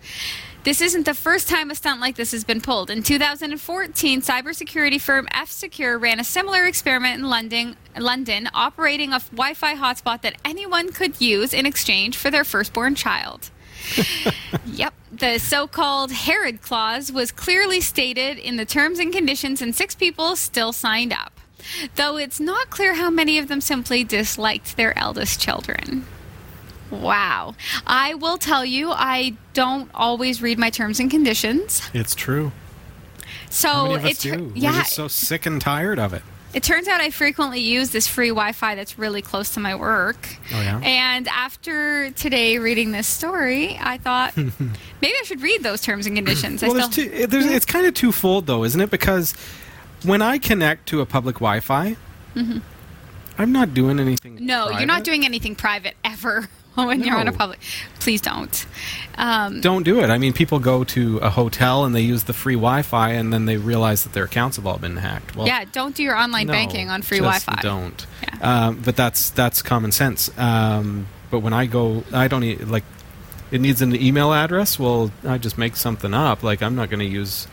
This 0.63 0.83
isn't 0.83 1.07
the 1.07 1.15
first 1.15 1.49
time 1.49 1.71
a 1.71 1.75
stunt 1.75 2.03
like 2.03 2.17
this 2.17 2.33
has 2.33 2.45
been 2.45 2.61
pulled. 2.61 2.91
In 2.91 3.03
2014, 3.03 4.21
cybersecurity 4.21 5.01
firm 5.01 5.27
F 5.33 5.51
Secure 5.51 5.99
ran 5.99 6.21
a 6.21 6.25
similar 6.25 6.67
experiment 6.67 7.19
in 7.19 7.31
London, 7.31 7.77
London, 7.99 8.47
operating 8.53 9.15
a 9.15 9.21
Wi-Fi 9.21 9.75
hotspot 9.77 10.21
that 10.21 10.37
anyone 10.45 10.93
could 10.93 11.19
use 11.19 11.55
in 11.55 11.65
exchange 11.65 12.19
for 12.19 12.31
their 12.31 12.45
firstborn 12.45 12.95
child. 12.95 13.51
yep, 14.67 14.93
the 15.11 15.39
so-called 15.39 16.13
Herod 16.13 16.61
clause 16.61 17.11
was 17.11 17.33
clearly 17.33 17.81
stated 17.81 18.37
in 18.37 18.57
the 18.57 18.67
terms 18.67 18.99
and 18.99 19.11
conditions, 19.11 19.63
and 19.63 19.75
six 19.75 19.95
people 19.95 20.37
still 20.37 20.75
signed 20.75 21.15
up. 21.15 21.41
Though 21.95 22.19
it's 22.19 22.39
not 22.39 22.69
clear 22.69 22.95
how 22.95 23.09
many 23.09 23.39
of 23.39 23.49
them 23.49 23.63
simply 23.63 24.05
disliked 24.05 24.77
their 24.77 24.97
eldest 24.99 25.41
children. 25.41 26.05
Wow. 26.91 27.55
I 27.87 28.15
will 28.15 28.39
tell 28.39 28.65
you, 28.65 28.91
I 28.91 29.35
don't 29.55 29.91
always 29.95 30.43
read 30.43 30.59
my 30.59 30.71
terms 30.71 31.01
and 31.01 31.11
conditions. 31.11 31.83
It's 31.95 32.15
true. 32.15 32.53
So 33.49 33.69
it's 33.69 33.83
many 33.83 33.95
of 33.95 34.05
us 34.05 34.11
it 34.11 34.29
tur- 34.29 34.37
do? 34.37 34.53
yeah, 34.55 34.71
We're 34.73 34.79
just 34.79 34.93
so 34.95 35.09
sick 35.09 35.47
and 35.47 35.61
tired 35.61 35.99
of 35.99 36.13
it. 36.15 36.23
it 36.55 36.63
turns 36.63 36.87
out 36.89 37.01
I 37.01 37.11
frequently 37.11 37.61
use 37.61 37.91
this 37.91 38.07
free 38.07 38.29
Wi-Fi 38.29 38.75
that's 38.75 38.99
really 38.99 39.23
close 39.23 39.55
to 39.55 39.61
my 39.61 39.75
work. 39.75 40.29
Oh, 40.53 40.61
yeah? 40.61 40.81
And 40.83 41.27
after 41.29 42.11
today 42.13 42.59
reading 42.59 42.93
this 42.93 43.07
story, 43.09 43.77
I 43.81 43.99
thought 43.99 44.37
maybe 44.37 44.55
I 45.03 45.23
should 45.25 45.43
read 45.43 45.63
those 45.63 45.81
terms 45.81 46.07
and 46.07 46.15
conditions. 46.17 46.63
Well, 46.63 46.75
there's 46.75 46.91
still, 46.93 47.05
two, 47.09 47.27
there's, 47.27 47.47
it's 47.47 47.67
kind 47.67 47.87
of 47.87 47.95
twofold, 47.95 48.47
though, 48.47 48.63
isn't 48.65 48.81
it? 48.81 48.91
Because 48.91 49.33
when 50.05 50.23
I 50.23 50.39
connect 50.39 50.87
to 50.89 51.01
a 51.01 51.07
public 51.07 51.37
Wi-Fi, 51.37 51.97
I'm 53.39 53.53
not 53.53 53.75
doing 53.75 53.99
anything. 53.99 54.37
Mm-hmm. 54.37 54.47
no, 54.47 54.71
you're 54.71 54.87
not 54.87 55.03
doing 55.05 55.25
anything 55.25 55.55
private 55.57 55.95
ever 56.05 56.49
when 56.87 57.03
you're 57.03 57.17
on 57.17 57.29
a 57.29 57.33
public. 57.33 57.59
Please 58.01 58.21
don't. 58.21 58.67
Um, 59.19 59.61
Don't 59.61 59.83
do 59.83 60.01
it. 60.01 60.09
I 60.09 60.17
mean, 60.17 60.33
people 60.33 60.59
go 60.61 60.83
to 60.85 61.19
a 61.19 61.29
hotel 61.29 61.85
and 61.85 61.95
they 61.95 62.01
use 62.01 62.25
the 62.25 62.33
free 62.33 62.55
Wi-Fi, 62.55 63.11
and 63.11 63.31
then 63.33 63.45
they 63.45 63.59
realize 63.59 64.05
that 64.05 64.15
their 64.15 64.25
accounts 64.25 64.57
have 64.57 64.67
all 64.67 64.79
been 64.79 64.97
hacked. 64.97 65.37
Well, 65.37 65.47
yeah, 65.47 65.67
don't 65.71 65.95
do 65.95 66.03
your 66.03 66.17
online 66.17 66.47
no, 66.47 66.55
banking 66.55 66.89
on 66.89 67.03
free 67.03 67.19
just 67.19 67.45
Wi-Fi. 67.45 67.61
Don't. 67.63 68.07
Yeah. 68.23 68.39
Um, 68.69 68.81
but 68.83 68.97
that's 68.97 69.29
that's 69.31 69.61
common 69.61 69.93
sense. 69.93 70.31
Um, 70.39 71.07
but 71.31 71.41
when 71.41 71.53
I 71.53 71.67
go, 71.67 72.03
I 72.13 72.29
don't 72.29 72.45
e- 72.45 72.57
like. 72.57 72.85
It 73.51 73.61
needs 73.61 73.83
an 73.83 73.95
email 73.95 74.33
address. 74.33 74.79
Well, 74.79 75.11
I 75.27 75.37
just 75.37 75.59
make 75.59 75.77
something 75.77 76.15
up. 76.15 76.43
Like 76.43 76.63
I'm 76.63 76.75
not 76.77 76.89
going 76.89 77.01
to 77.01 77.05
use. 77.05 77.47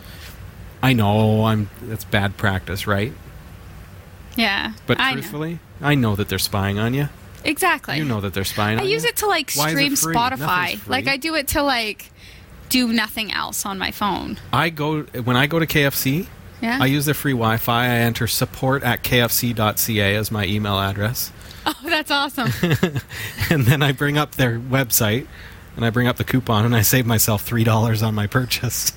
I 0.81 0.93
know 0.93 1.45
I'm. 1.45 1.69
That's 1.81 2.05
bad 2.05 2.37
practice, 2.37 2.87
right? 2.87 3.11
Yeah, 4.37 4.73
But 4.85 4.99
I 4.99 5.09
know. 5.09 5.13
truthfully, 5.15 5.59
I 5.81 5.95
know 5.95 6.15
that 6.15 6.29
they're 6.29 6.37
spying 6.39 6.77
on 6.77 6.93
you. 6.93 7.09
Exactly. 7.47 7.97
You 7.97 8.05
know 8.05 8.21
that 8.21 8.33
they're 8.33 8.43
spying 8.43 8.79
I 8.79 8.83
use 8.83 9.03
you. 9.03 9.09
it 9.09 9.17
to 9.17 9.25
like 9.27 9.51
Why 9.53 9.69
stream? 9.71 9.93
Spotify. 9.93 10.85
Like 10.87 11.07
I 11.07 11.17
do 11.17 11.35
it 11.35 11.49
to 11.49 11.63
like 11.63 12.11
do 12.69 12.91
nothing 12.91 13.31
else 13.31 13.65
on 13.65 13.79
my 13.79 13.91
phone. 13.91 14.37
I 14.53 14.69
go 14.69 15.03
when 15.03 15.35
I 15.37 15.47
go 15.47 15.59
to 15.59 15.65
KFC. 15.65 16.27
Yeah. 16.61 16.79
I 16.81 16.87
use 16.87 17.05
their 17.05 17.13
free 17.13 17.33
Wi-Fi. 17.33 17.85
I 17.85 17.87
enter 17.99 18.25
support 18.25 18.81
at 18.83 19.03
kfc.ca 19.03 20.15
as 20.15 20.31
my 20.31 20.43
email 20.45 20.79
address, 20.79 21.31
oh, 21.67 21.75
that's 21.85 22.09
awesome. 22.09 22.49
and 23.51 23.65
then 23.65 23.83
I 23.83 23.91
bring 23.91 24.17
up 24.17 24.31
their 24.35 24.59
website, 24.59 25.27
and 25.75 25.85
I 25.85 25.91
bring 25.91 26.07
up 26.07 26.17
the 26.17 26.23
coupon, 26.23 26.65
and 26.65 26.75
I 26.75 26.81
save 26.81 27.05
myself 27.05 27.43
three 27.43 27.63
dollars 27.63 28.01
on 28.01 28.15
my 28.15 28.25
purchase, 28.25 28.91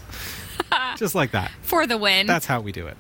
just 1.00 1.14
like 1.16 1.32
that. 1.32 1.50
For 1.62 1.86
the 1.86 1.98
win. 1.98 2.26
That's 2.26 2.46
how 2.46 2.60
we 2.60 2.70
do 2.70 2.86
it. 2.86 2.96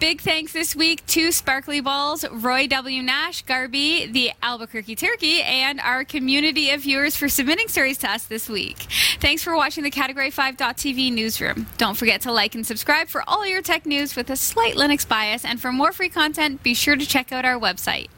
Big 0.00 0.20
thanks 0.20 0.52
this 0.52 0.74
week 0.74 1.06
to 1.06 1.30
Sparkly 1.30 1.80
Balls, 1.80 2.24
Roy 2.28 2.66
W. 2.66 3.02
Nash, 3.02 3.42
Garby, 3.42 4.06
the 4.06 4.32
Albuquerque 4.42 4.96
Turkey, 4.96 5.42
and 5.42 5.78
our 5.80 6.04
community 6.04 6.70
of 6.70 6.80
viewers 6.82 7.14
for 7.14 7.28
submitting 7.28 7.68
stories 7.68 7.98
to 7.98 8.10
us 8.10 8.24
this 8.24 8.48
week. 8.48 8.78
Thanks 9.20 9.42
for 9.44 9.54
watching 9.54 9.84
the 9.84 9.90
Category 9.90 10.30
5.tv 10.30 11.12
newsroom. 11.12 11.66
Don't 11.78 11.96
forget 11.96 12.22
to 12.22 12.32
like 12.32 12.54
and 12.54 12.66
subscribe 12.66 13.08
for 13.08 13.22
all 13.28 13.46
your 13.46 13.62
tech 13.62 13.86
news 13.86 14.16
with 14.16 14.30
a 14.30 14.36
slight 14.36 14.74
Linux 14.74 15.06
bias, 15.06 15.44
and 15.44 15.60
for 15.60 15.70
more 15.72 15.92
free 15.92 16.08
content, 16.08 16.62
be 16.62 16.74
sure 16.74 16.96
to 16.96 17.06
check 17.06 17.32
out 17.32 17.44
our 17.44 17.60
website. 17.60 18.08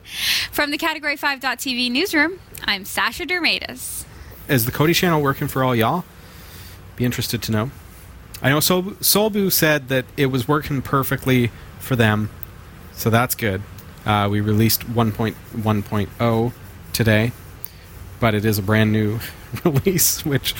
From 0.53 0.71
the 0.71 0.79
Category 0.79 1.16
5.tv 1.16 1.91
newsroom, 1.91 2.39
I'm 2.64 2.85
Sasha 2.85 3.27
Dermatis. 3.27 4.05
is 4.49 4.64
the 4.64 4.73
Kodi 4.73 4.95
channel 4.95 5.21
working 5.21 5.49
for 5.49 5.64
all 5.64 5.75
y'all? 5.75 6.05
Be 6.97 7.05
interested 7.05 7.43
to 7.43 7.53
know. 7.53 7.71
I 8.43 8.51
know 8.51 8.61
Sol- 8.61 8.82
Solbu 9.01 9.51
said 9.51 9.89
that 9.89 10.05
it 10.16 10.26
was 10.26 10.47
working 10.47 10.82
perfectly 10.82 11.51
for 11.80 11.97
them, 11.97 12.30
so 12.93 13.11
that's 13.11 13.34
good. 13.34 13.62
Uh, 14.07 14.28
we 14.30 14.41
released 14.41 14.86
1.1.0 14.89 16.53
today, 16.93 17.32
but 18.20 18.34
it 18.34 18.45
is 18.45 18.59
a 18.59 18.62
brand 18.62 18.93
new 18.93 19.18
release, 19.64 20.24
which 20.24 20.55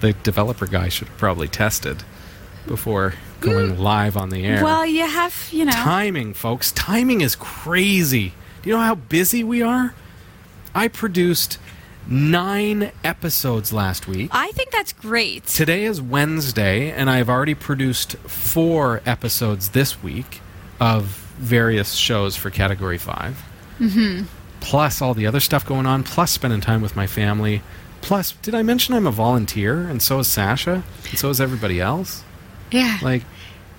the 0.00 0.12
developer 0.14 0.66
guy 0.66 0.88
should 0.88 1.08
have 1.08 1.18
probably 1.18 1.48
tested 1.48 2.02
before 2.66 3.14
going 3.40 3.78
live 3.78 4.16
on 4.16 4.30
the 4.30 4.44
air. 4.44 4.62
Well, 4.64 4.84
you 4.84 5.06
have, 5.06 5.48
you 5.52 5.64
know. 5.64 5.72
Timing, 5.72 6.34
folks. 6.34 6.72
Timing 6.72 7.20
is 7.20 7.36
crazy. 7.36 8.32
Do 8.62 8.70
you 8.70 8.76
know 8.76 8.82
how 8.82 8.94
busy 8.96 9.44
we 9.44 9.62
are? 9.62 9.94
I 10.74 10.88
produced 10.88 11.58
nine 12.08 12.90
episodes 13.04 13.72
last 13.72 14.08
week. 14.08 14.30
I 14.32 14.50
think 14.52 14.70
that's 14.70 14.92
great. 14.92 15.46
Today 15.46 15.84
is 15.84 16.00
Wednesday, 16.00 16.90
and 16.90 17.10
I've 17.10 17.28
already 17.28 17.54
produced 17.54 18.16
four 18.18 19.02
episodes 19.04 19.70
this 19.70 20.02
week 20.02 20.40
of 20.80 21.04
various 21.38 21.94
shows 21.94 22.36
for 22.36 22.50
Category 22.50 22.98
5. 22.98 23.42
Mm-hmm. 23.78 24.24
Plus 24.60 25.00
all 25.00 25.14
the 25.14 25.26
other 25.26 25.40
stuff 25.40 25.64
going 25.64 25.86
on, 25.86 26.02
plus 26.02 26.32
spending 26.32 26.60
time 26.60 26.82
with 26.82 26.96
my 26.96 27.06
family. 27.06 27.62
Plus, 28.00 28.32
did 28.42 28.54
I 28.54 28.62
mention 28.62 28.94
I'm 28.94 29.06
a 29.06 29.12
volunteer? 29.12 29.82
And 29.82 30.02
so 30.02 30.20
is 30.20 30.26
Sasha? 30.28 30.82
And 31.10 31.18
so 31.18 31.30
is 31.30 31.40
everybody 31.40 31.80
else? 31.80 32.24
Yeah. 32.70 32.98
Like, 33.02 33.22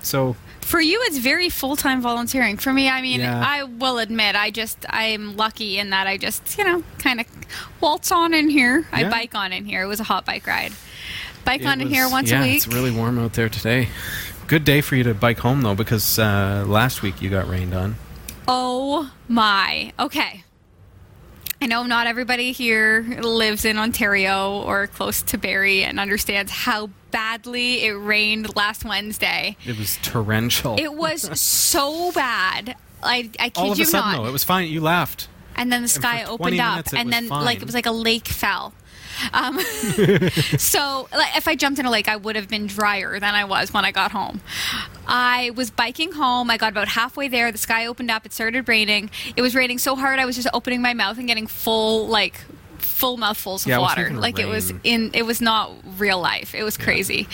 so 0.02 0.36
For 0.60 0.80
you, 0.80 1.00
it's 1.04 1.18
very 1.18 1.48
full 1.48 1.74
time 1.76 2.00
volunteering. 2.00 2.56
For 2.56 2.72
me, 2.72 2.88
I 2.88 3.02
mean, 3.02 3.20
Yeah. 3.20 3.42
I 3.44 3.64
will 3.64 3.98
admit, 3.98 4.36
I 4.36 4.50
just, 4.50 4.84
I'm 4.88 5.36
lucky 5.36 5.78
in 5.78 5.90
that 5.90 6.06
I 6.06 6.16
just, 6.16 6.56
you 6.58 6.64
know, 6.64 6.82
kind 6.98 7.20
of 7.20 7.26
waltz 7.80 8.12
on 8.12 8.34
in 8.34 8.48
here. 8.50 8.86
I 8.92 9.00
Yeah. 9.02 9.10
bike 9.10 9.34
on 9.34 9.52
in 9.52 9.64
here. 9.64 9.82
It 9.82 9.86
was 9.88 9.98
a 10.00 10.04
hot 10.04 10.24
bike 10.24 10.46
ride. 10.46 10.72
Bike 11.44 11.62
It 11.62 11.66
on 11.66 11.80
in 11.80 11.88
here 11.88 12.08
once 12.08 12.30
yeah, 12.30 12.40
a 12.40 12.46
week. 12.46 12.56
It's 12.58 12.68
really 12.68 12.90
warm 12.92 13.18
out 13.18 13.32
there 13.32 13.48
today. 13.48 13.88
Good 14.46 14.64
day 14.64 14.80
for 14.80 14.94
you 14.96 15.02
to 15.04 15.14
bike 15.14 15.38
home 15.38 15.62
though, 15.62 15.74
because 15.74 16.18
uh, 16.18 16.64
last 16.66 17.02
week 17.02 17.20
you 17.22 17.30
got 17.30 17.48
rained 17.48 17.74
on. 17.74 17.96
Oh 18.46 19.10
my. 19.28 19.92
Okay. 19.98 20.44
I 21.62 21.66
know 21.66 21.82
not 21.82 22.06
everybody 22.06 22.52
here 22.52 23.02
lives 23.20 23.66
in 23.66 23.76
Ontario 23.76 24.62
or 24.62 24.86
close 24.86 25.20
to 25.22 25.36
Barrie 25.36 25.84
and 25.84 26.00
understands 26.00 26.50
how 26.50 26.88
badly 27.10 27.84
it 27.84 27.90
rained 27.90 28.56
last 28.56 28.82
Wednesday. 28.84 29.56
It 29.66 29.78
was 29.78 29.98
torrential. 30.02 30.76
It 30.78 30.94
was 30.94 31.38
so 31.38 32.12
bad. 32.12 32.76
I, 33.02 33.30
I 33.38 33.50
kid 33.50 33.58
All 33.60 33.72
of 33.72 33.78
you 33.78 33.84
a 33.84 33.86
sudden, 33.86 34.12
not. 34.12 34.22
though, 34.22 34.28
it 34.28 34.32
was 34.32 34.44
fine. 34.44 34.68
You 34.68 34.80
laughed. 34.80 35.28
and 35.54 35.70
then 35.70 35.82
the 35.82 35.88
sky 35.88 36.24
opened 36.24 36.58
up, 36.60 36.72
minutes, 36.72 36.92
it 36.94 36.98
and 36.98 37.12
then 37.12 37.28
like 37.28 37.58
it 37.60 37.66
was 37.66 37.74
like 37.74 37.86
a 37.86 37.92
lake 37.92 38.28
fell. 38.28 38.72
Um, 39.32 39.60
so 40.58 41.08
if 41.12 41.48
I 41.48 41.56
jumped 41.56 41.78
in 41.78 41.86
a 41.86 41.90
lake, 41.90 42.08
I 42.08 42.16
would 42.16 42.36
have 42.36 42.48
been 42.48 42.66
drier 42.66 43.18
than 43.18 43.34
I 43.34 43.44
was 43.44 43.72
when 43.72 43.84
I 43.84 43.92
got 43.92 44.12
home. 44.12 44.40
I 45.06 45.50
was 45.54 45.70
biking 45.70 46.12
home. 46.12 46.50
I 46.50 46.56
got 46.56 46.72
about 46.72 46.88
halfway 46.88 47.28
there. 47.28 47.50
The 47.50 47.58
sky 47.58 47.86
opened 47.86 48.10
up. 48.10 48.26
It 48.26 48.32
started 48.32 48.68
raining. 48.68 49.10
It 49.36 49.42
was 49.42 49.54
raining 49.54 49.78
so 49.78 49.96
hard. 49.96 50.18
I 50.18 50.26
was 50.26 50.36
just 50.36 50.48
opening 50.52 50.82
my 50.82 50.94
mouth 50.94 51.18
and 51.18 51.26
getting 51.26 51.46
full 51.46 52.06
like 52.06 52.40
full 53.00 53.16
mouthfuls 53.16 53.64
of 53.64 53.70
Yeah, 53.70 53.78
water. 53.78 54.10
Like 54.10 54.38
it 54.38 54.46
was 54.46 54.72
in. 54.84 55.10
It 55.14 55.22
was 55.24 55.40
not 55.40 55.72
real 55.98 56.20
life. 56.20 56.54
It 56.54 56.62
was 56.62 56.76
crazy. 56.76 57.26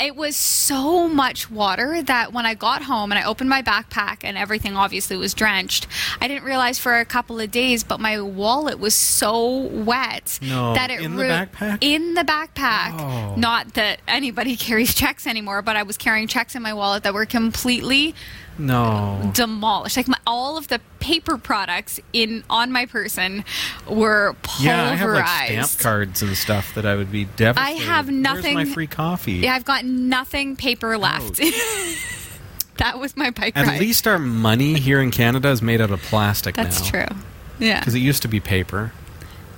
It 0.00 0.14
was 0.14 0.36
so 0.36 1.08
much 1.08 1.50
water 1.50 2.00
that 2.04 2.32
when 2.32 2.46
I 2.46 2.54
got 2.54 2.82
home 2.82 3.10
and 3.10 3.18
I 3.18 3.24
opened 3.24 3.50
my 3.50 3.62
backpack 3.62 4.18
and 4.22 4.38
everything 4.38 4.76
obviously 4.76 5.16
was 5.16 5.34
drenched, 5.34 5.88
I 6.20 6.28
didn't 6.28 6.44
realize 6.44 6.78
for 6.78 7.00
a 7.00 7.04
couple 7.04 7.40
of 7.40 7.50
days, 7.50 7.82
but 7.82 7.98
my 7.98 8.20
wallet 8.20 8.78
was 8.78 8.94
so 8.94 9.56
wet 9.56 10.38
No, 10.40 10.74
that 10.74 10.90
it 10.92 11.00
in 11.00 11.16
the 11.16 11.24
backpack? 11.24 11.78
In 11.80 12.14
the 12.14 12.22
backpack. 12.22 13.00
Oh. 13.00 13.34
Not 13.36 13.74
that 13.74 13.98
anybody 14.06 14.54
carries 14.68 14.94
checks 14.94 15.26
anymore, 15.26 15.62
but 15.62 15.74
I 15.74 15.82
was 15.82 15.96
carrying 15.96 16.28
checks 16.28 16.54
in 16.54 16.62
my 16.62 16.74
wallet 16.74 17.02
that 17.02 17.12
were 17.12 17.26
completely 17.26 18.14
No. 18.56 19.32
demolished. 19.34 19.96
Like 19.96 20.06
my, 20.06 20.18
all 20.28 20.56
of 20.56 20.68
the 20.68 20.80
paper 21.00 21.38
products 21.38 21.98
in 22.12 22.44
on 22.50 22.70
my 22.70 22.86
person 22.86 23.44
were 23.88 24.36
pulverized. 24.42 24.64
Yeah, 24.64 24.97
have 24.98 25.10
like 25.10 25.26
stamp 25.66 25.78
cards 25.80 26.22
and 26.22 26.36
stuff 26.36 26.74
that 26.74 26.84
I 26.86 26.94
would 26.96 27.10
be 27.10 27.24
devastated. 27.24 27.80
I 27.80 27.84
have 27.84 28.06
Where's 28.08 28.16
nothing- 28.20 28.54
my 28.54 28.64
free 28.64 28.86
coffee? 28.86 29.32
Yeah, 29.34 29.54
I've 29.54 29.64
got 29.64 29.84
nothing 29.84 30.56
paper 30.56 30.96
left. 30.98 31.36
that 32.78 32.98
was 32.98 33.16
my 33.16 33.30
bike 33.30 33.56
At 33.56 33.66
ride. 33.66 33.80
least 33.80 34.06
our 34.06 34.18
money 34.18 34.78
here 34.78 35.00
in 35.00 35.10
Canada 35.10 35.48
is 35.48 35.62
made 35.62 35.80
out 35.80 35.90
of 35.90 36.00
plastic 36.02 36.54
That's 36.54 36.80
now. 36.84 36.90
true. 37.06 37.16
Yeah. 37.58 37.80
Because 37.80 37.94
it 37.94 37.98
used 38.00 38.22
to 38.22 38.28
be 38.28 38.38
paper. 38.40 38.92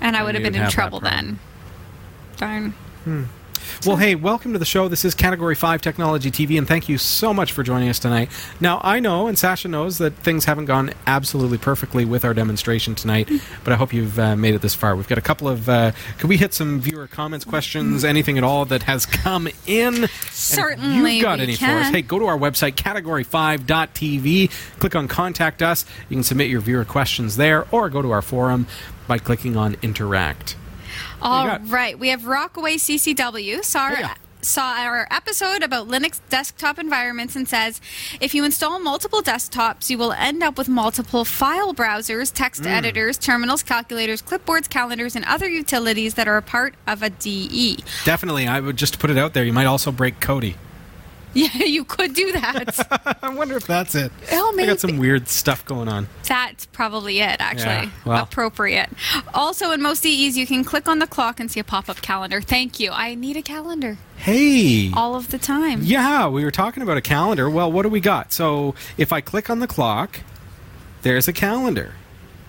And 0.01 0.17
I 0.17 0.23
would 0.23 0.35
have 0.35 0.43
been 0.43 0.55
in 0.55 0.71
trouble 0.71 1.01
then. 1.01 1.39
Darn. 2.39 2.71
Hmm. 3.05 3.25
Well, 3.87 3.97
hey, 3.97 4.15
welcome 4.15 4.53
to 4.53 4.59
the 4.59 4.67
show. 4.67 4.89
This 4.89 5.07
is 5.07 5.15
Category 5.15 5.55
5 5.55 5.81
Technology 5.81 6.31
TV, 6.31 6.59
and 6.59 6.69
thank 6.69 6.91
you 6.91 6.99
so 6.99 7.33
much 7.33 7.53
for 7.53 7.63
joining 7.63 7.89
us 7.89 7.99
tonight. 7.99 8.29
Now, 8.61 8.79
I 8.85 9.01
know, 9.01 9.27
and 9.27 9.39
Sasha 9.39 9.69
knows, 9.69 9.97
that 9.99 10.13
things 10.17 10.45
haven't 10.45 10.67
gone 10.67 10.93
absolutely 11.07 11.57
perfectly 11.57 12.05
with 12.05 12.27
our 12.27 12.35
demonstration 12.35 12.95
tonight, 12.95 13.31
but 13.65 13.73
I 13.73 13.77
hope 13.77 13.95
you've 13.95 14.19
uh, 14.19 14.37
made 14.37 14.55
it 14.55 14.61
this 14.61 14.75
far. 14.75 14.97
We've 14.97 15.09
got 15.09 15.17
a 15.17 15.23
couple 15.23 15.49
of. 15.49 15.67
Uh, 15.67 15.93
could 16.19 16.29
we 16.29 16.37
hit 16.37 16.53
some 16.53 16.79
viewer 16.79 17.07
comments, 17.07 17.47
questions, 17.47 18.05
anything 18.05 18.37
at 18.37 18.45
all 18.45 18.67
that 18.67 18.83
has 18.83 19.07
come 19.07 19.49
in? 19.67 20.09
Certainly 20.31 21.15
You've 21.15 21.23
got 21.23 21.41
any 21.41 21.57
for 21.57 21.65
us? 21.65 21.89
Hey, 21.89 22.03
go 22.03 22.19
to 22.19 22.27
our 22.27 22.39
website, 22.39 22.73
category5.tv, 22.73 24.79
click 24.79 24.95
on 24.95 25.09
Contact 25.09 25.63
Us. 25.63 25.87
You 26.11 26.17
can 26.17 26.23
submit 26.23 26.51
your 26.51 26.61
viewer 26.61 26.85
questions 26.85 27.39
there, 27.39 27.67
or 27.71 27.89
go 27.89 28.03
to 28.03 28.11
our 28.11 28.21
forum 28.21 28.67
by 29.09 29.17
clicking 29.17 29.57
on 29.57 29.79
Interact. 29.81 30.57
All 31.23 31.59
right, 31.67 31.99
we 31.99 32.09
have 32.09 32.27
Rockaway 32.27 32.77
CCW. 32.77 33.63
Saw 33.65 33.81
our, 33.85 33.91
Oh, 33.97 34.01
yeah. 34.01 34.15
saw 34.43 34.73
our 34.79 35.07
episode 35.11 35.63
about 35.63 35.87
Linux 35.89 36.21
desktop 36.31 36.79
environments 36.79 37.37
and 37.37 37.47
says 37.47 37.81
if 38.21 38.35
you 38.35 38.43
install 38.45 38.79
multiple 38.81 39.21
desktops, 39.23 39.91
you 39.91 39.99
will 39.99 40.13
end 40.13 40.43
up 40.43 40.57
with 40.57 40.69
multiple 40.69 41.25
file 41.27 41.75
browsers, 41.75 42.33
text 42.33 42.63
Mm. 42.63 42.67
editors, 42.71 43.19
terminals, 43.19 43.63
calculators, 43.63 44.23
clipboards, 44.23 44.69
calendars, 44.69 45.15
and 45.15 45.25
other 45.27 45.49
utilities 45.49 46.15
that 46.15 46.27
are 46.27 46.39
a 46.39 46.43
part 46.43 46.75
of 46.87 47.03
a 47.03 47.11
DE. 47.11 47.85
Definitely, 48.05 48.49
I 48.49 48.61
would 48.61 48.77
just 48.79 48.99
put 48.99 49.11
it 49.11 49.19
out 49.19 49.35
there. 49.35 49.45
You 49.45 49.53
might 49.53 49.67
also 49.67 49.93
break 49.93 50.21
Kodi. 50.21 50.55
Yeah, 51.35 51.63
you 51.65 51.85
could 51.85 52.13
do 52.15 52.33
that. 52.33 53.19
I 53.23 53.29
wonder 53.33 53.57
if 53.57 53.65
that's 53.67 53.95
it. 53.95 54.11
Oh, 54.33 54.51
I 54.53 54.57
maybe. 54.57 54.67
got 54.67 54.81
some 54.81 54.99
weird 54.99 55.29
stuff 55.29 55.65
going 55.65 55.87
on. 55.89 56.09
That's 56.25 56.67
probably 56.67 57.21
it, 57.21 57.37
actually. 57.41 57.67
Yeah, 57.87 57.91
well. 58.05 58.23
Appropriate. 58.25 58.91
Also, 59.33 59.71
in 59.71 59.81
most 59.81 60.03
DEs, 60.03 60.37
you 60.37 60.45
can 60.47 60.65
click 60.65 60.89
on 60.89 60.99
the 60.99 61.07
clock 61.07 61.39
and 61.39 61.49
see 61.49 61.61
a 61.61 61.65
pop 61.65 61.89
up 61.89 62.03
calendar. 62.03 62.41
Thank 62.41 62.81
you. 62.81 62.91
I 62.91 63.15
need 63.15 63.37
a 63.37 63.43
calendar 63.43 63.97
Hey. 64.17 64.91
all 64.93 65.15
of 65.15 65.31
the 65.31 65.39
time. 65.39 65.83
Yeah, 65.85 66.27
we 66.29 66.43
were 66.45 66.51
talking 66.51 66.83
about 66.83 66.97
a 66.97 67.01
calendar. 67.03 67.49
Well, 67.49 67.71
what 67.71 67.83
do 67.83 67.89
we 67.91 68.01
got? 68.01 68.33
So, 68.33 68.75
if 68.97 69.13
I 69.13 69.21
click 69.21 69.49
on 69.51 69.61
the 69.61 69.69
clock, 69.69 70.21
there's 71.03 71.29
a 71.29 71.33
calendar. 71.33 71.95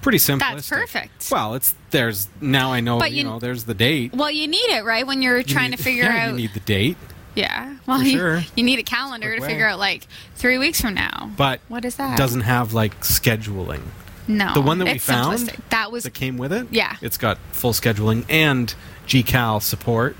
Pretty 0.01 0.17
simple. 0.17 0.47
That's 0.49 0.67
perfect. 0.67 1.29
Well, 1.31 1.53
it's 1.53 1.75
there's 1.91 2.27
now 2.41 2.73
I 2.73 2.79
know, 2.79 2.97
But 2.97 3.11
you, 3.11 3.19
you- 3.19 3.23
know, 3.25 3.37
there's 3.37 3.65
the 3.65 3.75
date. 3.75 4.15
Well, 4.15 4.31
you 4.31 4.47
need 4.47 4.57
it, 4.71 4.83
right? 4.83 5.05
When 5.05 5.21
you're 5.21 5.37
You 5.37 5.43
trying 5.43 5.69
need- 5.69 5.77
to 5.77 5.83
figure 5.89 6.05
yeah, 6.05 6.23
out. 6.25 6.29
you 6.31 6.37
need 6.37 6.53
the 6.55 6.59
date, 6.61 6.97
yeah. 7.35 7.75
Well, 7.85 7.99
For 7.99 8.05
you, 8.05 8.17
sure. 8.17 8.43
you 8.55 8.63
need 8.63 8.79
a 8.79 8.83
calendar 8.83 9.35
to 9.35 9.41
figure 9.45 9.67
out, 9.67 9.79
like, 9.79 10.07
three 10.35 10.57
weeks 10.57 10.81
from 10.81 10.93
now. 10.93 11.31
but 11.37 11.59
What 11.67 11.85
is 11.85 11.95
that? 11.95 12.17
doesn't 12.17 12.41
have 12.41 12.73
like 12.73 12.99
scheduling. 13.01 13.81
No. 14.27 14.53
The 14.53 14.61
one 14.61 14.77
that 14.79 14.85
we 14.85 14.91
it's 14.91 15.05
found 15.05 15.39
simplistic. 15.39 15.59
That 15.69 15.91
was. 15.91 16.03
that 16.03 16.13
came 16.13 16.37
with 16.37 16.53
it. 16.53 16.67
Yeah. 16.71 16.95
it's 17.01 17.17
got 17.17 17.37
full 17.51 17.73
scheduling 17.73 18.25
and 18.29 18.73
GCal 19.07 19.61
support. 19.61 20.15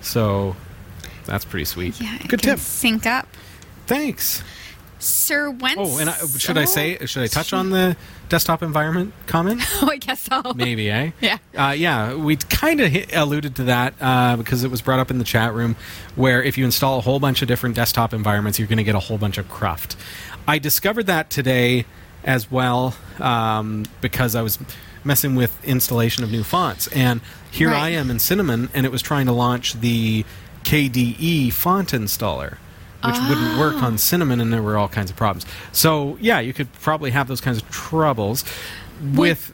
So 0.00 0.56
that's 1.26 1.44
pretty 1.44 1.64
sweet. 1.64 2.00
Yeah, 2.00 2.18
Good 2.28 2.40
tip. 2.42 2.58
Sync 2.58 3.06
up. 3.06 3.28
Thanks. 3.86 4.42
Sir 4.98 5.52
Wences. 5.52 5.74
Oh, 5.78 5.98
and 5.98 6.08
I, 6.10 6.14
should 6.38 6.56
I 6.58 6.64
say? 6.64 6.96
Should 7.06 7.22
I 7.22 7.26
touch 7.26 7.52
on 7.52 7.70
the 7.70 7.96
desktop 8.28 8.62
environment 8.62 9.12
comment? 9.26 9.62
Oh, 9.82 9.88
I 9.90 9.96
guess 9.98 10.20
so. 10.22 10.52
Maybe, 10.54 10.90
eh? 10.90 11.10
Yeah. 11.20 11.38
Uh, 11.56 11.72
yeah, 11.72 12.14
we 12.14 12.36
kind 12.36 12.80
of 12.80 12.94
alluded 13.12 13.56
to 13.56 13.64
that 13.64 13.94
uh, 14.00 14.36
because 14.36 14.64
it 14.64 14.70
was 14.70 14.80
brought 14.82 14.98
up 14.98 15.10
in 15.10 15.18
the 15.18 15.24
chat 15.24 15.52
room 15.54 15.76
where 16.14 16.42
if 16.42 16.56
you 16.58 16.64
install 16.64 16.98
a 16.98 17.02
whole 17.02 17.20
bunch 17.20 17.42
of 17.42 17.48
different 17.48 17.74
desktop 17.76 18.12
environments, 18.14 18.58
you're 18.58 18.68
going 18.68 18.78
to 18.78 18.84
get 18.84 18.94
a 18.94 19.00
whole 19.00 19.18
bunch 19.18 19.38
of 19.38 19.48
cruft. 19.48 19.96
I 20.48 20.58
discovered 20.58 21.06
that 21.06 21.30
today 21.30 21.84
as 22.24 22.50
well 22.50 22.94
um, 23.20 23.84
because 24.00 24.34
I 24.34 24.42
was 24.42 24.58
messing 25.04 25.36
with 25.36 25.64
installation 25.64 26.24
of 26.24 26.30
new 26.32 26.42
fonts. 26.42 26.88
And 26.88 27.20
here 27.50 27.68
Right. 27.70 27.82
I 27.82 27.88
am 27.90 28.10
in 28.10 28.18
Cinnamon, 28.18 28.68
and 28.74 28.84
it 28.84 28.90
was 28.92 29.02
trying 29.02 29.26
to 29.26 29.32
launch 29.32 29.74
the 29.74 30.24
KDE 30.64 31.52
font 31.52 31.90
installer. 31.92 32.56
Which 33.06 33.28
wouldn't 33.28 33.58
work 33.58 33.82
on 33.82 33.98
Cinnamon, 33.98 34.40
and 34.40 34.52
there 34.52 34.62
were 34.62 34.76
all 34.76 34.88
kinds 34.88 35.10
of 35.10 35.16
problems. 35.16 35.46
So, 35.72 36.16
yeah, 36.20 36.40
you 36.40 36.52
could 36.52 36.72
probably 36.74 37.10
have 37.10 37.28
those 37.28 37.40
kinds 37.40 37.58
of 37.58 37.70
troubles 37.70 38.44
with 39.14 39.52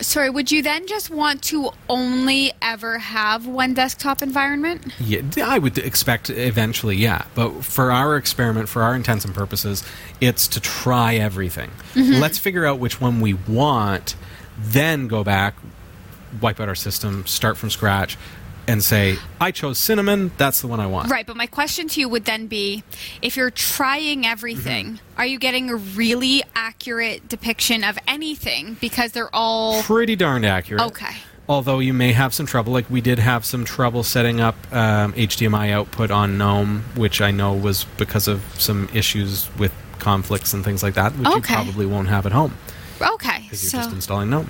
Sorry, 0.00 0.30
would 0.30 0.50
you 0.50 0.62
then 0.62 0.86
just 0.86 1.10
want 1.10 1.42
to 1.44 1.72
only 1.90 2.52
ever 2.62 2.98
have 2.98 3.46
one 3.46 3.74
desktop 3.74 4.22
environment? 4.22 4.94
Yeah, 4.98 5.20
I 5.44 5.58
would 5.58 5.76
expect 5.76 6.30
eventually, 6.30 6.96
yeah. 6.96 7.26
But 7.34 7.64
for 7.64 7.92
our 7.92 8.16
experiment, 8.16 8.70
for 8.70 8.82
our 8.82 8.94
intents 8.94 9.26
and 9.26 9.34
purposes, 9.34 9.84
it's 10.18 10.48
to 10.48 10.60
try 10.60 11.16
everything. 11.16 11.70
Mm-hmm. 11.92 12.14
Let's 12.18 12.38
figure 12.38 12.64
out 12.64 12.78
which 12.78 12.98
one 13.00 13.20
we 13.20 13.34
want, 13.34 14.16
then 14.58 15.06
go 15.06 15.22
back, 15.22 15.54
wipe 16.40 16.60
out 16.60 16.68
our 16.68 16.74
system, 16.74 17.26
start 17.26 17.58
from 17.58 17.68
scratch, 17.68 18.16
and 18.70 18.82
say, 18.84 19.16
I 19.40 19.50
chose 19.50 19.78
cinnamon, 19.78 20.30
that's 20.38 20.60
the 20.60 20.68
one 20.68 20.78
I 20.80 20.86
want. 20.86 21.10
Right, 21.10 21.26
but 21.26 21.36
my 21.36 21.46
question 21.46 21.88
to 21.88 22.00
you 22.00 22.08
would 22.08 22.24
then 22.24 22.46
be 22.46 22.82
if 23.20 23.36
you're 23.36 23.50
trying 23.50 24.26
everything, 24.26 24.86
Mm-hmm. 24.94 25.20
are 25.20 25.26
you 25.26 25.38
getting 25.38 25.70
a 25.70 25.76
really 25.76 26.42
accurate 26.54 27.28
depiction 27.28 27.82
of 27.84 27.98
anything 28.06 28.76
because 28.80 29.12
they're 29.12 29.34
all 29.34 29.82
Pretty 29.82 30.16
darn 30.16 30.44
accurate. 30.44 30.82
Okay. 30.82 31.14
Although 31.48 31.80
you 31.80 31.92
may 31.92 32.12
have 32.12 32.32
some 32.32 32.46
trouble, 32.46 32.72
like 32.72 32.88
we 32.88 33.00
did 33.00 33.18
have 33.18 33.44
some 33.44 33.64
trouble 33.64 34.04
setting 34.04 34.40
up 34.40 34.54
um, 34.72 35.12
HDMI 35.14 35.72
output 35.72 36.12
on 36.12 36.38
GNOME, 36.38 36.84
which 36.94 37.20
I 37.20 37.32
know 37.32 37.52
was 37.54 37.84
because 37.98 38.28
of 38.28 38.40
some 38.56 38.88
issues 38.94 39.48
with 39.58 39.72
conflicts 39.98 40.52
and 40.54 40.64
things 40.64 40.82
like 40.84 40.94
that, 40.94 41.12
which 41.16 41.28
you 41.28 41.40
probably 41.40 41.86
won't 41.86 42.08
have 42.08 42.24
at 42.24 42.32
home 42.32 42.54
Okay. 43.00 43.40
because 43.42 43.62
you're 43.64 43.70
So 43.70 43.78
just 43.78 43.92
installing 43.92 44.30
GNOME. 44.30 44.48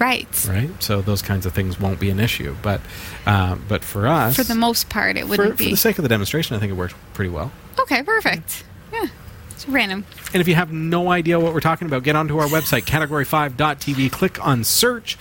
Right. 0.00 0.46
right? 0.48 0.70
So 0.82 1.00
those 1.02 1.22
kinds 1.22 1.46
of 1.46 1.52
things 1.52 1.78
won't 1.78 2.00
be 2.00 2.10
an 2.10 2.18
issue. 2.18 2.56
But 2.62 2.80
uh, 3.26 3.56
but 3.68 3.84
for 3.84 4.08
us, 4.08 4.34
For 4.36 4.42
the 4.44 4.54
most 4.54 4.88
part 4.88 5.16
it 5.16 5.28
wouldn't 5.28 5.50
for 5.52 5.56
be. 5.56 5.64
For 5.64 5.70
the 5.70 5.76
sake 5.76 5.98
of 5.98 6.02
the 6.02 6.08
demonstration, 6.08 6.56
I 6.56 6.58
think 6.58 6.70
it 6.70 6.76
worked 6.76 6.94
pretty 7.14 7.30
well. 7.30 7.52
okay, 7.78 8.02
perfect. 8.02 8.64
Yeah. 8.92 9.06
It's 9.50 9.68
random. 9.68 10.04
And 10.32 10.40
if 10.40 10.48
you 10.48 10.54
have 10.54 10.72
no 10.72 11.10
idea 11.10 11.38
what 11.38 11.52
we're 11.52 11.60
talking 11.60 11.86
about, 11.86 12.02
get 12.02 12.16
onto 12.16 12.38
our 12.38 12.46
website, 12.46 12.84
category5.tv, 12.84 14.10
click 14.10 14.44
on 14.44 14.64
search, 14.64 15.18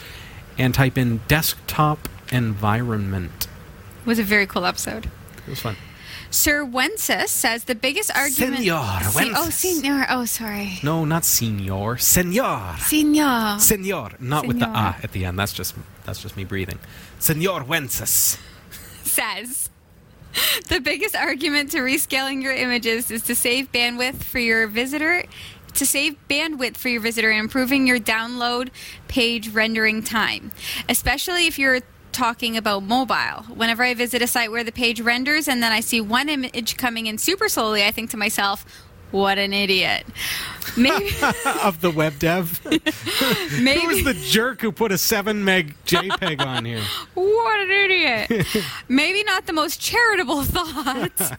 and 0.58 0.74
type 0.74 0.98
in 0.98 1.20
desktop 1.28 2.08
environment. 2.32 3.48
It 4.02 4.08
was 4.08 4.18
a 4.20 4.24
very 4.24 4.48
cool 4.48 4.66
episode. 4.66 5.08
It 5.46 5.50
was 5.50 5.60
fun. 5.60 5.76
Sir 6.32 6.64
Wences 6.64 7.30
says 7.30 7.64
the 7.64 7.74
biggest 7.76 8.12
argument. 8.16 8.58
Senor 8.58 9.02
Se- 9.04 9.32
oh, 9.36 9.48
Wences. 9.48 9.52
senor. 9.54 10.06
Oh, 10.10 10.26
sorry. 10.26 10.80
No, 10.84 11.04
not 11.06 11.26
senor, 11.26 11.98
senor. 11.98 12.76
Senor. 12.78 13.60
Senor, 13.60 14.12
not 14.20 14.46
with 14.46 14.60
the 14.60 14.66
Senor. 14.66 14.76
ah 14.78 14.98
at 15.02 15.12
the 15.12 15.26
end. 15.26 15.40
That's 15.40 15.54
just 15.54 15.74
that's 16.06 16.22
just 16.22 16.38
me 16.38 16.44
breathing. 16.44 16.80
Senor 17.20 17.64
Wences. 17.64 18.40
says 19.04 19.70
the 20.68 20.80
biggest 20.80 21.16
argument 21.16 21.72
to 21.72 21.80
rescaling 21.80 22.44
your 22.44 22.54
images 22.54 23.10
is 23.10 23.24
to 23.24 23.34
save 23.34 23.72
bandwidth 23.72 24.24
for 24.24 24.38
your 24.40 24.68
visitor 24.68 25.24
to 25.74 25.86
save 25.86 26.16
bandwidth 26.30 26.78
for 26.78 26.90
your 26.90 27.02
visitor 27.02 27.32
and 27.32 27.40
improving 27.40 27.88
your 27.88 28.00
download 28.00 28.70
page 29.08 29.50
rendering 29.50 30.04
time 30.04 30.52
especially 30.88 31.48
if 31.48 31.58
you're 31.58 31.80
talking 32.20 32.57
about 32.57 32.84
mobile. 32.84 33.45
Whenever 33.55 33.82
i 33.82 33.93
visit 33.93 34.22
a 34.22 34.28
site 34.28 34.51
where 34.51 34.65
the 34.65 34.74
page 34.74 34.99
renders 34.99 35.47
and 35.47 35.63
then 35.63 35.72
i 35.72 35.80
see 35.80 36.01
one 36.01 36.28
image 36.28 36.76
coming 36.76 37.07
in 37.07 37.17
super 37.17 37.47
slowly 37.47 37.82
i 37.86 37.91
think 37.91 38.09
to 38.09 38.17
myself 38.17 38.65
what 39.12 39.38
an 39.38 39.53
idiot 39.53 40.05
maybe 40.78 41.10
of 41.64 41.82
the 41.82 41.91
web 41.91 42.18
dev. 42.20 42.60
maybe 43.62 43.82
Who 43.82 43.88
was 43.88 44.03
the 44.03 44.14
jerk 44.14 44.62
who 44.62 44.72
put 44.72 44.91
a 44.91 44.97
seven 44.97 45.43
meg 45.43 45.76
JPEG 45.86 46.45
on 46.45 46.66
here? 46.66 46.82
What 47.14 47.60
an 47.62 47.72
idiot. 47.72 48.47
Maybe 48.88 49.24
not 49.24 49.45
the 49.45 49.53
most 49.53 49.80
charitable 49.82 50.43
thought, 50.43 51.38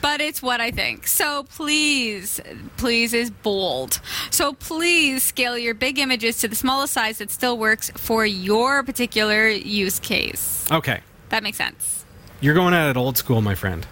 but 0.00 0.20
it's 0.20 0.42
what 0.42 0.60
I 0.60 0.70
think. 0.70 1.06
So 1.06 1.44
please, 1.44 2.40
please 2.76 3.14
is 3.14 3.30
bold. 3.30 4.00
So 4.30 4.52
please 4.52 5.22
scale 5.22 5.56
your 5.56 5.74
big 5.74 5.98
images 5.98 6.38
to 6.38 6.48
the 6.48 6.56
smallest 6.56 6.92
size 6.94 7.18
that 7.18 7.30
still 7.30 7.56
works 7.56 7.90
for 7.96 8.26
your 8.26 8.82
particular 8.82 9.48
use 9.48 9.98
case. 10.00 10.66
Okay. 10.70 11.00
That 11.28 11.42
makes 11.42 11.58
sense. 11.58 12.04
You're 12.40 12.54
going 12.54 12.74
at 12.74 12.90
it 12.90 12.96
old 12.96 13.16
school, 13.16 13.40
my 13.40 13.54
friend. 13.54 13.86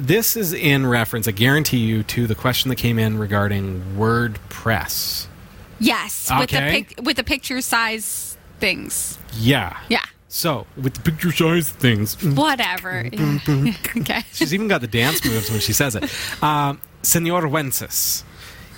This 0.00 0.36
is 0.36 0.52
in 0.52 0.86
reference, 0.86 1.26
I 1.26 1.32
guarantee 1.32 1.78
you, 1.78 2.02
to 2.04 2.26
the 2.26 2.34
question 2.34 2.68
that 2.68 2.76
came 2.76 2.98
in 2.98 3.18
regarding 3.18 3.82
WordPress. 3.96 5.26
Yes, 5.80 6.30
with 6.38 6.50
the 6.50 6.58
pic- 6.58 7.00
with 7.02 7.16
the 7.16 7.24
picture 7.24 7.60
size 7.60 8.36
things. 8.60 9.18
Yeah. 9.34 9.78
Yeah. 9.88 10.04
So, 10.28 10.66
with 10.76 10.94
the 10.94 11.00
picture 11.00 11.32
size 11.32 11.68
things. 11.68 12.22
Whatever. 12.22 13.06
okay. 13.96 14.22
She's 14.32 14.52
even 14.52 14.68
got 14.68 14.80
the 14.82 14.86
dance 14.86 15.24
moves 15.24 15.50
when 15.50 15.60
she 15.60 15.72
says 15.72 15.96
it. 15.96 16.04
Um, 16.42 16.80
Senor 17.02 17.42
Wences. 17.42 18.22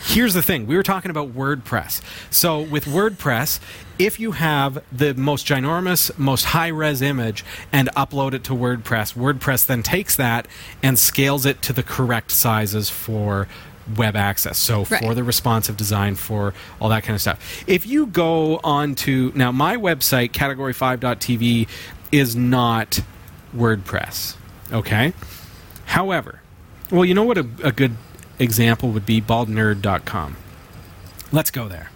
Here's 0.02 0.34
the 0.34 0.42
thing. 0.42 0.66
We 0.66 0.76
were 0.76 0.82
talking 0.82 1.10
about 1.10 1.34
WordPress. 1.34 2.00
So 2.30 2.60
with 2.60 2.86
WordPress, 2.86 3.60
if 3.98 4.18
you 4.18 4.32
have 4.32 4.82
the 4.90 5.14
most 5.14 5.46
ginormous, 5.46 6.16
most 6.18 6.46
high-res 6.46 7.02
image 7.02 7.44
and 7.70 7.88
upload 7.96 8.32
it 8.32 8.42
to 8.44 8.52
WordPress, 8.54 9.14
WordPress 9.14 9.66
then 9.66 9.82
takes 9.82 10.16
that 10.16 10.48
and 10.82 10.98
scales 10.98 11.44
it 11.44 11.60
to 11.62 11.72
the 11.72 11.82
correct 11.82 12.30
sizes 12.30 12.88
for 12.88 13.46
web 13.96 14.16
access. 14.16 14.58
So 14.58 14.84
for 14.84 15.14
the 15.14 15.24
responsive 15.24 15.76
design, 15.76 16.14
for 16.14 16.54
all 16.80 16.88
that 16.88 17.02
kind 17.02 17.14
of 17.14 17.20
stuff. 17.20 17.64
If 17.66 17.86
you 17.86 18.06
go 18.06 18.58
on 18.64 18.94
to 18.96 19.32
now 19.34 19.52
my 19.52 19.76
website, 19.76 20.32
category5.tv, 20.32 21.68
is 22.10 22.34
not 22.34 23.00
WordPress. 23.54 24.36
Okay? 24.72 25.12
However, 25.86 26.40
well, 26.90 27.04
you 27.04 27.14
know 27.14 27.24
what 27.24 27.38
a, 27.38 27.46
a 27.62 27.72
good 27.72 27.96
example 28.40 28.90
would 28.90 29.06
be? 29.06 29.20
Baldnerd.com. 29.20 30.36
Let's 31.30 31.50
go 31.50 31.68
there. 31.68 31.90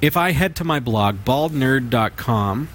If 0.00 0.16
I 0.16 0.30
head 0.30 0.56
to 0.56 0.64
my 0.64 0.80
blog, 0.80 1.16
baldnerd.com, 1.26 2.68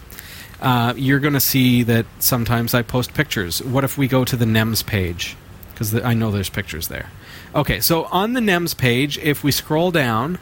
uh, 0.62 0.94
you're 0.96 1.20
going 1.20 1.34
to 1.34 1.40
see 1.40 1.82
that 1.84 2.06
sometimes 2.20 2.74
I 2.74 2.84
post 2.84 3.14
pictures. 3.14 3.64
What 3.64 3.84
if 3.84 3.98
we 3.98 4.08
go 4.08 4.24
to 4.24 4.36
the 4.36 4.46
NEMS 4.46 4.86
page? 4.86 5.36
Because 5.72 5.96
I 5.96 6.14
know 6.14 6.32
there's 6.32 6.50
pictures 6.50 6.88
there. 6.88 7.10
Okay, 7.56 7.80
so 7.80 8.06
on 8.06 8.34
the 8.34 8.40
NEMS 8.42 8.78
page, 8.78 9.18
if 9.18 9.44
we 9.44 9.52
scroll 9.52 9.92
down, 9.92 10.38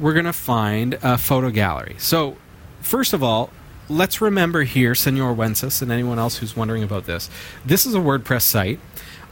we're 0.00 0.12
going 0.12 0.24
to 0.26 0.32
find 0.32 0.98
a 1.02 1.18
photo 1.18 1.50
gallery. 1.50 1.96
So, 1.98 2.36
first 2.80 3.12
of 3.12 3.22
all, 3.22 3.50
let's 3.88 4.20
remember 4.20 4.62
here, 4.62 4.94
Senor 4.94 5.34
Wences, 5.34 5.82
and 5.82 5.90
anyone 5.90 6.18
else 6.18 6.38
who's 6.38 6.56
wondering 6.56 6.82
about 6.82 7.06
this. 7.06 7.30
This 7.64 7.86
is 7.86 7.94
a 7.94 7.98
WordPress 7.98 8.42
site. 8.42 8.80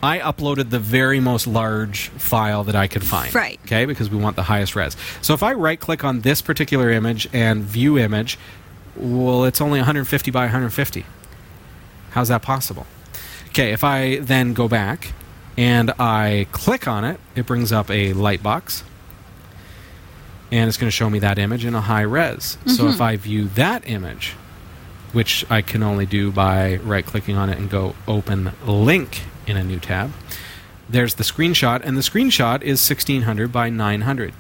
I 0.03 0.18
uploaded 0.18 0.70
the 0.70 0.78
very 0.78 1.20
most 1.20 1.47
large 1.47 2.09
file 2.09 2.64
that 2.64 2.76
I 2.76 2.86
could 2.86 3.05
find. 3.05 3.34
Right. 3.34 3.59
Okay, 3.64 3.86
because 3.86 4.11
we 4.11 4.18
want 4.18 4.36
the 4.36 4.44
highest 4.44 4.76
res. 4.76 4.97
So 5.22 5.34
if 5.34 5.42
I 5.42 5.53
right 5.55 5.80
click 5.80 6.05
on 6.05 6.20
this 6.20 6.42
particular 6.42 6.90
image 6.90 7.28
and 7.32 7.62
view 7.62 7.99
image, 7.99 8.38
well, 8.94 9.44
it's 9.44 9.61
only 9.61 9.78
150 9.78 10.30
by 10.30 10.42
150. 10.42 11.07
How's 12.11 12.28
that 12.28 12.42
possible? 12.42 12.86
Okay, 13.49 13.72
if 13.72 13.84
I 13.84 14.18
then 14.18 14.53
go 14.53 14.68
back 14.68 15.12
and 15.57 15.90
I 15.99 16.47
click 16.53 16.86
on 16.86 17.05
it, 17.05 17.18
it 17.34 17.47
brings 17.47 17.72
up 17.72 17.90
a 17.90 18.12
light 18.12 18.42
box. 18.42 18.84
And 20.53 20.68
it's 20.68 20.76
going 20.76 20.88
to 20.88 20.94
show 20.94 21.11
me 21.11 21.18
that 21.20 21.38
image 21.38 21.64
in 21.64 21.74
a 21.74 21.80
high 21.80 22.03
res. 22.03 22.59
So 22.66 22.86
if 22.86 22.94
mm-hmm. 22.94 23.03
I 23.03 23.16
view 23.16 23.49
that 23.49 23.88
image, 23.88 24.34
which 25.12 25.44
I 25.51 25.62
can 25.62 25.82
only 25.82 26.07
do 26.07 26.30
by 26.30 26.76
right 26.76 27.05
clicking 27.05 27.36
on 27.36 27.51
it 27.51 27.59
and 27.59 27.68
go 27.68 27.94
open 28.07 28.53
link 28.64 29.22
in 29.47 29.57
a 29.57 29.64
new 29.64 29.78
tab, 29.78 30.12
there's 30.88 31.14
the 31.14 31.24
screenshot, 31.24 31.82
and 31.84 31.97
the 31.97 32.03
screenshot 32.03 32.62
is 32.62 32.88
1600 32.88 33.51
by 33.51 33.68
900. 33.70 34.32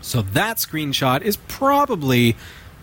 So 0.00 0.22
that 0.22 0.56
screenshot 0.56 1.22
is 1.22 1.36
probably, 1.36 2.36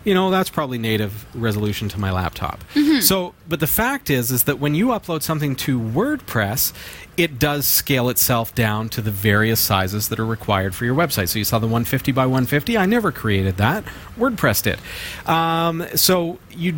you 0.04 0.14
know, 0.14 0.30
that's 0.30 0.50
probably 0.50 0.78
native 0.78 1.26
resolution 1.36 1.90
to 1.90 2.00
my 2.00 2.12
laptop. 2.12 2.64
So, 3.02 3.34
but 3.48 3.60
the 3.60 3.68
fact 3.68 4.10
is, 4.10 4.32
is 4.32 4.44
that 4.44 4.60
when 4.60 4.76
you 4.76 4.88
upload 4.88 5.22
something 5.22 5.56
to 5.58 5.80
WordPress, 5.80 6.72
it 7.18 7.40
does 7.40 7.66
scale 7.66 8.10
itself 8.10 8.54
down 8.54 8.90
to 8.90 9.02
the 9.02 9.12
various 9.12 9.60
sizes 9.60 10.10
that 10.10 10.20
are 10.20 10.26
required 10.26 10.76
for 10.76 10.86
your 10.86 10.96
website. 10.96 11.30
So 11.30 11.40
you 11.40 11.46
saw 11.46 11.60
the 11.60 11.68
150 11.68 12.12
by 12.12 12.26
150. 12.26 12.78
I 12.78 12.86
never 12.86 13.12
created 13.12 13.58
that. 13.58 13.84
WordPress 14.18 14.64
did. 14.64 14.80
Um, 15.28 15.86
so 15.96 16.38
you, 16.52 16.76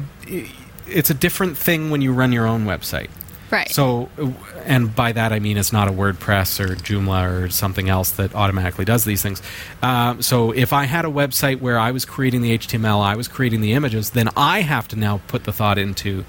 it's 0.87 1.09
a 1.09 1.15
different 1.15 1.57
thing 1.57 1.89
when 1.89 2.01
you 2.01 2.13
run 2.13 2.31
your 2.31 2.47
own 2.47 2.65
website. 2.65 3.09
Right. 3.49 3.69
So, 3.71 4.09
uh, 4.19 4.31
and 4.65 4.93
by 4.93 5.13
that 5.13 5.31
I 5.31 5.39
mean 5.39 5.57
it's 5.57 5.71
not 5.71 5.87
a 5.87 5.91
WordPress 5.91 6.59
or 6.59 6.75
Joomla 6.75 7.43
or 7.45 7.49
something 7.49 7.87
else 7.89 8.11
that 8.11 8.35
automatically 8.35 8.83
does 8.85 9.05
these 9.05 9.21
things. 9.21 9.41
Um, 9.81 10.21
so, 10.21 10.51
if 10.51 10.73
I 10.73 10.83
had 10.85 11.05
a 11.05 11.09
website 11.09 11.61
where 11.61 11.79
I 11.79 11.91
was 11.91 12.03
creating 12.05 12.41
the 12.41 12.57
HTML, 12.57 13.01
I 13.01 13.15
was 13.15 13.27
creating 13.27 13.61
the 13.61 13.73
images, 13.73 14.09
then 14.11 14.29
I 14.35 14.61
have 14.61 14.87
to 14.89 14.95
now 14.97 15.21
put 15.27 15.45
the 15.45 15.53
thought 15.53 15.77
into 15.77 16.25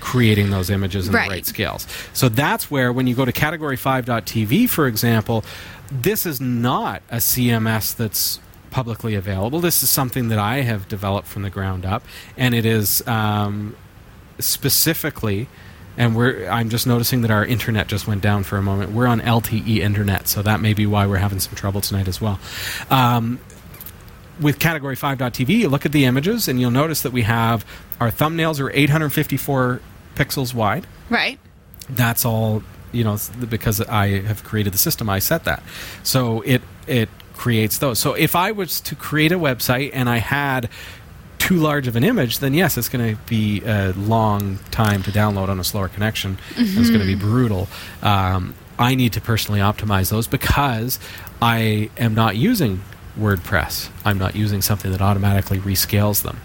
creating 0.00 0.50
those 0.50 0.68
images 0.70 1.06
in 1.08 1.14
Right. 1.14 1.28
the 1.28 1.34
right 1.36 1.46
scales. 1.46 1.86
So 2.12 2.28
that's 2.28 2.70
where 2.70 2.92
when 2.92 3.06
you 3.06 3.14
go 3.14 3.24
to 3.24 3.32
category5.tv, 3.32 4.68
for 4.68 4.86
example, 4.86 5.44
this 5.90 6.26
is 6.26 6.40
not 6.40 7.02
a 7.10 7.16
CMS 7.18 7.94
that's 7.94 8.40
publicly 8.70 9.14
available. 9.14 9.60
This 9.60 9.82
is 9.82 9.90
something 9.90 10.28
that 10.28 10.38
I 10.38 10.62
have 10.62 10.88
developed 10.88 11.28
from 11.28 11.42
the 11.42 11.50
ground 11.50 11.84
up, 11.84 12.02
and 12.36 12.54
it 12.54 12.64
is 12.66 13.06
um, 13.06 13.76
specifically 14.40 15.48
and 15.96 16.16
we're 16.16 16.48
I'm 16.48 16.68
just 16.68 16.86
noticing 16.86 17.22
that 17.22 17.30
our 17.30 17.44
internet 17.44 17.86
just 17.86 18.06
went 18.06 18.22
down 18.22 18.44
for 18.44 18.56
a 18.56 18.62
moment. 18.62 18.92
We're 18.92 19.06
on 19.06 19.20
LTE 19.20 19.78
internet, 19.78 20.28
so 20.28 20.42
that 20.42 20.60
may 20.60 20.74
be 20.74 20.86
why 20.86 21.06
we're 21.06 21.18
having 21.18 21.40
some 21.40 21.54
trouble 21.54 21.80
tonight 21.80 22.08
as 22.08 22.20
well. 22.20 22.38
Um, 22.90 23.38
with 24.40 24.58
category 24.58 24.96
5.tv, 24.96 25.48
you 25.48 25.68
look 25.68 25.84
at 25.86 25.92
the 25.92 26.04
images 26.04 26.48
and 26.48 26.60
you'll 26.60 26.70
notice 26.70 27.02
that 27.02 27.12
we 27.12 27.22
have 27.22 27.64
our 28.00 28.10
thumbnails 28.10 28.58
are 28.60 28.70
854 28.70 29.80
pixels 30.14 30.54
wide. 30.54 30.86
right. 31.10 31.38
That's 31.88 32.24
all, 32.24 32.62
you 32.92 33.04
know, 33.04 33.18
because 33.48 33.80
I 33.80 34.22
have 34.22 34.44
created 34.44 34.72
the 34.72 34.78
system, 34.78 35.10
I 35.10 35.18
set 35.18 35.44
that. 35.44 35.62
So 36.02 36.40
it 36.42 36.62
it 36.86 37.08
creates 37.34 37.78
those. 37.78 37.98
So 37.98 38.14
if 38.14 38.36
I 38.36 38.52
was 38.52 38.80
to 38.82 38.94
create 38.94 39.32
a 39.32 39.38
website 39.38 39.90
and 39.92 40.08
I 40.08 40.18
had 40.18 40.68
too 41.42 41.56
large 41.56 41.86
of 41.88 41.96
an 41.96 42.04
image, 42.04 42.38
then 42.38 42.54
yes, 42.54 42.78
it's 42.78 42.88
going 42.88 43.16
to 43.16 43.20
be 43.24 43.60
a 43.64 43.92
long 43.96 44.58
time 44.70 45.02
to 45.02 45.10
download 45.10 45.48
on 45.48 45.58
a 45.58 45.64
slower 45.64 45.88
connection. 45.88 46.38
and 46.56 46.68
It's 46.78 46.88
going 46.88 47.00
to 47.00 47.06
be 47.06 47.14
brutal. 47.16 47.68
Um, 48.02 48.54
I 48.78 48.94
need 48.94 49.12
to 49.14 49.20
personally 49.20 49.60
optimize 49.60 50.10
those 50.10 50.26
because 50.26 50.98
I 51.40 51.90
am 51.98 52.14
not 52.14 52.36
using 52.36 52.82
WordPress. 53.18 53.90
I'm 54.04 54.18
not 54.18 54.34
using 54.36 54.62
something 54.62 54.90
that 54.92 55.02
automatically 55.02 55.58
rescales 55.58 56.22
them. 56.22 56.38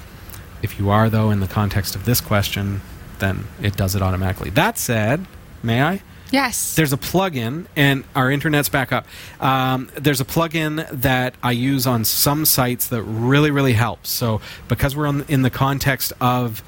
If 0.62 0.80
you 0.80 0.89
are, 0.89 1.10
though, 1.10 1.30
in 1.32 1.39
the 1.39 1.48
context 1.48 1.95
of 1.95 2.06
this 2.06 2.20
question, 2.20 2.82
then 3.20 3.45
it 3.62 3.78
does 3.78 3.95
it 3.95 4.02
automatically. 4.02 4.50
That 4.50 4.78
said, 4.78 5.26
may 5.64 5.82
I? 5.82 6.02
Yes. 6.32 6.76
There's 6.76 6.94
a 6.94 6.98
plugin, 6.98 7.68
and 7.76 8.04
our 8.16 8.30
internet's 8.30 8.70
back 8.70 8.92
up. 8.92 9.08
Um, 9.40 9.90
there's 9.96 10.22
a 10.22 10.26
plugin 10.26 10.88
that 10.90 11.36
I 11.42 11.52
use 11.52 11.88
on 11.88 12.04
some 12.06 12.46
sites 12.46 12.90
that 12.90 13.02
really, 13.04 13.52
really 13.52 13.74
helps. 13.74 14.10
So, 14.10 14.42
because 14.68 14.96
we're 14.96 15.08
on, 15.08 15.26
in 15.28 15.42
the 15.42 15.50
context 15.50 16.14
of 16.20 16.64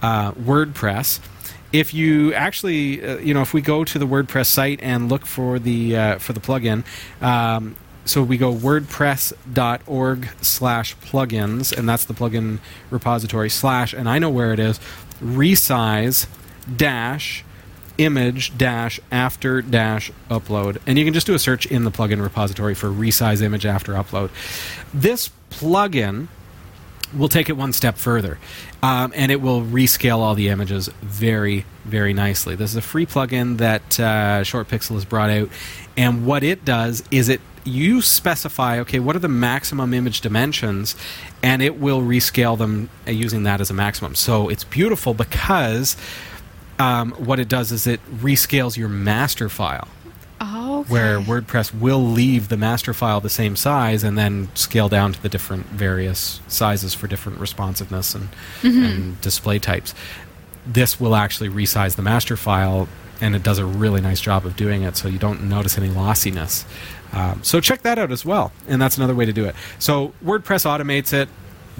uh, 0.00 0.32
WordPress, 0.32 1.20
if 1.72 1.94
you 1.94 2.34
actually, 2.34 3.04
uh, 3.04 3.18
you 3.18 3.34
know, 3.34 3.42
if 3.42 3.54
we 3.54 3.60
go 3.60 3.84
to 3.84 3.98
the 3.98 4.06
WordPress 4.06 4.46
site 4.46 4.80
and 4.82 5.08
look 5.08 5.26
for 5.26 5.58
the 5.58 5.96
uh, 5.96 6.18
for 6.18 6.32
the 6.32 6.40
plugin, 6.40 6.84
um, 7.22 7.76
so 8.04 8.22
we 8.22 8.36
go 8.36 8.52
wordpress.org 8.52 10.28
slash 10.40 10.96
plugins, 10.96 11.76
and 11.76 11.88
that's 11.88 12.04
the 12.04 12.14
plugin 12.14 12.58
repository 12.90 13.48
slash, 13.48 13.92
and 13.92 14.08
I 14.08 14.18
know 14.18 14.30
where 14.30 14.52
it 14.52 14.58
is, 14.58 14.80
resize 15.22 16.26
dash 16.76 17.44
image 17.98 18.56
dash 18.56 19.00
after 19.10 19.62
dash 19.62 20.10
upload. 20.30 20.78
And 20.86 20.98
you 20.98 21.04
can 21.04 21.14
just 21.14 21.26
do 21.26 21.34
a 21.34 21.38
search 21.38 21.66
in 21.66 21.84
the 21.84 21.90
plugin 21.90 22.22
repository 22.22 22.74
for 22.74 22.88
resize 22.88 23.42
image 23.42 23.66
after 23.66 23.92
upload. 23.94 24.30
This 24.92 25.30
plugin 25.50 26.28
will 27.16 27.28
take 27.28 27.48
it 27.48 27.56
one 27.56 27.72
step 27.72 27.98
further 27.98 28.38
um, 28.82 29.12
and 29.14 29.30
it 29.30 29.40
will 29.40 29.62
rescale 29.62 30.18
all 30.18 30.34
the 30.34 30.48
images 30.48 30.88
very 31.02 31.64
very 31.84 32.14
nicely. 32.14 32.54
This 32.54 32.70
is 32.70 32.76
a 32.76 32.82
free 32.82 33.06
plugin 33.06 33.58
that 33.58 34.00
uh, 34.00 34.42
ShortPixel 34.42 34.94
has 34.94 35.04
brought 35.04 35.30
out 35.30 35.48
and 35.96 36.24
what 36.26 36.42
it 36.42 36.64
does 36.64 37.02
is 37.10 37.28
it 37.28 37.40
you 37.64 38.00
specify 38.02 38.80
okay 38.80 38.98
what 38.98 39.14
are 39.14 39.20
the 39.20 39.28
maximum 39.28 39.94
image 39.94 40.20
dimensions 40.20 40.96
and 41.42 41.62
it 41.62 41.78
will 41.78 42.00
rescale 42.00 42.56
them 42.56 42.88
uh, 43.06 43.10
using 43.10 43.42
that 43.44 43.60
as 43.60 43.70
a 43.70 43.74
maximum. 43.74 44.14
So 44.14 44.48
it's 44.48 44.64
beautiful 44.64 45.14
because 45.14 45.96
um, 46.78 47.12
what 47.12 47.38
it 47.38 47.48
does 47.48 47.72
is 47.72 47.86
it 47.86 48.00
rescales 48.20 48.76
your 48.76 48.88
master 48.88 49.48
file 49.48 49.88
oh, 50.42 50.80
okay. 50.80 50.92
where 50.92 51.20
WordPress 51.20 51.78
will 51.78 52.02
leave 52.02 52.48
the 52.48 52.56
master 52.56 52.92
file 52.92 53.20
the 53.20 53.30
same 53.30 53.56
size 53.56 54.04
and 54.04 54.18
then 54.18 54.48
scale 54.54 54.88
down 54.88 55.12
to 55.12 55.22
the 55.22 55.28
different 55.28 55.66
various 55.66 56.40
sizes 56.48 56.94
for 56.94 57.06
different 57.06 57.38
responsiveness 57.38 58.14
and, 58.14 58.28
and 58.62 59.20
display 59.20 59.58
types. 59.58 59.94
This 60.66 61.00
will 61.00 61.14
actually 61.14 61.48
resize 61.48 61.96
the 61.96 62.02
master 62.02 62.36
file, 62.36 62.88
and 63.20 63.34
it 63.34 63.42
does 63.42 63.58
a 63.58 63.64
really 63.64 64.00
nice 64.00 64.20
job 64.20 64.46
of 64.46 64.56
doing 64.56 64.82
it, 64.82 64.96
so 64.96 65.08
you 65.08 65.18
don't 65.18 65.42
notice 65.48 65.76
any 65.76 65.88
lossiness. 65.88 66.64
Um, 67.12 67.42
so 67.42 67.60
check 67.60 67.82
that 67.82 67.98
out 67.98 68.12
as 68.12 68.24
well, 68.24 68.52
and 68.68 68.80
that's 68.80 68.96
another 68.96 69.14
way 69.14 69.26
to 69.26 69.32
do 69.32 69.44
it. 69.44 69.54
So 69.78 70.12
WordPress 70.24 70.64
automates 70.64 71.12
it. 71.12 71.28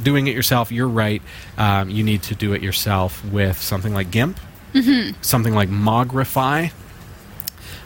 Doing 0.03 0.26
it 0.26 0.34
yourself, 0.34 0.72
you're 0.72 0.88
right. 0.88 1.20
Um, 1.59 1.90
you 1.90 2.03
need 2.03 2.22
to 2.24 2.34
do 2.34 2.55
it 2.55 2.62
yourself 2.62 3.22
with 3.26 3.61
something 3.61 3.93
like 3.93 4.11
GIMP, 4.11 4.40
something 5.20 5.54
like 5.54 5.68
Mogrify, 5.68 6.72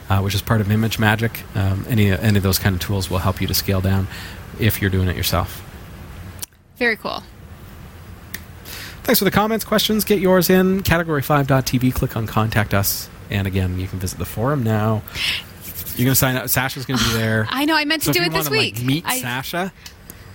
uh, 0.08 0.20
which 0.20 0.34
is 0.34 0.42
part 0.42 0.60
of 0.60 0.68
ImageMagick. 0.68 1.56
Um, 1.56 1.84
any 1.88 2.10
any 2.10 2.36
of 2.36 2.42
those 2.42 2.58
kind 2.58 2.74
of 2.74 2.80
tools 2.80 3.10
will 3.10 3.18
help 3.18 3.40
you 3.40 3.46
to 3.46 3.54
scale 3.54 3.80
down 3.80 4.06
if 4.60 4.80
you're 4.80 4.90
doing 4.90 5.08
it 5.08 5.16
yourself. 5.16 5.62
Very 6.76 6.96
cool. 6.96 7.22
Thanks 9.02 9.20
for 9.20 9.24
the 9.24 9.30
comments, 9.30 9.64
questions. 9.64 10.04
Get 10.04 10.18
yours 10.18 10.50
in 10.50 10.82
category5.tv. 10.82 11.94
Click 11.94 12.16
on 12.16 12.26
Contact 12.26 12.74
Us, 12.74 13.08
and 13.30 13.46
again, 13.46 13.78
you 13.78 13.86
can 13.86 14.00
visit 14.00 14.18
the 14.18 14.24
forum 14.24 14.64
now. 14.64 15.02
You're 15.96 16.06
going 16.06 16.12
to 16.12 16.14
sign 16.16 16.36
up. 16.36 16.48
Sasha's 16.48 16.84
going 16.84 16.98
to 16.98 17.04
be 17.04 17.12
there. 17.16 17.46
I 17.48 17.64
know. 17.64 17.76
I 17.76 17.84
meant 17.84 18.02
to 18.02 18.06
so 18.06 18.12
do 18.12 18.22
if 18.22 18.26
it 18.26 18.32
this 18.32 18.50
wanna, 18.50 18.60
week. 18.60 18.76
Like, 18.76 18.84
meet 18.84 19.04
I, 19.06 19.20
Sasha. 19.20 19.72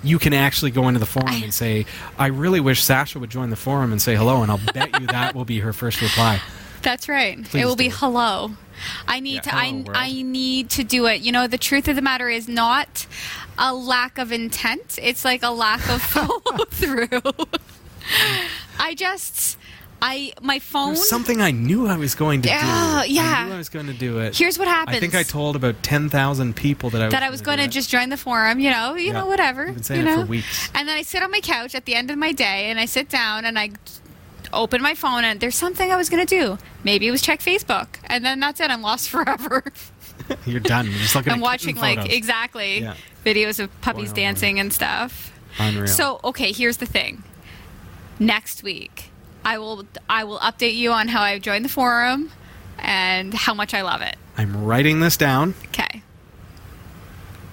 You 0.04 0.18
can 0.20 0.34
actually 0.34 0.72
go 0.72 0.88
into 0.88 1.00
the 1.00 1.06
forum 1.06 1.44
and 1.44 1.54
say, 1.54 1.86
"I 2.18 2.28
really 2.28 2.60
wish 2.60 2.84
Sasha 2.84 3.20
would 3.20 3.30
join 3.30 3.50
the 3.52 3.56
forum 3.56 3.92
and 3.92 4.02
say 4.02 4.16
hello," 4.16 4.42
and 4.42 4.52
I'll 4.52 4.60
bet 4.74 5.00
you 5.00 5.08
that 5.08 5.36
will 5.36 5.46
be 5.46 5.60
her 5.60 5.74
first 5.74 6.02
reply. 6.02 6.42
That's 6.82 7.08
right. 7.08 7.44
Please 7.44 7.62
it 7.62 7.66
will 7.66 7.76
be 7.76 7.90
do. 7.90 7.96
hello. 7.98 8.52
I 9.08 9.20
need 9.20 9.36
Yeah, 9.36 9.42
to. 9.42 9.56
I 9.56 9.72
world. 9.72 9.92
I 9.94 10.22
need 10.24 10.72
to 10.72 10.84
do 10.84 11.06
it. 11.06 11.22
You 11.22 11.32
know, 11.32 11.46
the 11.46 11.60
truth 11.60 11.88
of 11.88 11.96
the 11.96 12.02
matter 12.02 12.28
is 12.30 12.48
not 12.48 13.06
a 13.60 13.74
lack 13.76 14.18
of 14.18 14.32
intent. 14.32 14.98
It's 15.00 15.24
like 15.24 15.44
a 15.44 15.52
lack 15.52 15.88
of 15.88 16.02
follow 16.02 16.66
through. 16.72 17.08
I 18.80 18.96
just, 18.96 19.58
I 20.02 20.34
my 20.42 20.60
phone. 20.60 20.96
Something 20.96 21.42
I 21.42 21.52
knew 21.52 21.88
I 21.88 21.96
was 21.98 22.16
going 22.16 22.42
to 22.44 22.50
do. 22.50 22.54
yeah. 22.56 23.04
I 23.06 23.46
knew 23.48 23.54
I 23.54 23.58
was 23.58 23.70
going 23.70 23.88
to 23.88 23.94
do 23.94 24.20
it. 24.20 24.36
Here's 24.36 24.58
what 24.58 24.68
happened. 24.68 24.98
I 24.98 25.00
think 25.00 25.14
I 25.16 25.24
told 25.24 25.56
about 25.56 25.84
ten 25.84 26.10
thousand 26.10 26.56
people 26.56 26.90
that 26.92 27.02
I 27.02 27.06
was 27.06 27.12
that 27.14 27.24
I 27.24 27.30
was 27.30 27.42
going 27.42 27.58
gonna 27.58 27.68
just 27.70 27.90
join 27.90 28.10
the 28.10 28.18
forum, 28.18 28.60
you 28.60 28.72
know, 28.72 28.96
you 28.96 29.08
Yeah. 29.08 29.12
know, 29.14 29.26
whatever. 29.28 29.66
You've 29.68 29.76
been 29.76 29.84
saying 29.84 30.06
you 30.08 30.12
it 30.14 30.20
for 30.22 30.26
weeks. 30.26 30.70
And 30.74 30.88
then 30.88 30.98
I 30.98 31.02
sit 31.04 31.22
on 31.22 31.30
my 31.32 31.40
couch 31.42 31.76
at 31.76 31.86
the 31.86 31.94
end 31.96 32.10
of 32.12 32.18
my 32.18 32.32
day 32.32 32.70
and 32.72 32.80
I 32.80 32.86
sit 32.86 33.10
down 33.10 33.46
and 33.46 33.60
I 33.60 33.72
open 34.54 34.82
my 34.82 34.96
phone 34.96 35.24
and 35.24 35.40
there's 35.40 35.56
something 35.56 35.92
I 35.92 35.96
was 35.96 36.10
going 36.10 36.26
to 36.26 36.36
do. 36.40 36.58
Maybe 36.84 37.08
it 37.08 37.12
was 37.12 37.22
check 37.22 37.40
Facebook. 37.40 37.88
And 38.06 38.26
then 38.26 38.40
that's 38.40 38.60
it. 38.60 38.70
I'm 38.72 38.82
lost 38.82 39.10
forever. 39.16 39.64
You're 40.46 40.60
done. 40.62 40.88
You're 40.88 40.98
just 41.00 41.16
looking 41.16 41.32
I'm 41.34 41.40
at 41.40 41.44
watching 41.44 41.76
like 41.76 42.00
photos. 42.00 42.14
exactly 42.14 42.80
Yeah. 42.80 42.96
videos 43.24 43.60
of 43.60 43.70
puppies 43.82 44.10
oh 44.10 44.14
boy. 44.14 44.22
dancing 44.22 44.60
and 44.60 44.74
stuff. 44.74 45.32
Unreal. 45.60 45.88
So, 45.88 46.20
okay, 46.24 46.52
here's 46.52 46.78
the 46.78 46.86
thing. 46.86 47.24
Next 48.20 48.64
week, 48.64 49.11
I 49.44 49.58
will 49.58 49.86
I 50.10 50.24
will 50.24 50.40
update 50.40 50.76
you 50.76 50.92
on 50.92 51.08
how 51.08 51.22
I 51.22 51.40
joined 51.40 51.66
the 51.66 51.70
forum 51.70 52.32
and 52.80 53.34
how 53.34 53.54
much 53.54 53.74
I 53.74 53.82
love 53.82 54.02
it. 54.02 54.16
I'm 54.38 54.64
writing 54.64 55.00
this 55.00 55.18
down. 55.18 55.56
Okay. 55.68 56.02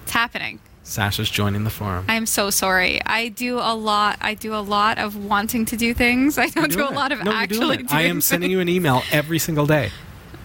It's 0.03 0.11
happening. 0.11 0.59
Sasha's 0.83 1.29
joining 1.29 1.65
the 1.65 1.69
forum. 1.69 2.05
I 2.09 2.15
am 2.15 2.25
so 2.25 2.49
sorry. 2.49 2.99
I 3.05 3.29
do 3.29 3.59
a 3.59 3.75
lot. 3.75 4.17
I 4.21 4.33
do 4.33 4.55
a 4.55 4.57
lot 4.57 4.97
of 4.97 5.15
wanting 5.15 5.65
to 5.65 5.77
do 5.77 5.93
things. 5.93 6.37
I 6.39 6.47
don't 6.47 6.71
do 6.71 6.83
a 6.83 6.89
lot 6.89 7.11
of 7.11 7.23
No, 7.23 7.31
actually 7.31 7.77
doing. 7.77 7.89
I 7.91 8.03
am 8.03 8.21
sending 8.21 8.49
you 8.49 8.59
an 8.59 8.69
email 8.69 9.03
every 9.11 9.37
single 9.37 9.67
day. 9.67 9.91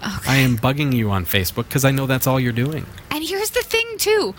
Okay. 0.03 0.31
I 0.31 0.37
am 0.37 0.59
bugging 0.59 0.93
you 0.95 1.11
on 1.11 1.25
Facebook 1.25 1.65
because 1.69 1.85
I 1.87 1.91
know 1.93 2.07
that's 2.07 2.27
all 2.27 2.39
you're 2.39 2.53
doing. 2.53 2.85
And 3.11 3.25
here's 3.25 3.51
the 3.51 3.63
thing 3.63 3.87
too. 3.97 4.35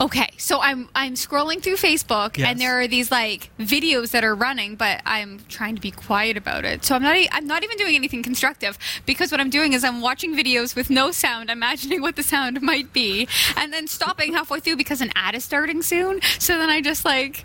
Okay, 0.00 0.30
so 0.38 0.60
I'm 0.60 0.88
I'm 0.94 1.12
scrolling 1.14 1.62
through 1.62 1.76
Facebook 1.76 2.38
Yes. 2.38 2.48
and 2.48 2.60
there 2.60 2.80
are 2.80 2.88
these 2.88 3.10
like 3.10 3.50
videos 3.58 4.12
that 4.12 4.24
are 4.24 4.34
running, 4.34 4.74
but 4.76 5.02
I'm 5.04 5.40
trying 5.48 5.74
to 5.74 5.80
be 5.80 5.90
quiet 5.90 6.38
about 6.38 6.64
it. 6.64 6.84
So 6.86 6.94
I'm 6.94 7.02
not 7.02 7.16
I'm 7.32 7.46
not 7.46 7.64
even 7.64 7.76
doing 7.76 7.94
anything 7.94 8.22
constructive 8.22 8.78
because 9.04 9.30
what 9.30 9.40
I'm 9.40 9.50
doing 9.50 9.74
is 9.74 9.84
I'm 9.84 10.00
watching 10.00 10.34
videos 10.34 10.74
with 10.74 10.88
no 10.88 11.10
sound, 11.10 11.50
imagining 11.50 12.00
what 12.00 12.16
the 12.16 12.22
sound 12.22 12.62
might 12.62 12.94
be, 12.94 13.28
and 13.56 13.72
then 13.74 13.86
stopping 13.86 14.32
halfway 14.32 14.60
through 14.60 14.76
because 14.76 15.02
an 15.02 15.10
ad 15.14 15.34
is 15.34 15.44
starting 15.44 15.82
soon. 15.82 16.20
So 16.38 16.56
then 16.56 16.70
I 16.70 16.80
just 16.80 17.04
like 17.04 17.44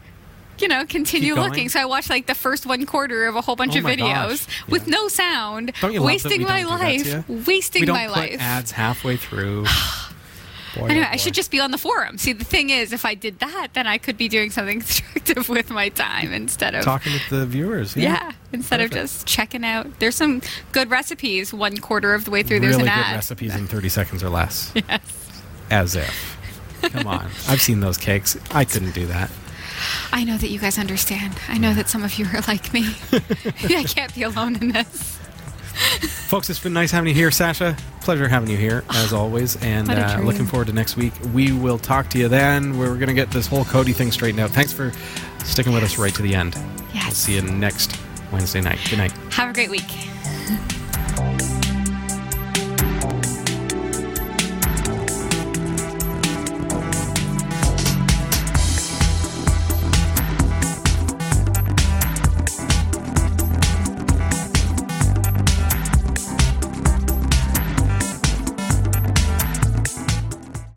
you 0.58 0.70
know, 0.70 0.86
continue 0.86 1.36
looking. 1.36 1.68
So 1.68 1.82
I 1.82 1.86
watched 1.86 2.10
like 2.10 2.28
the 2.28 2.34
first 2.36 2.66
one 2.66 2.86
quarter 2.86 3.26
of 3.28 3.36
a 3.36 3.42
whole 3.42 3.58
bunch 3.58 3.76
Oh 3.76 3.80
of 3.80 3.84
videos 3.84 4.48
gosh. 4.48 4.70
with 4.70 4.88
no 4.88 5.10
sound, 5.10 5.74
Don't 5.82 5.92
you 5.92 6.00
love 6.00 6.08
that 6.24 6.30
wasting 6.30 6.44
my 6.44 6.62
don't 6.64 7.02
do 7.02 7.04
that 7.10 7.28
to 7.28 7.34
life, 7.34 7.48
wasting 7.48 7.82
we 7.82 7.86
don't 7.88 7.96
my 7.98 8.08
put 8.08 8.16
life. 8.16 8.38
ads 8.40 8.72
halfway 8.72 9.18
through. 9.18 9.66
Boy, 10.76 10.88
Anyway, 10.88 11.06
oh 11.08 11.14
I 11.14 11.16
should 11.16 11.34
just 11.34 11.52
be 11.52 11.60
on 11.60 11.72
the 11.72 11.78
forum. 11.78 12.18
See, 12.18 12.34
the 12.34 12.44
thing 12.46 12.70
is, 12.70 12.92
if 12.94 13.06
I 13.06 13.14
did 13.16 13.40
that, 13.40 13.70
then 13.74 13.88
I 13.88 13.98
could 13.98 14.18
be 14.18 14.28
doing 14.28 14.50
something 14.52 14.80
constructive 14.82 15.48
with 15.50 15.70
my 15.70 15.90
time 15.90 16.34
instead 16.34 16.76
of 16.76 16.84
talking 16.84 17.14
with 17.14 17.28
the 17.30 17.46
viewers. 17.46 17.96
yeah, 17.96 18.04
Yeah, 18.04 18.32
instead 18.54 18.78
Perfect. 18.80 18.96
of 18.96 19.02
just 19.02 19.26
checking 19.28 19.64
out. 19.64 20.00
There's 20.00 20.16
some 20.16 20.42
good 20.72 20.90
recipes. 20.90 21.54
One 21.54 21.78
quarter 21.78 22.14
of 22.14 22.26
the 22.26 22.32
way 22.32 22.44
through, 22.44 22.58
really 22.60 22.68
there's 22.72 22.78
an 22.78 22.84
good 22.86 22.90
ad. 22.90 23.16
recipes 23.16 23.56
in 23.56 23.68
30 23.68 23.90
seconds 23.90 24.24
or 24.24 24.30
less. 24.30 24.72
Yes. 24.90 25.44
As 25.72 25.96
if. 25.96 26.38
Come 26.84 27.08
on. 27.08 27.26
I've 27.48 27.62
seen 27.62 27.80
those 27.80 27.98
cakes. 27.98 28.38
I 28.52 28.66
couldn't 28.66 28.94
do 28.94 29.08
that. 29.08 29.32
I 30.12 30.24
know 30.24 30.38
that 30.38 30.50
you 30.50 30.60
guys 30.60 30.78
understand. 30.78 31.34
I 31.50 31.58
know 31.58 31.74
that 31.74 31.90
some 31.90 32.04
of 32.04 32.14
you 32.20 32.26
are 32.28 32.42
like 32.48 32.72
me. 32.74 32.96
I 33.64 33.84
can't 33.84 34.14
be 34.14 34.24
alone 34.24 34.56
in 34.58 34.72
this. 34.74 35.15
Folks, 35.76 36.50
it's 36.50 36.60
been 36.60 36.74
nice 36.74 36.92
having 36.92 37.10
you 37.10 37.14
here, 37.14 37.32
Sasha. 37.32 37.76
Pleasure 38.02 38.28
having 38.28 38.50
you 38.50 38.58
here, 38.58 38.84
as 38.92 39.14
always. 39.14 39.56
And 39.64 39.90
uh, 39.90 40.20
looking 40.24 40.46
forward 40.46 40.68
to 40.68 40.74
next 40.74 40.96
week. 40.96 41.14
We 41.34 41.52
will 41.52 41.78
talk 41.78 42.10
to 42.12 42.18
you 42.18 42.28
then. 42.28 42.78
We're 42.78 42.96
going 42.96 43.08
to 43.08 43.14
get 43.14 43.32
this 43.32 43.48
whole 43.48 43.64
Kodi 43.64 43.94
thing 43.94 44.12
straightened 44.12 44.40
out. 44.40 44.52
Thanks 44.52 44.74
for 44.74 44.92
sticking 45.44 45.74
with 45.74 45.84
us 45.84 45.98
right 45.98 46.14
to 46.16 46.22
the 46.22 46.36
end. 46.36 46.56
Yes. 46.94 47.06
We'll 47.06 47.12
see 47.14 47.36
you 47.36 47.42
next 47.42 48.00
Wednesday 48.32 48.62
night. 48.62 48.80
Good 48.90 48.98
night. 49.00 49.12
Have 49.32 49.50
a 49.50 49.54
great 49.54 49.70
week. 49.70 49.84